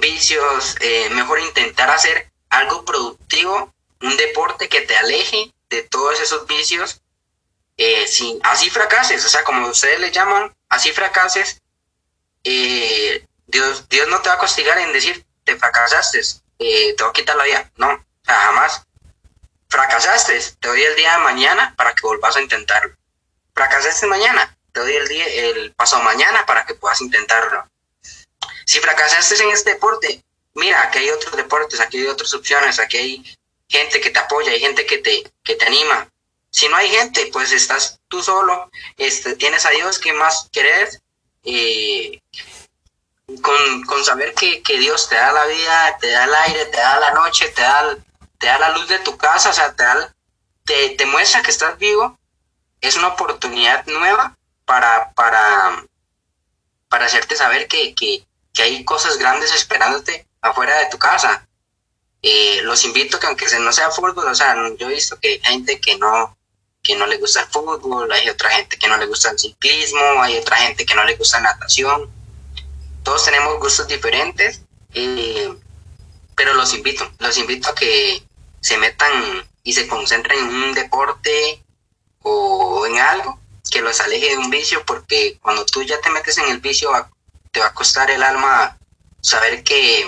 vicios, 0.00 0.76
eh, 0.80 1.08
mejor 1.10 1.40
intentar 1.40 1.90
hacer 1.90 2.30
algo 2.50 2.84
productivo, 2.84 3.72
un 4.00 4.16
deporte 4.16 4.68
que 4.68 4.82
te 4.82 4.96
aleje 4.96 5.52
de 5.70 5.82
todos 5.82 6.20
esos 6.20 6.46
vicios. 6.46 7.00
Eh, 7.76 8.06
así 8.42 8.70
fracases, 8.70 9.24
o 9.24 9.28
sea, 9.28 9.42
como 9.44 9.66
ustedes 9.68 9.98
le 9.98 10.12
llaman, 10.12 10.54
así 10.68 10.92
fracases, 10.92 11.60
eh, 12.44 13.26
Dios, 13.46 13.88
Dios 13.88 14.08
no 14.08 14.20
te 14.22 14.28
va 14.28 14.36
a 14.36 14.38
castigar 14.38 14.78
en 14.78 14.92
decir, 14.92 15.24
te 15.44 15.56
fracasaste, 15.56 16.20
te 16.58 17.02
va 17.02 17.08
a 17.08 17.12
quitar 17.12 17.36
la 17.36 17.44
vida. 17.44 17.70
No, 17.76 17.88
o 17.92 18.24
sea, 18.24 18.36
jamás 18.36 18.86
fracasaste, 19.68 20.38
te 20.60 20.68
doy 20.68 20.82
el 20.82 20.96
día 20.96 21.12
de 21.12 21.24
mañana 21.24 21.74
para 21.76 21.94
que 21.94 22.06
volvas 22.06 22.36
a 22.36 22.40
intentarlo. 22.40 22.94
Fracasaste 23.54 24.06
mañana, 24.06 24.56
te 24.72 24.80
doy 24.80 24.94
el 24.94 25.08
día, 25.08 25.26
el 25.26 25.74
paso 25.74 25.98
mañana 26.00 26.46
para 26.46 26.64
que 26.64 26.74
puedas 26.74 27.00
intentarlo. 27.00 27.68
Si 28.64 28.80
fracasaste 28.80 29.42
en 29.42 29.50
este 29.50 29.74
deporte, 29.74 30.22
mira, 30.54 30.82
aquí 30.82 30.98
hay 30.98 31.10
otros 31.10 31.36
deportes, 31.36 31.80
aquí 31.80 31.98
hay 31.98 32.06
otras 32.06 32.32
opciones, 32.34 32.78
aquí 32.78 32.96
hay 32.96 33.36
gente 33.68 34.00
que 34.00 34.10
te 34.10 34.18
apoya, 34.18 34.52
hay 34.52 34.60
gente 34.60 34.86
que 34.86 34.98
te, 34.98 35.32
que 35.42 35.56
te 35.56 35.66
anima. 35.66 36.08
Si 36.50 36.68
no 36.68 36.76
hay 36.76 36.88
gente, 36.88 37.28
pues 37.32 37.52
estás 37.52 37.98
tú 38.08 38.22
solo, 38.22 38.70
este, 38.96 39.34
tienes 39.36 39.66
a 39.66 39.70
Dios 39.70 39.98
que 39.98 40.12
más 40.12 40.48
querés, 40.52 41.00
eh, 41.42 42.20
con, 43.42 43.82
con, 43.84 44.04
saber 44.04 44.34
que, 44.34 44.62
que, 44.62 44.78
Dios 44.78 45.08
te 45.08 45.16
da 45.16 45.32
la 45.32 45.46
vida, 45.46 45.98
te 46.00 46.10
da 46.10 46.24
el 46.24 46.34
aire, 46.34 46.66
te 46.66 46.76
da 46.76 47.00
la 47.00 47.10
noche, 47.12 47.48
te 47.48 47.62
da 47.62 47.96
te 48.38 48.46
da 48.46 48.58
la 48.58 48.70
luz 48.70 48.88
de 48.88 48.98
tu 48.98 49.16
casa, 49.16 49.50
o 49.50 49.52
sea, 49.52 49.74
te, 49.74 49.84
te, 50.64 50.90
te 50.96 51.06
muestra 51.06 51.42
que 51.42 51.50
estás 51.50 51.78
vivo, 51.78 52.18
es 52.80 52.96
una 52.96 53.08
oportunidad 53.08 53.86
nueva 53.86 54.36
para, 54.64 55.12
para, 55.12 55.84
para 56.88 57.06
hacerte 57.06 57.36
saber 57.36 57.68
que, 57.68 57.94
que, 57.94 58.26
que 58.54 58.62
hay 58.62 58.84
cosas 58.84 59.18
grandes 59.18 59.52
esperándote 59.52 60.26
afuera 60.40 60.78
de 60.78 60.86
tu 60.86 60.96
casa. 60.96 61.46
Eh, 62.22 62.60
los 62.62 62.84
invito 62.84 63.18
que 63.18 63.26
aunque 63.26 63.46
no 63.58 63.72
sea 63.72 63.90
fútbol, 63.90 64.28
o 64.28 64.34
sea, 64.34 64.56
yo 64.78 64.88
he 64.88 64.94
visto 64.94 65.18
que 65.20 65.40
hay 65.44 65.52
gente 65.52 65.78
que 65.78 65.98
no, 65.98 66.38
que 66.82 66.96
no 66.96 67.06
le 67.06 67.18
gusta 67.18 67.40
el 67.40 67.48
fútbol, 67.48 68.10
hay 68.12 68.28
otra 68.30 68.50
gente 68.50 68.78
que 68.78 68.88
no 68.88 68.96
le 68.96 69.06
gusta 69.06 69.30
el 69.30 69.38
ciclismo, 69.38 70.22
hay 70.22 70.38
otra 70.38 70.56
gente 70.58 70.86
que 70.86 70.94
no 70.94 71.04
le 71.04 71.16
gusta 71.16 71.40
la 71.40 71.52
natación. 71.52 72.10
Todos 73.02 73.24
tenemos 73.24 73.58
gustos 73.58 73.88
diferentes, 73.88 74.62
eh, 74.94 75.52
pero 76.34 76.54
los 76.54 76.72
invito, 76.72 77.10
los 77.18 77.36
invito 77.36 77.68
a 77.68 77.74
que 77.74 78.22
se 78.60 78.78
metan 78.78 79.46
y 79.62 79.72
se 79.74 79.88
concentren 79.88 80.38
en 80.38 80.54
un 80.54 80.74
deporte 80.74 81.62
o 82.22 82.86
en 82.86 82.98
algo 82.98 83.38
que 83.70 83.82
los 83.82 84.00
aleje 84.00 84.30
de 84.30 84.38
un 84.38 84.48
vicio, 84.48 84.84
porque 84.86 85.38
cuando 85.42 85.66
tú 85.66 85.82
ya 85.82 86.00
te 86.00 86.10
metes 86.10 86.38
en 86.38 86.48
el 86.48 86.60
vicio 86.60 86.90
te 87.54 87.60
va 87.60 87.66
a 87.68 87.74
costar 87.74 88.10
el 88.10 88.22
alma 88.22 88.76
saber 89.20 89.62
que 89.62 90.04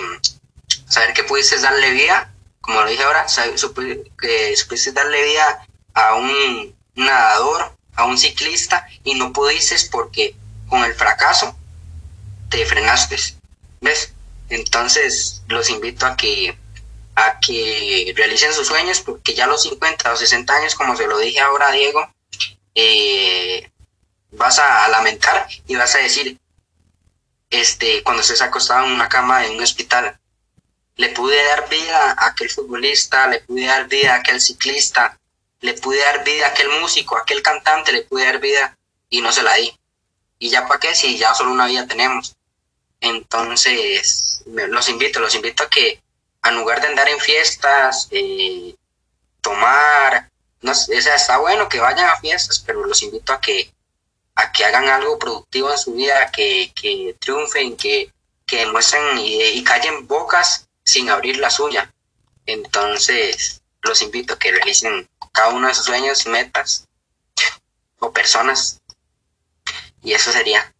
saber 0.87 1.13
que 1.13 1.23
pudiste 1.23 1.59
darle 1.59 1.91
vida, 1.91 2.31
como 2.61 2.81
lo 2.81 2.89
dije 2.89 3.03
ahora, 3.03 3.25
que 3.25 4.55
pudiste 4.67 4.91
darle 4.91 5.23
vida 5.23 5.65
a 5.93 6.15
un 6.15 6.75
nadador, 6.93 7.73
a 7.95 8.05
un 8.05 8.17
ciclista 8.17 8.87
y 9.03 9.15
no 9.15 9.31
pudiste 9.33 9.75
porque 9.89 10.35
con 10.67 10.83
el 10.83 10.93
fracaso 10.93 11.57
te 12.49 12.65
frenaste. 12.65 13.17
¿Ves? 13.81 14.13
Entonces 14.49 15.41
los 15.47 15.69
invito 15.69 16.05
a 16.05 16.17
que 16.17 16.57
a 17.15 17.39
que 17.39 18.13
realicen 18.15 18.53
sus 18.53 18.67
sueños, 18.67 19.01
porque 19.01 19.33
ya 19.33 19.45
a 19.45 19.47
los 19.47 19.63
50 19.63 20.13
o 20.13 20.15
60 20.15 20.53
años, 20.53 20.75
como 20.75 20.95
se 20.95 21.07
lo 21.07 21.17
dije 21.17 21.39
ahora 21.39 21.71
Diego, 21.71 22.07
eh, 22.75 23.71
vas 24.31 24.59
a 24.59 24.87
lamentar 24.89 25.47
y 25.65 25.75
vas 25.75 25.95
a 25.95 25.99
decir, 25.99 26.37
este, 27.49 28.03
cuando 28.03 28.21
estés 28.21 28.41
acostado 28.41 28.85
en 28.85 28.93
una 28.93 29.09
cama 29.09 29.45
en 29.45 29.55
un 29.55 29.63
hospital, 29.63 30.19
le 30.95 31.09
pude 31.09 31.43
dar 31.43 31.69
vida 31.69 32.11
a 32.17 32.27
aquel 32.27 32.49
futbolista, 32.49 33.27
le 33.27 33.39
pude 33.41 33.65
dar 33.65 33.87
vida 33.87 34.13
a 34.13 34.17
aquel 34.17 34.41
ciclista, 34.41 35.19
le 35.61 35.73
pude 35.73 35.99
dar 35.99 36.23
vida 36.23 36.47
a 36.47 36.49
aquel 36.49 36.69
músico, 36.81 37.17
a 37.17 37.21
aquel 37.21 37.41
cantante, 37.41 37.91
le 37.91 38.03
pude 38.03 38.25
dar 38.25 38.39
vida 38.39 38.77
y 39.09 39.21
no 39.21 39.31
se 39.31 39.43
la 39.43 39.53
di. 39.55 39.73
¿Y 40.39 40.49
ya 40.49 40.67
para 40.67 40.79
qué? 40.79 40.95
Si 40.95 41.17
ya 41.17 41.33
solo 41.33 41.51
una 41.51 41.67
vida 41.67 41.87
tenemos. 41.87 42.35
Entonces, 42.99 44.41
los 44.45 44.89
invito, 44.89 45.19
los 45.19 45.35
invito 45.35 45.63
a 45.63 45.69
que 45.69 46.01
en 46.43 46.55
lugar 46.55 46.81
de 46.81 46.87
andar 46.87 47.09
en 47.09 47.19
fiestas, 47.19 48.07
eh, 48.11 48.75
tomar, 49.41 50.29
no 50.61 50.73
sé, 50.73 50.97
está 50.97 51.37
bueno 51.37 51.69
que 51.69 51.79
vayan 51.79 52.09
a 52.09 52.17
fiestas, 52.17 52.59
pero 52.65 52.85
los 52.85 53.01
invito 53.03 53.33
a 53.33 53.41
que, 53.41 53.71
a 54.37 54.51
que 54.51 54.63
hagan 54.63 54.87
algo 54.87 55.17
productivo 55.17 55.71
en 55.71 55.77
su 55.79 55.93
vida, 55.93 56.31
que, 56.31 56.71
que 56.75 57.15
triunfen, 57.19 57.75
que, 57.75 58.11
que 58.45 58.57
demuestren 58.59 59.17
y, 59.17 59.63
callen 59.63 60.07
bocas 60.07 60.69
sin 60.85 61.09
abrir 61.09 61.37
la 61.37 61.49
suya. 61.49 61.91
Entonces, 62.45 63.63
los 63.81 64.01
invito 64.03 64.35
a 64.35 64.39
que 64.39 64.51
realicen 64.51 65.09
cada 65.33 65.49
uno 65.49 65.67
de 65.67 65.73
sus 65.73 65.85
sueños, 65.85 66.27
metas 66.27 66.87
o 67.99 68.11
personas. 68.11 68.79
Y 70.03 70.13
eso 70.13 70.31
sería. 70.31 70.71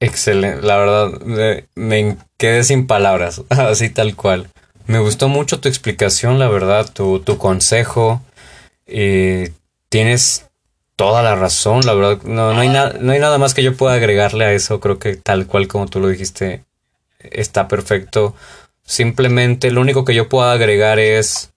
Excelente, 0.00 0.66
la 0.66 0.78
verdad, 0.78 1.20
me 1.74 2.16
quedé 2.38 2.64
sin 2.64 2.86
palabras, 2.86 3.42
así 3.50 3.90
tal 3.90 4.16
cual. 4.16 4.50
Me 4.86 4.98
gustó 4.98 5.28
mucho 5.28 5.60
tu 5.60 5.68
explicación, 5.68 6.38
la 6.38 6.48
verdad, 6.48 6.90
tu, 6.90 7.20
tu 7.20 7.36
consejo. 7.36 8.22
Eh, 8.86 9.52
tienes 9.90 10.49
toda 11.00 11.22
la 11.22 11.34
razón, 11.34 11.80
la 11.86 11.94
verdad. 11.94 12.22
No, 12.24 12.52
no, 12.52 12.60
hay 12.60 12.68
no 12.68 13.12
hay 13.12 13.18
nada 13.18 13.38
más 13.38 13.54
que 13.54 13.62
yo 13.62 13.74
pueda 13.74 13.94
agregarle 13.94 14.44
a 14.44 14.52
eso. 14.52 14.80
Creo 14.80 14.98
que 14.98 15.16
tal 15.16 15.46
cual 15.46 15.66
como 15.66 15.86
tú 15.86 15.98
lo 15.98 16.08
dijiste, 16.08 16.62
está 17.20 17.68
perfecto. 17.68 18.34
Simplemente 18.84 19.70
lo 19.70 19.80
único 19.80 20.04
que 20.04 20.14
yo 20.14 20.28
puedo 20.28 20.50
agregar 20.50 20.98
es 20.98 21.54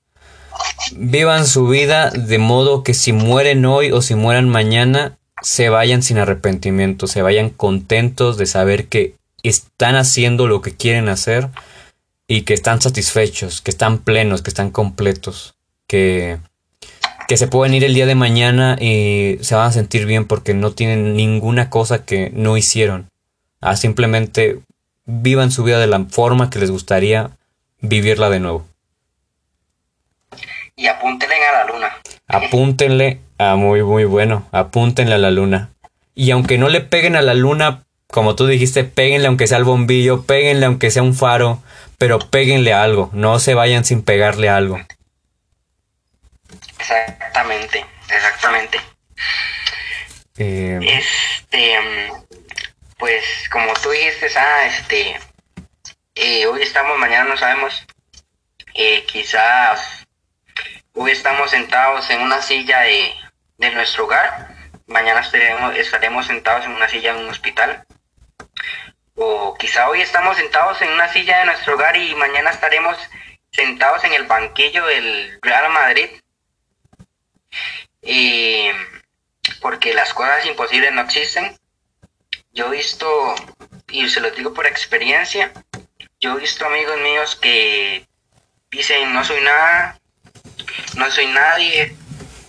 vivan 0.95 1.45
su 1.45 1.67
vida 1.67 2.09
de 2.11 2.37
modo 2.37 2.83
que 2.83 2.93
si 2.93 3.11
mueren 3.11 3.65
hoy 3.65 3.91
o 3.91 4.01
si 4.01 4.15
mueran 4.15 4.47
mañana, 4.47 5.17
se 5.41 5.67
vayan 5.67 6.03
sin 6.03 6.19
arrepentimiento, 6.19 7.07
se 7.07 7.21
vayan 7.21 7.49
contentos 7.49 8.37
de 8.37 8.45
saber 8.45 8.87
que 8.87 9.15
están 9.43 9.97
haciendo 9.97 10.47
lo 10.47 10.61
que 10.61 10.73
quieren 10.73 11.09
hacer 11.09 11.49
y 12.29 12.43
que 12.43 12.53
están 12.53 12.81
satisfechos, 12.81 13.59
que 13.59 13.71
están 13.71 13.97
plenos, 13.97 14.41
que 14.41 14.51
están 14.51 14.71
completos, 14.71 15.55
que, 15.85 16.39
que 17.27 17.37
se 17.37 17.47
pueden 17.47 17.73
ir 17.73 17.83
el 17.83 17.93
día 17.93 18.05
de 18.05 18.15
mañana 18.15 18.77
y 18.79 19.37
se 19.41 19.55
van 19.55 19.67
a 19.67 19.71
sentir 19.71 20.05
bien 20.05 20.25
porque 20.25 20.53
no 20.53 20.71
tienen 20.71 21.15
ninguna 21.15 21.69
cosa 21.69 22.05
que 22.05 22.31
no 22.33 22.57
hicieron. 22.57 23.09
Ah, 23.61 23.75
simplemente 23.75 24.59
vivan 25.05 25.51
su 25.51 25.63
vida 25.63 25.79
de 25.79 25.87
la 25.87 26.05
forma 26.05 26.49
que 26.49 26.59
les 26.59 26.71
gustaría 26.71 27.31
vivirla 27.81 28.29
de 28.29 28.39
nuevo. 28.39 28.65
Y 30.75 30.87
apúntenle 30.87 31.35
a 31.35 31.65
la 31.65 31.71
luna. 31.71 31.89
Apúntenle 32.27 33.19
a 33.37 33.55
muy, 33.55 33.83
muy 33.83 34.05
bueno. 34.05 34.47
Apúntenle 34.51 35.15
a 35.15 35.19
la 35.19 35.31
luna. 35.31 35.69
Y 36.15 36.31
aunque 36.31 36.57
no 36.57 36.69
le 36.69 36.81
peguen 36.81 37.15
a 37.15 37.21
la 37.21 37.33
luna, 37.33 37.83
como 38.07 38.35
tú 38.35 38.47
dijiste, 38.47 38.83
péguenle 38.83 39.27
aunque 39.27 39.47
sea 39.47 39.57
el 39.57 39.63
bombillo, 39.63 40.23
péguenle 40.23 40.65
aunque 40.65 40.91
sea 40.91 41.03
un 41.03 41.13
faro, 41.13 41.61
pero 41.97 42.19
péguenle 42.19 42.73
algo. 42.73 43.09
No 43.13 43.39
se 43.39 43.53
vayan 43.53 43.85
sin 43.85 44.01
pegarle 44.01 44.49
algo. 44.49 44.79
Exactamente, 46.83 47.85
exactamente. 48.09 48.81
Eh, 50.37 50.79
Este, 50.81 52.11
pues 52.97 53.23
como 53.49 53.73
tú 53.75 53.89
dijiste, 53.91 54.27
ah, 54.37 54.65
este, 54.65 55.17
eh, 56.15 56.45
hoy 56.45 56.61
estamos, 56.61 56.97
mañana 56.97 57.23
no 57.23 57.37
sabemos. 57.37 57.85
Eh, 58.73 59.05
quizás 59.05 60.05
hoy 60.93 61.11
estamos 61.11 61.51
sentados 61.51 62.09
en 62.09 62.21
una 62.21 62.41
silla 62.41 62.81
de, 62.81 63.15
de 63.59 63.71
nuestro 63.71 64.03
hogar, 64.03 64.49
mañana 64.87 65.21
estaremos, 65.21 65.77
estaremos 65.77 66.25
sentados 66.25 66.65
en 66.65 66.71
una 66.71 66.89
silla 66.89 67.11
en 67.11 67.17
un 67.17 67.29
hospital. 67.29 67.85
O 69.15 69.55
quizá 69.57 69.87
hoy 69.89 70.01
estamos 70.01 70.35
sentados 70.35 70.81
en 70.81 70.89
una 70.89 71.07
silla 71.13 71.39
de 71.39 71.45
nuestro 71.45 71.75
hogar 71.75 71.95
y 71.95 72.13
mañana 72.15 72.49
estaremos 72.49 72.97
sentados 73.51 74.03
en 74.03 74.13
el 74.13 74.23
banquillo 74.23 74.85
del 74.87 75.39
Real 75.41 75.71
Madrid. 75.71 76.09
Y 78.03 78.69
porque 79.61 79.93
las 79.93 80.13
cosas 80.13 80.45
imposibles 80.45 80.91
no 80.93 81.01
existen. 81.01 81.57
Yo 82.53 82.67
he 82.67 82.77
visto, 82.77 83.35
y 83.89 84.07
se 84.09 84.19
lo 84.19 84.29
digo 84.31 84.53
por 84.53 84.67
experiencia, 84.67 85.51
yo 86.19 86.37
he 86.37 86.41
visto 86.41 86.65
amigos 86.65 86.99
míos 86.99 87.35
que 87.35 88.05
dicen 88.69 89.13
no 89.13 89.23
soy 89.23 89.41
nada, 89.41 89.99
no 90.95 91.09
soy 91.09 91.27
nadie, 91.27 91.95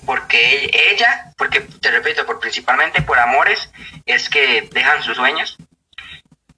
porque 0.04 0.70
ella, 0.92 1.32
porque 1.36 1.60
te 1.60 1.90
repito, 1.90 2.26
por 2.26 2.40
principalmente 2.40 3.02
por 3.02 3.18
amores, 3.18 3.70
es 4.06 4.28
que 4.28 4.68
dejan 4.72 5.02
sus 5.02 5.16
sueños, 5.16 5.56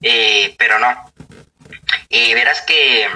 eh, 0.01 0.55
pero 0.59 0.78
no. 0.78 1.12
Y 2.09 2.34
verás 2.34 2.62
que 2.62 3.09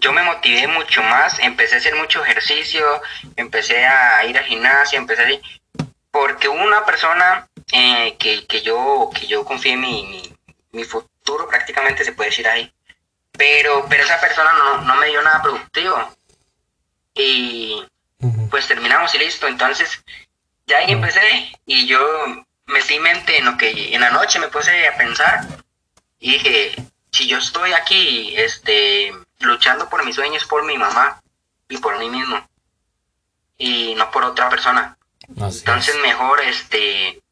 yo 0.00 0.12
me 0.12 0.22
motivé 0.22 0.66
mucho 0.66 1.02
más, 1.02 1.38
empecé 1.38 1.76
a 1.76 1.78
hacer 1.78 1.94
mucho 1.94 2.24
ejercicio, 2.24 2.84
empecé 3.36 3.86
a 3.86 4.24
ir 4.24 4.36
al 4.36 4.44
gimnasio, 4.44 4.98
empecé 4.98 5.22
a 5.22 5.30
ir, 5.30 5.42
porque 6.10 6.48
una 6.48 6.84
persona 6.84 7.48
eh, 7.72 8.16
que, 8.18 8.46
que, 8.46 8.62
yo 8.62 9.10
que 9.14 9.26
yo 9.26 9.44
confié 9.44 9.72
en 9.72 9.80
mi, 9.80 10.02
mi, 10.06 10.36
mi, 10.72 10.84
futuro 10.84 11.48
prácticamente 11.48 12.04
se 12.04 12.12
puede 12.12 12.30
decir 12.30 12.48
ahí 12.48 12.72
pero 13.40 13.86
pero 13.88 14.04
esa 14.04 14.20
persona 14.20 14.52
no, 14.52 14.82
no 14.82 14.96
me 14.96 15.06
dio 15.08 15.22
nada 15.22 15.40
productivo. 15.42 16.14
Y 17.14 17.82
pues 18.50 18.66
terminamos 18.66 19.14
y 19.14 19.18
listo. 19.18 19.48
Entonces 19.48 20.04
ya 20.66 20.76
ahí 20.76 20.92
empecé 20.92 21.50
y 21.64 21.86
yo 21.86 22.00
metí 22.66 22.98
mente 22.98 23.38
en 23.38 23.46
lo 23.46 23.56
que 23.56 23.94
en 23.94 24.00
la 24.02 24.10
noche 24.10 24.38
me 24.38 24.48
puse 24.48 24.86
a 24.86 24.96
pensar 24.96 25.40
y 26.18 26.34
dije 26.34 26.74
si 27.10 27.26
yo 27.26 27.38
estoy 27.38 27.72
aquí 27.72 28.34
este 28.36 29.12
luchando 29.40 29.88
por 29.88 30.04
mis 30.04 30.14
sueños 30.14 30.44
por 30.44 30.64
mi 30.64 30.78
mamá 30.78 31.20
y 31.68 31.78
por 31.78 31.98
mí 31.98 32.08
mismo. 32.08 32.48
Y 33.58 33.94
no 33.94 34.10
por 34.10 34.24
otra 34.24 34.48
persona. 34.48 34.96
Así 35.42 35.58
entonces 35.58 35.94
es. 35.94 36.00
mejor 36.00 36.40
este 36.40 37.22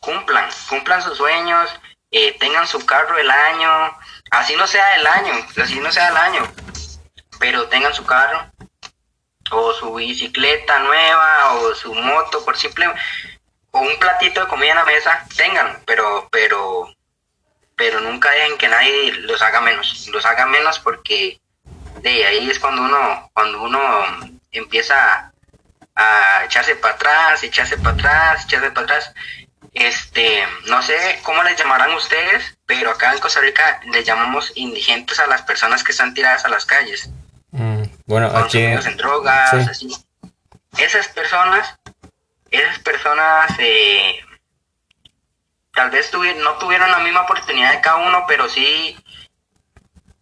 cumplan, 0.00 0.48
cumplan 0.68 1.02
sus 1.02 1.16
sueños, 1.16 1.70
eh, 2.10 2.36
tengan 2.38 2.66
su 2.66 2.84
carro 2.86 3.18
el 3.18 3.30
año, 3.30 3.98
así 4.30 4.56
no 4.56 4.66
sea 4.66 4.96
el 4.96 5.06
año, 5.06 5.32
así 5.62 5.78
no 5.80 5.90
sea 5.90 6.08
el 6.08 6.16
año, 6.16 6.52
pero 7.38 7.68
tengan 7.68 7.94
su 7.94 8.04
carro, 8.04 8.50
o 9.50 9.72
su 9.74 9.94
bicicleta 9.94 10.78
nueva, 10.80 11.52
o 11.54 11.74
su 11.74 11.94
moto, 11.94 12.44
por 12.44 12.56
simple, 12.56 12.86
o 13.70 13.80
un 13.80 13.98
platito 13.98 14.40
de 14.40 14.48
comida 14.48 14.70
en 14.70 14.76
la 14.76 14.84
mesa, 14.84 15.26
tengan, 15.36 15.82
pero, 15.86 16.28
pero, 16.30 16.94
pero 17.78 18.00
nunca 18.00 18.30
dejen 18.32 18.58
que 18.58 18.68
nadie 18.68 19.12
los 19.20 19.40
haga 19.40 19.62
menos, 19.62 20.08
los 20.08 20.26
haga 20.26 20.44
menos 20.46 20.78
porque 20.80 21.40
de 22.02 22.26
ahí 22.26 22.50
es 22.50 22.58
cuando 22.58 22.82
uno, 22.82 23.30
cuando 23.32 23.62
uno 23.62 23.80
empieza 24.50 25.32
a 25.94 26.44
echarse 26.44 26.74
para 26.74 26.94
atrás, 26.94 27.42
echarse 27.42 27.78
para 27.78 27.94
atrás, 27.94 28.44
echarse 28.44 28.70
para 28.72 28.84
atrás, 28.84 29.14
este, 29.72 30.42
no 30.66 30.82
sé 30.82 31.20
cómo 31.22 31.42
les 31.44 31.56
llamarán 31.56 31.94
ustedes, 31.94 32.58
pero 32.66 32.90
acá 32.90 33.12
en 33.12 33.20
Costa 33.20 33.40
Rica 33.40 33.80
les 33.92 34.04
llamamos 34.04 34.52
indigentes 34.56 35.20
a 35.20 35.28
las 35.28 35.42
personas 35.42 35.84
que 35.84 35.92
están 35.92 36.14
tiradas 36.14 36.44
a 36.44 36.48
las 36.48 36.66
calles. 36.66 37.10
Mm, 37.52 37.82
bueno, 38.06 38.26
aquí 38.36 38.58
en 38.58 38.96
drogas, 38.96 39.50
sí. 39.50 39.56
así. 39.70 40.06
Esas 40.78 41.08
personas, 41.08 41.78
esas 42.50 42.78
personas 42.80 43.52
eh, 43.58 44.18
tal 45.78 45.90
vez 45.90 46.10
no 46.38 46.58
tuvieron 46.58 46.90
la 46.90 46.98
misma 46.98 47.22
oportunidad 47.22 47.72
de 47.72 47.80
cada 47.80 47.98
uno, 47.98 48.24
pero 48.26 48.48
sí 48.48 48.96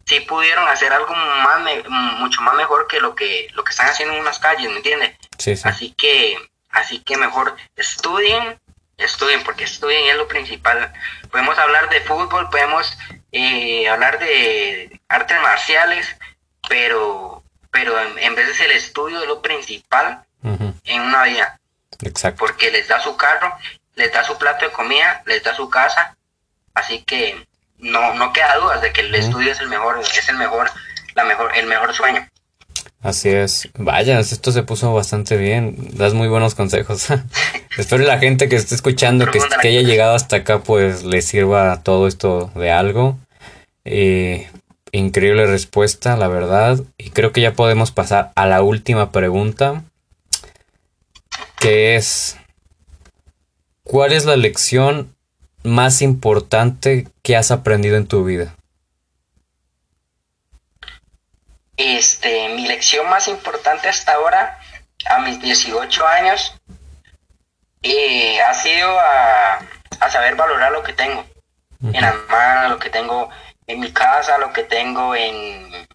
sí 0.05 0.21
pudieron 0.21 0.69
hacer 0.69 0.93
algo 0.93 1.15
más 1.15 1.63
me, 1.63 1.83
mucho 2.19 2.43
más 2.43 2.55
mejor 2.55 2.87
que 2.87 3.01
lo 3.01 3.15
que 3.15 3.49
lo 3.55 3.65
que 3.65 3.71
están 3.71 3.89
haciendo 3.89 4.15
en 4.15 4.21
unas 4.21 4.39
calles, 4.39 4.71
¿me 4.71 4.77
entiendes? 4.77 5.17
Sí, 5.39 5.57
sí. 5.57 5.63
Así 5.67 5.95
que 5.97 6.37
así 6.69 7.01
que 7.01 7.17
mejor 7.17 7.57
estudien 7.75 8.61
estudien, 8.99 9.43
porque 9.45 9.65
estudien 9.65 10.11
es 10.11 10.17
lo 10.17 10.29
principal. 10.29 10.93
Podemos 11.31 11.59
hablar 11.59 11.89
de 11.89 12.03
fútbol, 12.03 12.51
podemos 12.51 12.99
eh, 13.33 13.89
hablar 13.89 14.19
de 14.19 15.01
artes 15.09 15.41
marciales, 15.41 16.17
pero, 16.69 17.43
pero 17.71 17.99
en, 17.99 18.19
en, 18.19 18.35
vez 18.35 18.47
de 18.49 18.55
ser 18.55 18.71
el 18.71 18.77
estudio 18.77 19.21
es 19.21 19.27
lo 19.27 19.43
principal 19.43 20.23
uh 20.43 20.49
-huh. 20.51 20.75
en 20.85 21.01
una 21.03 21.25
vida. 21.25 21.59
Exacto. 22.03 22.39
Porque 22.39 22.71
les 22.71 22.89
da 22.89 23.01
su 23.01 23.17
carro, 23.17 23.55
les 23.97 24.13
da 24.13 24.23
su 24.23 24.39
plato 24.39 24.65
de 24.67 24.73
comida, 24.73 25.23
les 25.27 25.43
da 25.43 25.55
su 25.55 25.69
casa, 25.69 26.17
así 26.75 27.03
que 27.03 27.47
no, 27.79 28.15
no 28.15 28.33
queda 28.33 28.57
dudas 28.57 28.81
de 28.81 28.93
que 28.93 29.01
el 29.01 29.15
estudio 29.15 29.53
es 29.53 29.61
el 29.61 29.69
mejor, 29.69 29.99
es 30.01 30.29
el 30.29 30.37
mejor, 30.37 30.71
la 31.15 31.25
mejor, 31.25 31.57
el 31.57 31.67
mejor 31.67 31.93
sueño. 31.95 32.27
Así 33.03 33.29
es. 33.29 33.69
Vaya, 33.79 34.19
esto 34.19 34.51
se 34.53 34.63
puso 34.63 34.93
bastante 34.93 35.37
bien. 35.37 35.77
Das 35.97 36.15
muy 36.15 36.29
buenos 36.29 36.55
consejos. 36.55 37.07
Espero 37.79 38.05
la 38.05 38.19
gente 38.19 38.49
que 38.49 38.57
esté 38.57 38.75
escuchando, 38.75 39.31
que, 39.31 39.39
que, 39.61 39.69
haya 39.69 39.83
llegado 39.83 40.15
hasta 40.15 40.37
acá, 40.37 40.61
pues 40.61 41.05
le 41.05 41.23
sirva 41.23 41.83
todo 41.83 42.09
esto 42.09 42.51
de 42.55 42.73
algo. 42.73 43.19
Eh, 43.85 44.51
increíble 44.93 45.47
respuesta, 45.47 46.17
la 46.17 46.29
verdad. 46.29 46.81
Y 46.99 47.11
creo 47.11 47.33
que 47.33 47.43
ya 47.43 47.53
podemos 47.53 47.93
pasar 47.93 48.33
a 48.35 48.47
la 48.47 48.63
última 48.63 49.13
pregunta. 49.13 49.85
Que 51.61 51.97
es, 51.97 52.39
¿cuál 53.87 54.13
es 54.13 54.25
la 54.25 54.37
lección 54.37 55.17
más 55.63 56.03
importante 56.03 57.09
que 57.23 57.37
has 57.37 57.51
aprendido 57.51 57.97
en 57.97 58.07
tu 58.07 58.25
vida? 58.25 58.55
Este, 61.77 62.49
mi 62.51 62.67
lección 62.67 63.09
más 63.09 63.29
importante 63.29 63.89
hasta 63.89 64.15
ahora, 64.15 64.59
a 65.07 65.21
mis 65.21 65.41
18 65.41 66.07
años, 66.07 66.55
eh, 67.83 68.41
ha 68.41 68.55
sido 68.55 68.99
a, 68.99 69.59
a, 70.01 70.11
saber 70.11 70.35
valorar 70.35 70.73
lo 70.73 70.83
que 70.83 70.93
tengo 70.93 71.21
uh 71.21 71.87
-huh. 71.87 71.95
en 71.95 72.01
las 72.01 72.15
manos, 72.29 72.71
lo 72.73 72.79
que 72.79 72.91
tengo 72.91 73.29
en 73.67 73.81
mi 73.81 73.93
casa, 73.93 74.39
lo 74.39 74.53
que 74.53 74.65
tengo 74.65 75.15
en 75.15 75.87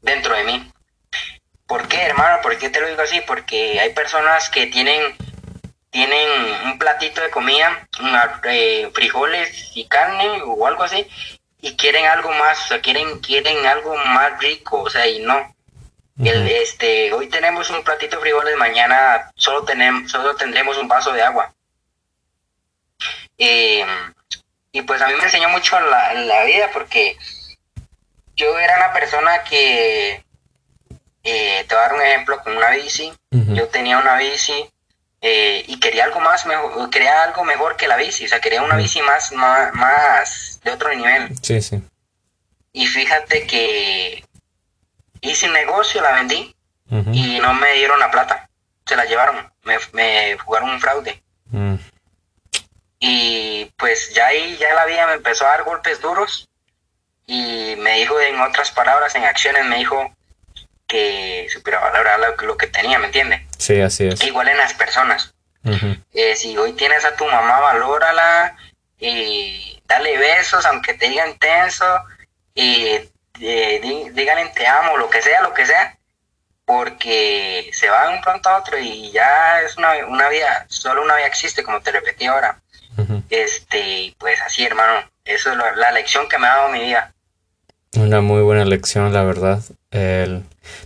dentro 0.00 0.34
de 0.36 0.44
mí. 0.44 0.72
¿Por 1.66 1.86
qué, 1.88 2.02
hermano? 2.02 2.40
¿Por 2.42 2.56
qué 2.58 2.70
te 2.70 2.80
lo 2.80 2.88
digo 2.88 3.02
así? 3.02 3.20
Porque 3.26 3.78
hay 3.80 3.92
personas 3.92 4.48
que 4.48 4.66
tienen 4.68 5.02
tienen 5.90 6.28
un 6.64 6.78
platito 6.78 7.20
de 7.20 7.30
comida, 7.30 7.88
una, 8.00 8.40
eh, 8.44 8.90
frijoles 8.94 9.72
y 9.74 9.86
carne 9.86 10.42
o 10.44 10.66
algo 10.66 10.84
así, 10.84 11.06
y 11.60 11.76
quieren 11.76 12.06
algo 12.06 12.30
más, 12.32 12.64
o 12.64 12.68
sea, 12.68 12.80
quieren, 12.80 13.18
quieren 13.20 13.66
algo 13.66 13.96
más 13.96 14.38
rico, 14.38 14.82
o 14.82 14.90
sea, 14.90 15.06
y 15.06 15.18
no. 15.20 15.36
Uh 16.16 16.22
-huh. 16.24 16.30
El, 16.30 16.48
este, 16.48 17.12
hoy 17.12 17.28
tenemos 17.28 17.70
un 17.70 17.82
platito 17.82 18.16
de 18.16 18.22
frijoles, 18.22 18.56
mañana 18.56 19.30
solo 19.36 19.64
tenemos, 19.64 20.10
solo 20.10 20.36
tendremos 20.36 20.78
un 20.78 20.88
vaso 20.88 21.12
de 21.12 21.22
agua. 21.22 21.52
Eh, 23.38 23.84
y 24.72 24.82
pues 24.82 25.02
a 25.02 25.08
mí 25.08 25.14
me 25.14 25.24
enseñó 25.24 25.48
mucho 25.48 25.80
la, 25.80 26.14
la 26.14 26.44
vida 26.44 26.70
porque 26.72 27.16
yo 28.36 28.58
era 28.58 28.76
una 28.76 28.92
persona 28.92 29.42
que, 29.42 30.22
eh, 31.24 31.64
te 31.66 31.74
voy 31.74 31.78
a 31.84 31.88
dar 31.88 31.94
un 31.94 32.02
ejemplo 32.02 32.42
con 32.42 32.56
una 32.56 32.70
bici. 32.70 33.12
Yo 33.30 33.68
tenía 33.68 33.98
una 33.98 34.16
bici 34.16 34.70
eh, 35.22 35.64
y 35.66 35.78
quería 35.78 36.04
algo 36.04 36.20
más, 36.20 36.46
mejor, 36.46 36.88
quería 36.88 37.24
algo 37.24 37.44
mejor 37.44 37.76
que 37.76 37.88
la 37.88 37.96
bici, 37.96 38.24
o 38.24 38.28
sea, 38.28 38.40
quería 38.40 38.62
una 38.62 38.76
bici 38.76 39.02
más, 39.02 39.32
más, 39.32 40.60
de 40.64 40.70
otro 40.70 40.94
nivel. 40.94 41.36
Sí, 41.42 41.60
sí. 41.60 41.82
Y 42.72 42.86
fíjate 42.86 43.46
que 43.46 44.24
hice 45.20 45.46
un 45.46 45.52
negocio, 45.52 46.00
la 46.00 46.12
vendí 46.12 46.54
y 47.12 47.38
no 47.38 47.54
me 47.54 47.74
dieron 47.74 48.00
la 48.00 48.10
plata, 48.10 48.48
se 48.86 48.96
la 48.96 49.04
llevaron, 49.04 49.52
me, 49.64 49.76
me 49.92 50.38
jugaron 50.38 50.70
un 50.70 50.80
fraude. 50.80 51.22
Mm. 51.50 51.74
Y 52.98 53.64
pues 53.76 54.12
ya 54.14 54.26
ahí, 54.26 54.56
ya 54.58 54.74
la 54.74 54.86
vida 54.86 55.06
me 55.06 55.14
empezó 55.14 55.46
a 55.46 55.50
dar 55.50 55.64
golpes 55.64 56.00
duros 56.00 56.48
y 57.26 57.74
me 57.78 57.98
dijo 57.98 58.20
en 58.20 58.40
otras 58.40 58.70
palabras, 58.70 59.14
en 59.14 59.24
acciones, 59.24 59.64
me 59.66 59.78
dijo 59.78 60.14
que 60.90 61.46
supiera 61.50 61.78
valorar 61.78 62.18
lo, 62.42 62.56
que 62.56 62.66
tenía, 62.66 62.98
¿me 62.98 63.06
entiende? 63.06 63.46
Sí, 63.56 63.80
así 63.80 64.08
es. 64.08 64.22
Igual 64.24 64.48
en 64.48 64.58
las 64.58 64.74
personas. 64.74 65.32
Eh, 66.12 66.34
si 66.34 66.56
hoy 66.56 66.72
tienes 66.72 67.04
a 67.04 67.14
tu 67.14 67.24
mamá, 67.26 67.60
valórala 67.60 68.56
y 68.98 69.80
dale 69.86 70.18
besos, 70.18 70.66
aunque 70.66 70.94
te 70.94 71.08
digan 71.08 71.38
tenso, 71.38 71.86
y 72.54 72.98
eh, 73.40 74.10
díganle 74.12 74.46
te 74.54 74.66
amo, 74.66 74.96
lo 74.96 75.08
que 75.08 75.22
sea, 75.22 75.42
lo 75.42 75.54
que 75.54 75.64
sea, 75.64 75.96
porque 76.64 77.70
se 77.72 77.88
va 77.88 78.08
de 78.08 78.16
un 78.16 78.20
pronto 78.22 78.48
a 78.48 78.58
otro 78.58 78.78
y 78.78 79.12
ya 79.12 79.60
es 79.62 79.76
una, 79.76 79.92
una 80.08 80.28
vida, 80.28 80.66
solo 80.68 81.02
una 81.02 81.16
vida 81.16 81.26
existe, 81.26 81.62
como 81.62 81.80
te 81.80 81.92
repetí 81.92 82.26
ahora. 82.26 82.60
Este, 83.30 84.14
pues 84.18 84.40
así, 84.42 84.64
hermano, 84.64 85.08
eso 85.24 85.52
es 85.52 85.76
la 85.76 85.92
lección 85.92 86.28
que 86.28 86.38
me 86.38 86.48
ha 86.48 86.56
dado 86.56 86.68
mi 86.70 86.80
vida. 86.80 87.14
Una 87.96 88.20
muy 88.20 88.42
buena 88.42 88.64
lección, 88.64 89.12
la 89.12 89.22
verdad. 89.22 89.62
El, 89.90 90.42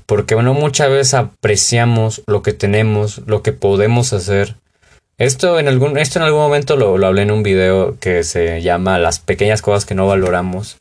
porque 0.07 0.35
uno 0.35 0.55
muchas 0.55 0.89
veces 0.91 1.15
apreciamos 1.15 2.23
lo 2.27 2.43
que 2.43 2.53
tenemos, 2.53 3.23
lo 3.27 3.43
que 3.43 3.53
podemos 3.53 4.13
hacer. 4.13 4.57
Esto 5.19 5.59
en 5.59 5.69
algún, 5.69 5.97
esto 5.97 6.19
en 6.19 6.25
algún 6.25 6.41
momento 6.41 6.77
lo, 6.77 6.99
lo 6.99 7.07
hablé 7.07 7.23
en 7.23 7.31
un 7.31 7.43
video 7.43 7.99
que 8.01 8.25
se 8.25 8.63
llama 8.63 8.99
Las 8.99 9.21
pequeñas 9.21 9.63
cosas 9.63 9.85
que 9.85 9.95
no 9.95 10.07
valoramos. 10.07 10.79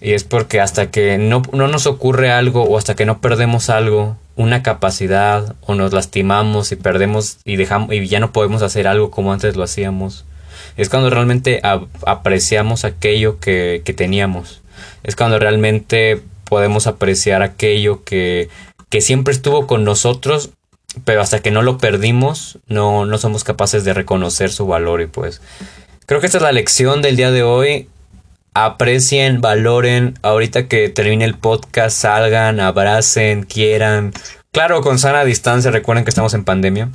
Y 0.00 0.14
es 0.14 0.24
porque 0.24 0.60
hasta 0.60 0.90
que 0.90 1.16
no, 1.16 1.42
no, 1.52 1.68
nos 1.68 1.86
ocurre 1.86 2.32
algo 2.32 2.64
o 2.64 2.76
hasta 2.76 2.96
que 2.96 3.06
no 3.06 3.20
perdemos 3.20 3.70
algo, 3.70 4.16
una 4.34 4.64
capacidad 4.64 5.54
o 5.60 5.76
nos 5.76 5.92
lastimamos 5.92 6.72
y 6.72 6.76
perdemos 6.76 7.38
y 7.44 7.54
dejamos 7.54 7.92
y 7.92 8.06
ya 8.08 8.18
no 8.18 8.32
podemos 8.32 8.62
hacer 8.62 8.88
algo 8.88 9.12
como 9.12 9.32
antes 9.32 9.54
lo 9.54 9.62
hacíamos, 9.62 10.24
es 10.76 10.88
cuando 10.88 11.08
realmente 11.08 11.60
apreciamos 12.04 12.84
aquello 12.84 13.38
que, 13.38 13.82
que 13.84 13.92
teníamos. 13.92 14.60
Es 15.04 15.14
cuando 15.14 15.38
realmente 15.38 16.22
podemos 16.52 16.86
apreciar 16.86 17.42
aquello 17.42 18.04
que, 18.04 18.50
que 18.90 19.00
siempre 19.00 19.32
estuvo 19.32 19.66
con 19.66 19.84
nosotros, 19.84 20.50
pero 21.06 21.22
hasta 21.22 21.38
que 21.38 21.50
no 21.50 21.62
lo 21.62 21.78
perdimos, 21.78 22.58
no, 22.66 23.06
no 23.06 23.16
somos 23.16 23.42
capaces 23.42 23.84
de 23.84 23.94
reconocer 23.94 24.50
su 24.50 24.66
valor 24.66 25.00
y 25.00 25.06
pues 25.06 25.40
creo 26.04 26.20
que 26.20 26.26
esta 26.26 26.36
es 26.36 26.42
la 26.42 26.52
lección 26.52 27.00
del 27.00 27.16
día 27.16 27.30
de 27.30 27.42
hoy. 27.42 27.88
Aprecien, 28.52 29.40
valoren, 29.40 30.18
ahorita 30.20 30.68
que 30.68 30.90
termine 30.90 31.24
el 31.24 31.38
podcast, 31.38 31.96
salgan, 31.96 32.60
abracen, 32.60 33.44
quieran. 33.44 34.12
Claro, 34.52 34.82
con 34.82 34.98
sana 34.98 35.24
distancia, 35.24 35.70
recuerden 35.70 36.04
que 36.04 36.10
estamos 36.10 36.34
en 36.34 36.44
pandemia. 36.44 36.90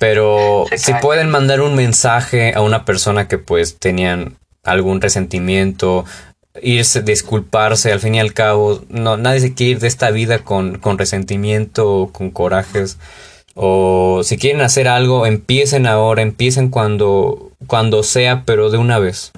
Pero 0.00 0.64
si 0.76 0.92
pueden 0.94 1.30
mandar 1.30 1.60
un 1.60 1.76
mensaje 1.76 2.52
a 2.52 2.62
una 2.62 2.84
persona 2.84 3.28
que 3.28 3.38
pues 3.38 3.78
tenían 3.78 4.38
algún 4.64 5.00
resentimiento, 5.00 6.04
irse, 6.62 7.02
disculparse, 7.02 7.92
al 7.92 8.00
fin 8.00 8.14
y 8.14 8.20
al 8.20 8.32
cabo, 8.32 8.84
no, 8.88 9.16
nadie 9.16 9.40
se 9.40 9.54
quiere 9.54 9.72
ir 9.72 9.78
de 9.80 9.88
esta 9.88 10.10
vida 10.10 10.40
con, 10.40 10.78
con 10.78 10.98
resentimiento 10.98 11.90
o 11.90 12.12
con 12.12 12.30
corajes. 12.30 12.98
O 13.54 14.22
si 14.24 14.36
quieren 14.36 14.60
hacer 14.60 14.88
algo, 14.88 15.26
empiecen 15.26 15.86
ahora, 15.86 16.22
empiecen 16.22 16.70
cuando, 16.70 17.52
cuando 17.66 18.02
sea, 18.02 18.44
pero 18.44 18.70
de 18.70 18.78
una 18.78 18.98
vez. 18.98 19.32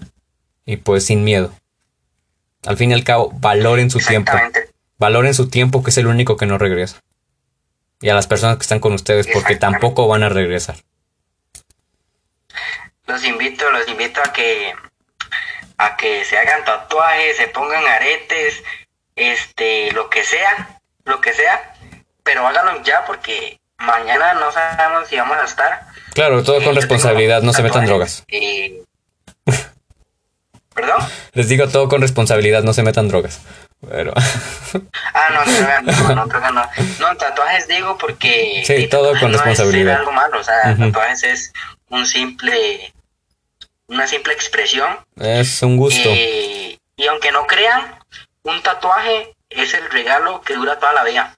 Y 0.65 0.79
pues 0.79 1.05
sin 1.05 1.25
miedo. 1.25 1.53
Al 2.65 2.77
fin 2.77 2.91
y 2.91 2.95
al 2.95 3.05
cabo, 3.05 3.31
valoren 3.41 3.91
su 3.91 3.99
tiempo. 3.99 4.33
Valoren 4.99 5.35
su 5.35 5.49
tiempo, 5.49 5.83
que 5.83 5.91
es 5.91 5.99
el 5.99 6.07
único 6.07 6.37
que 6.37 6.47
no 6.47 6.59
regresa. 6.59 7.03
Y 8.01 8.09
a 8.09 8.15
las 8.15 8.27
personas 8.27 8.57
que 8.57 8.63
están 8.63 8.81
con 8.81 8.93
ustedes, 8.93 9.27
porque 9.33 9.57
tampoco 9.57 10.09
van 10.09 10.23
a 10.23 10.29
regresar. 10.29 10.77
Los 13.07 13.25
invito, 13.25 13.71
los 13.71 13.89
invito 13.89 14.21
a 14.25 14.33
que 14.33 14.73
a 15.79 15.97
que 15.97 16.25
se 16.25 16.39
hagan 16.39 16.65
tatuajes, 16.65 17.37
se 17.37 17.49
pongan 17.49 17.87
aretes, 17.87 18.63
este, 19.15 19.93
lo 19.93 20.09
que 20.11 20.25
sea, 20.25 20.81
lo 21.05 21.21
que 21.21 21.33
sea, 21.33 21.75
pero 22.23 22.47
háganlo 22.47 22.83
ya 22.83 23.05
porque 23.05 23.61
mañana 23.79 24.35
no 24.35 24.51
sabemos 24.53 25.09
si 25.09 25.17
vamos 25.17 25.37
a 25.39 25.45
estar. 25.45 25.87
Claro, 26.15 26.43
todo 26.43 26.63
con 26.63 26.75
responsabilidad, 26.75 27.43
no 27.43 27.53
se 27.53 27.63
metan 27.63 27.87
drogas. 27.87 28.25
¿Perdón? 30.75 30.99
Les 31.33 31.49
digo 31.49 31.69
todo 31.69 31.89
con 31.89 32.01
responsabilidad, 32.01 32.63
no 32.63 32.73
se 32.73 32.83
metan 32.83 33.09
drogas. 33.09 33.41
Pero... 33.89 34.13
ah, 35.15 35.29
no, 35.33 35.45
no, 35.45 36.15
no, 36.15 36.27
no, 36.27 36.51
no, 36.53 36.69
no, 37.01 37.17
tatuajes 37.17 37.69
digo 37.69 37.97
porque... 37.99 38.63
Sí, 38.67 38.89
todo 38.89 39.19
con 39.19 39.33
responsabilidad. 39.33 39.95
Es 39.95 40.01
algo 40.01 40.13
malo, 40.13 40.41
o 40.41 40.43
sea, 40.43 40.77
tatuajes 40.77 41.23
es 41.25 41.53
un 41.89 42.07
simple 42.07 42.93
una 43.89 44.07
simple 44.07 44.33
expresión. 44.33 44.89
Es 45.17 45.63
un 45.63 45.77
gusto. 45.77 46.09
Eh, 46.09 46.79
y 46.97 47.07
aunque 47.07 47.33
no 47.33 47.47
crean, 47.47 47.99
un 48.43 48.63
tatuaje 48.63 49.35
es 49.51 49.75
el 49.75 49.91
regalo 49.91 50.41
que 50.43 50.55
dura 50.55 50.79
toda 50.79 50.93
la 50.93 51.05
vida. 51.05 51.35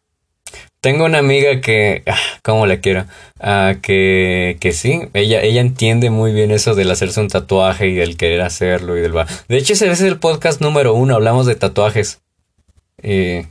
Tengo 0.80 1.06
una 1.06 1.18
amiga 1.18 1.60
que, 1.60 2.04
ah, 2.06 2.16
¿cómo 2.42 2.66
le 2.66 2.80
quiero? 2.80 3.04
Ah, 3.40 3.74
que, 3.82 4.56
que 4.60 4.72
sí, 4.72 5.08
ella, 5.12 5.42
ella 5.42 5.60
entiende 5.60 6.08
muy 6.08 6.32
bien 6.32 6.52
eso 6.52 6.76
del 6.76 6.90
hacerse 6.90 7.20
un 7.20 7.28
tatuaje 7.28 7.88
y 7.88 7.94
del 7.94 8.16
querer 8.16 8.42
hacerlo 8.42 8.96
y 8.96 9.00
del... 9.00 9.12
De 9.48 9.56
hecho, 9.56 9.72
ese 9.72 9.90
es 9.90 10.00
el 10.02 10.20
podcast 10.20 10.60
número 10.60 10.94
uno, 10.94 11.16
hablamos 11.16 11.46
de 11.46 11.56
tatuajes 11.56 12.20
y, 13.02 13.46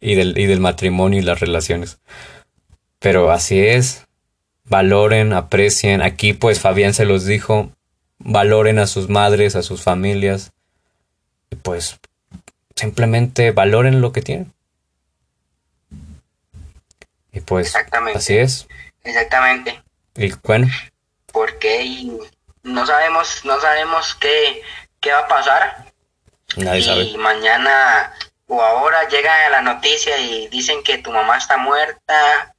y, 0.00 0.14
del, 0.16 0.36
y 0.36 0.46
del 0.46 0.58
matrimonio 0.58 1.20
y 1.20 1.22
las 1.22 1.38
relaciones. 1.38 1.98
Pero 2.98 3.30
así 3.30 3.60
es, 3.60 4.04
valoren, 4.64 5.34
aprecien. 5.34 6.02
Aquí 6.02 6.32
pues 6.32 6.60
Fabián 6.60 6.94
se 6.94 7.04
los 7.04 7.26
dijo, 7.26 7.70
valoren 8.26 8.78
a 8.78 8.86
sus 8.86 9.08
madres, 9.08 9.54
a 9.56 9.62
sus 9.62 9.82
familias, 9.82 10.52
y 11.50 11.56
pues 11.56 11.98
simplemente 12.74 13.52
valoren 13.52 14.00
lo 14.00 14.12
que 14.12 14.20
tienen. 14.20 14.52
Y 17.32 17.40
pues 17.40 17.74
así 18.14 18.36
es. 18.36 18.66
Exactamente. 19.04 19.82
Y 20.16 20.32
bueno. 20.42 20.66
Porque 21.32 22.10
no 22.62 22.86
sabemos, 22.86 23.44
no 23.44 23.60
sabemos 23.60 24.14
qué, 24.16 24.62
qué 25.00 25.12
va 25.12 25.20
a 25.20 25.28
pasar. 25.28 25.92
Nadie 26.56 27.02
y 27.02 27.16
mañana 27.18 28.12
o 28.48 28.62
ahora 28.62 29.06
llega 29.08 29.50
la 29.50 29.60
noticia 29.60 30.18
y 30.18 30.48
dicen 30.48 30.82
que 30.82 30.98
tu 30.98 31.12
mamá 31.12 31.36
está 31.36 31.58
muerta. 31.58 32.54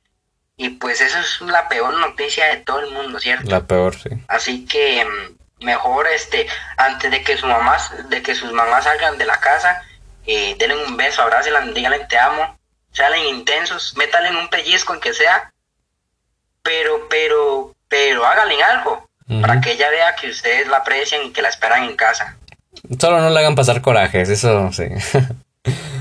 Y 0.55 0.70
pues 0.70 1.01
eso 1.01 1.20
es 1.20 1.41
la 1.41 1.68
peor 1.68 1.93
noticia 1.99 2.45
de 2.47 2.57
todo 2.57 2.80
el 2.80 2.91
mundo, 2.91 3.20
¿cierto? 3.20 3.49
La 3.49 3.65
peor, 3.65 3.95
sí. 3.95 4.09
Así 4.28 4.65
que 4.65 5.05
mm, 5.05 5.38
mejor 5.60 6.08
este 6.08 6.47
antes 6.78 7.10
de 7.12 7.24
que 7.24 7.38
sus 7.38 7.49
mamás 7.49 7.91
de 8.10 8.22
que 8.22 8.36
sus 8.36 8.51
mamás 8.51 8.84
salgan 8.84 9.18
de 9.18 9.26
la 9.26 9.39
casa 9.39 9.82
eh, 10.26 10.55
denle 10.60 10.86
un 10.86 10.97
beso 10.97 11.22
abrácenla 11.22 11.62
díganle 11.62 12.05
te 12.05 12.18
amo 12.18 12.58
salen 12.91 13.26
intensos 13.26 13.95
métanle 13.97 14.38
un 14.38 14.49
pellizco 14.49 14.93
en 14.93 14.99
que 14.99 15.14
sea 15.14 15.51
pero 16.62 17.08
pero 17.10 17.76
pero 17.88 18.26
háganle 18.26 18.62
algo 18.64 19.08
para 19.41 19.60
que 19.60 19.72
ella 19.72 19.89
vea 19.89 20.16
que 20.16 20.30
ustedes 20.30 20.68
la 20.68 20.78
aprecian 20.78 21.22
y 21.26 21.32
que 21.32 21.41
la 21.41 21.49
esperan 21.49 21.84
en 21.84 21.97
casa. 21.97 22.38
Solo 22.97 23.20
no 23.20 23.30
le 23.30 23.39
hagan 23.39 23.55
pasar 23.55 23.82
corajes 23.82 24.30
eso 24.30 24.72
sí. 24.72 24.86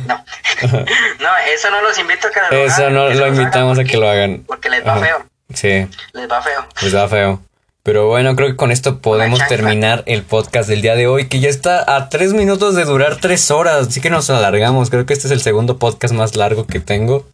No. 0.07 0.25
No 1.21 1.37
eso 1.53 1.71
no 1.71 1.83
los 1.83 1.99
invito 1.99 2.29
a 2.29 2.31
que 2.31 2.41
lo 2.41 2.65
eso 2.65 2.89
no 2.89 3.09
lo 3.09 3.27
invitamos 3.27 3.79
a 3.79 3.85
que 3.85 3.97
lo 3.97 4.09
hagan. 4.09 4.45
porque 4.47 4.71
les 4.71 4.87
va 4.87 4.97
feo. 4.97 5.27
Sí. 5.53 5.87
Les 6.13 6.31
va 6.31 6.41
feo. 6.41 6.67
Les 6.83 6.95
va 6.95 7.09
feo 7.09 7.41
pero 7.87 8.09
bueno, 8.09 8.34
creo 8.34 8.49
que 8.49 8.57
con 8.57 8.72
esto 8.72 8.99
podemos 8.99 9.39
terminar 9.47 10.03
el 10.07 10.22
podcast 10.22 10.68
del 10.68 10.82
día 10.82 10.97
de 10.97 11.07
hoy, 11.07 11.28
que 11.28 11.39
ya 11.39 11.49
está 11.49 11.95
a 11.97 12.09
tres 12.09 12.32
minutos 12.32 12.74
de 12.74 12.84
durar 12.84 13.18
tres 13.20 13.53
horas, 13.53 13.87
así 13.87 14.01
que 14.01 14.11
nos 14.11 14.28
alargamos. 14.28 14.91
Creo 14.91 15.07
que 15.07 15.12
este 15.12 15.28
es 15.28 15.32
el 15.32 15.41
segundo 15.41 15.78
podcast 15.78 16.12
más 16.12 16.34
largo 16.34 16.66
que 16.66 16.80
tengo. 16.80 17.28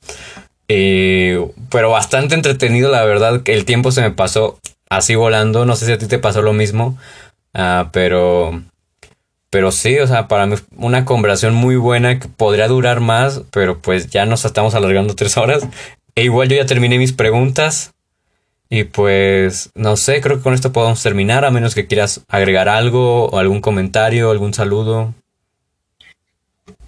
Eh, 0.68 1.42
pero 1.70 1.88
bastante 1.88 2.34
entretenido, 2.34 2.90
la 2.90 3.03
verdad, 3.07 3.42
que 3.42 3.55
el 3.55 3.64
tiempo 3.64 3.92
se 3.92 4.03
me 4.03 4.11
pasó 4.11 4.59
así 4.90 5.14
volando. 5.14 5.64
No 5.64 5.74
sé 5.74 5.86
si 5.86 5.92
a 5.92 5.96
ti 5.98 6.07
te 6.07 6.18
pasó 6.18 6.42
lo 6.42 6.53
mismo, 6.53 6.98
uh, 7.55 7.88
pero... 7.90 8.62
Pero 9.48 9.72
sí, 9.72 9.98
o 10.00 10.07
sea, 10.07 10.28
para 10.28 10.44
mí 10.44 10.57
una 10.76 11.07
conversación 11.07 11.55
muy 11.55 11.76
buena 11.76 12.18
que 12.18 12.28
podría 12.28 12.68
durar 12.68 13.00
más, 13.00 13.40
pero 13.53 13.78
pues 13.78 14.11
ya 14.11 14.26
nos 14.26 14.44
estamos 14.44 14.74
alargando 14.74 15.16
tres 15.16 15.38
horas. 15.38 15.66
E 16.14 16.24
igual 16.24 16.50
yo 16.50 16.57
ya 16.57 16.66
terminé 16.66 16.98
mis 16.98 17.14
preguntas. 17.14 17.94
Y 18.75 18.85
pues, 18.85 19.68
no 19.75 19.99
sé, 19.99 20.23
creo 20.23 20.39
que 20.39 20.43
con 20.43 20.55
esto 20.55 20.73
podemos 20.73 21.03
terminar, 21.03 21.45
a 21.45 21.51
menos 21.51 21.75
que 21.75 21.87
quieras 21.87 22.23
agregar 22.29 22.70
algo, 22.70 23.27
o 23.27 23.39
algún 23.39 23.61
comentario, 23.61 24.31
algún 24.31 24.55
saludo. 24.55 25.12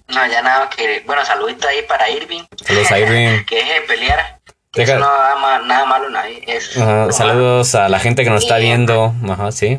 No, 0.09 0.27
ya 0.27 0.41
nada, 0.41 0.71
que 0.71 1.03
bueno, 1.05 1.23
saludito 1.27 1.69
ahí 1.69 1.83
para 1.87 2.09
Irving. 2.09 2.41
Saludos 2.65 2.91
a 2.91 2.99
Irving. 3.01 3.45
que 3.47 3.57
deje 3.57 3.75
de 3.75 3.81
pelear. 3.83 4.39
Deja- 4.73 4.93
Eso 4.95 4.99
no 5.01 5.07
da 5.11 5.37
ma- 5.37 5.59
nada 5.59 5.85
malo 5.85 6.09
nadie. 6.09 6.43
Eso 6.47 6.71
es 6.71 6.77
Ajá, 6.79 6.91
lo 6.93 6.97
malo. 7.01 7.13
saludos 7.13 7.75
a 7.75 7.89
la 7.91 7.99
gente 8.01 8.25
que 8.25 8.31
nos 8.31 8.45
está 8.45 8.57
viendo. 8.57 9.15
Ajá, 9.29 9.53
sí. 9.53 9.79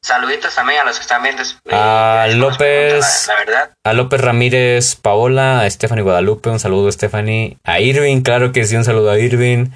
Saluditos 0.00 0.54
también 0.56 0.80
a 0.80 0.84
los 0.84 0.96
que 0.96 1.02
están 1.02 1.22
viendo. 1.22 1.42
eh, 1.42 1.70
A 1.72 2.26
López. 2.34 3.26
la 3.28 3.34
verdad. 3.36 3.70
A 3.84 3.92
López 3.92 4.20
Ramírez 4.20 4.96
Paola, 4.96 5.60
a 5.60 5.70
Stephanie 5.70 6.02
Guadalupe, 6.02 6.50
un 6.50 6.58
saludo 6.58 6.90
Stephanie. 6.90 7.58
A 7.62 7.78
Irving, 7.80 8.22
claro 8.22 8.52
que 8.52 8.64
sí, 8.64 8.74
un 8.76 8.84
saludo 8.84 9.10
a 9.12 9.18
Irving. 9.18 9.66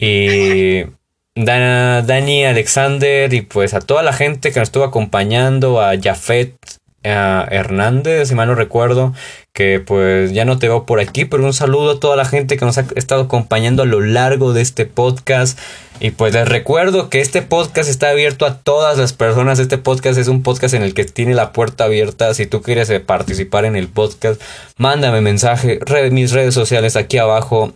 Y 0.00 0.86
Dani 1.34 2.44
Alexander 2.46 3.32
y 3.32 3.42
pues 3.42 3.74
a 3.74 3.80
toda 3.80 4.02
la 4.02 4.14
gente 4.14 4.50
que 4.50 4.58
nos 4.58 4.68
estuvo 4.68 4.84
acompañando, 4.84 5.82
a 5.82 5.92
Jafet 6.00 6.54
a 7.02 7.46
Hernández, 7.50 8.28
si 8.28 8.34
mal 8.34 8.48
no 8.48 8.54
recuerdo, 8.54 9.14
que 9.54 9.80
pues 9.80 10.32
ya 10.32 10.44
no 10.44 10.58
te 10.58 10.68
veo 10.68 10.84
por 10.84 11.00
aquí, 11.00 11.24
pero 11.24 11.44
un 11.44 11.54
saludo 11.54 11.92
a 11.92 12.00
toda 12.00 12.16
la 12.16 12.24
gente 12.26 12.56
que 12.56 12.64
nos 12.64 12.76
ha 12.78 12.86
estado 12.94 13.22
acompañando 13.22 13.82
a 13.82 13.86
lo 13.86 14.00
largo 14.00 14.52
de 14.52 14.62
este 14.62 14.86
podcast. 14.86 15.58
Y 15.98 16.12
pues 16.12 16.32
les 16.32 16.48
recuerdo 16.48 17.10
que 17.10 17.20
este 17.20 17.42
podcast 17.42 17.88
está 17.90 18.08
abierto 18.08 18.46
a 18.46 18.58
todas 18.58 18.96
las 18.96 19.12
personas. 19.12 19.58
Este 19.58 19.76
podcast 19.76 20.18
es 20.18 20.28
un 20.28 20.42
podcast 20.42 20.74
en 20.74 20.82
el 20.82 20.94
que 20.94 21.04
tiene 21.04 21.34
la 21.34 21.52
puerta 21.52 21.84
abierta. 21.84 22.32
Si 22.32 22.46
tú 22.46 22.62
quieres 22.62 22.88
eh, 22.88 23.00
participar 23.00 23.66
en 23.66 23.76
el 23.76 23.88
podcast, 23.88 24.40
mándame 24.78 25.20
mensaje, 25.20 25.78
mis 26.10 26.32
redes 26.32 26.54
sociales 26.54 26.96
aquí 26.96 27.18
abajo. 27.18 27.74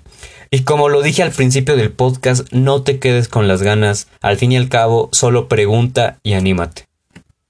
Y 0.50 0.62
como 0.62 0.88
lo 0.88 1.02
dije 1.02 1.22
al 1.22 1.30
principio 1.32 1.76
del 1.76 1.90
podcast, 1.92 2.46
no 2.52 2.82
te 2.82 2.98
quedes 2.98 3.28
con 3.28 3.48
las 3.48 3.62
ganas. 3.62 4.08
Al 4.20 4.36
fin 4.36 4.52
y 4.52 4.56
al 4.56 4.68
cabo, 4.68 5.08
solo 5.12 5.48
pregunta 5.48 6.18
y 6.22 6.34
anímate. 6.34 6.86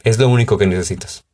Es 0.02 0.18
lo 0.18 0.28
único 0.28 0.58
que 0.58 0.66
necesitas. 0.66 1.24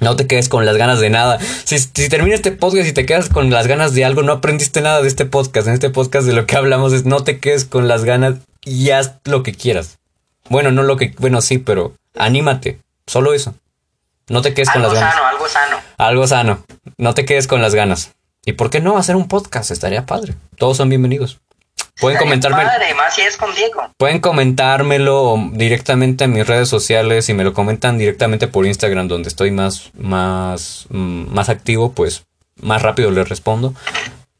No 0.00 0.16
te 0.16 0.26
quedes 0.26 0.48
con 0.48 0.66
las 0.66 0.76
ganas 0.76 0.98
de 1.00 1.10
nada. 1.10 1.38
Si, 1.64 1.78
si 1.78 2.08
termina 2.08 2.34
este 2.34 2.50
podcast 2.50 2.88
y 2.88 2.92
te 2.92 3.06
quedas 3.06 3.28
con 3.28 3.50
las 3.50 3.68
ganas 3.68 3.94
de 3.94 4.04
algo, 4.04 4.22
no 4.22 4.32
aprendiste 4.32 4.80
nada 4.80 5.00
de 5.00 5.08
este 5.08 5.26
podcast. 5.26 5.68
En 5.68 5.74
este 5.74 5.90
podcast 5.90 6.26
de 6.26 6.32
lo 6.32 6.46
que 6.46 6.56
hablamos 6.56 6.92
es 6.92 7.04
no 7.04 7.22
te 7.22 7.38
quedes 7.38 7.64
con 7.64 7.86
las 7.86 8.04
ganas 8.04 8.36
y 8.64 8.90
haz 8.90 9.14
lo 9.24 9.42
que 9.44 9.52
quieras. 9.54 9.98
Bueno, 10.48 10.72
no 10.72 10.82
lo 10.82 10.96
que... 10.96 11.14
Bueno, 11.18 11.40
sí, 11.40 11.58
pero 11.58 11.94
anímate. 12.16 12.80
Solo 13.06 13.32
eso. 13.32 13.54
No 14.28 14.42
te 14.42 14.54
quedes 14.54 14.70
con 14.70 14.82
Algo 14.82 14.94
las 14.94 15.00
ganas. 15.02 15.14
sano, 15.14 15.28
algo 15.28 15.48
sano. 15.48 15.76
Algo 15.98 16.26
sano. 16.26 16.64
No 16.98 17.14
te 17.14 17.24
quedes 17.24 17.46
con 17.46 17.62
las 17.62 17.74
ganas. 17.74 18.12
¿Y 18.44 18.52
por 18.54 18.70
qué 18.70 18.80
no 18.80 18.98
hacer 18.98 19.14
un 19.14 19.28
podcast? 19.28 19.70
Estaría 19.70 20.04
padre. 20.04 20.34
Todos 20.58 20.76
son 20.76 20.88
bienvenidos. 20.88 21.38
Pueden 22.00 22.18
comentarme, 22.18 22.64
Padre, 22.64 22.94
más 22.94 23.14
si 23.14 23.20
es 23.20 23.36
con 23.36 23.54
Diego. 23.54 23.88
pueden 23.96 24.18
comentármelo 24.18 25.36
directamente 25.52 26.24
en 26.24 26.32
mis 26.32 26.46
redes 26.46 26.68
sociales. 26.68 27.26
Si 27.26 27.34
me 27.34 27.44
lo 27.44 27.52
comentan 27.52 27.98
directamente 27.98 28.48
por 28.48 28.66
Instagram, 28.66 29.06
donde 29.06 29.28
estoy 29.28 29.52
más, 29.52 29.90
más, 29.94 30.86
mm, 30.88 31.32
más 31.32 31.48
activo, 31.48 31.92
pues 31.92 32.24
más 32.60 32.82
rápido 32.82 33.12
les 33.12 33.28
respondo. 33.28 33.74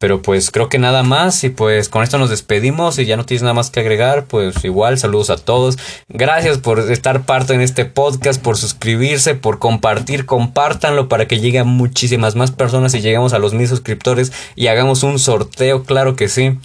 Pero 0.03 0.21
pues 0.21 0.51
creo 0.51 0.69
que 0.69 0.81
nada 0.81 1.05
más 1.05 1.45
y 1.45 1.51
pues 1.51 1.89
con 1.89 2.03
esto 2.03 2.19
nos 2.19 2.29
despedimos 2.29 2.99
y 2.99 3.07
ya 3.07 3.17
no 3.17 3.25
tienes 3.25 3.43
nada 3.43 3.55
más 3.55 3.71
que 3.71 3.79
agregar, 3.79 4.25
pues 4.25 4.65
igual 4.65 4.99
saludos 4.99 5.31
a 5.31 5.37
todos. 5.37 5.79
Gracias 6.09 6.59
por 6.59 6.81
estar 6.81 7.23
parte 7.23 7.55
en 7.55 7.61
este 7.61 7.85
podcast, 7.85 8.43
por 8.43 8.57
suscribirse, 8.57 9.37
por 9.37 9.61
compartir, 9.61 10.27
compártanlo 10.27 11.09
para 11.09 11.29
que 11.29 11.39
lleguen 11.39 11.69
muchísimas 11.69 12.35
más 12.35 12.51
personas 12.51 12.95
y 12.95 13.01
lleguemos 13.01 13.33
a 13.33 13.39
los 13.39 13.55
mil 13.55 13.69
suscriptores 13.69 14.33
y 14.57 14.67
hagamos 14.67 15.05
un 15.05 15.21
sorteo, 15.21 15.85
claro 15.85 16.17
que 16.17 16.29
sí. 16.29 16.59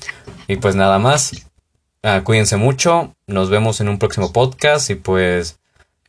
Y 0.48 0.56
pues 0.56 0.74
nada 0.74 0.98
más, 0.98 1.34
Ah, 2.04 2.22
cuídense 2.24 2.56
mucho, 2.56 3.14
nos 3.28 3.50
vemos 3.50 3.82
en 3.82 3.90
un 3.90 4.00
próximo 4.00 4.32
podcast 4.32 4.90
y 4.90 4.96
pues 4.96 5.60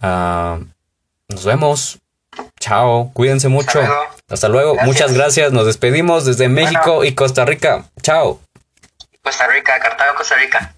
ah, 0.00 0.60
nos 1.28 1.44
vemos. 1.44 1.98
Chao, 2.60 3.10
cuídense 3.12 3.48
mucho. 3.48 3.80
Hasta 4.28 4.48
luego, 4.48 4.74
Gracias. 4.74 4.86
muchas 4.86 5.12
gracias. 5.14 5.52
Nos 5.52 5.66
despedimos 5.66 6.24
desde 6.24 6.48
México 6.48 7.04
y 7.04 7.14
Costa 7.14 7.44
Rica. 7.44 7.84
Chao. 8.02 8.40
Costa 9.22 9.46
Rica, 9.46 9.78
Cartago, 9.80 10.14
Costa 10.16 10.36
Rica. 10.36 10.74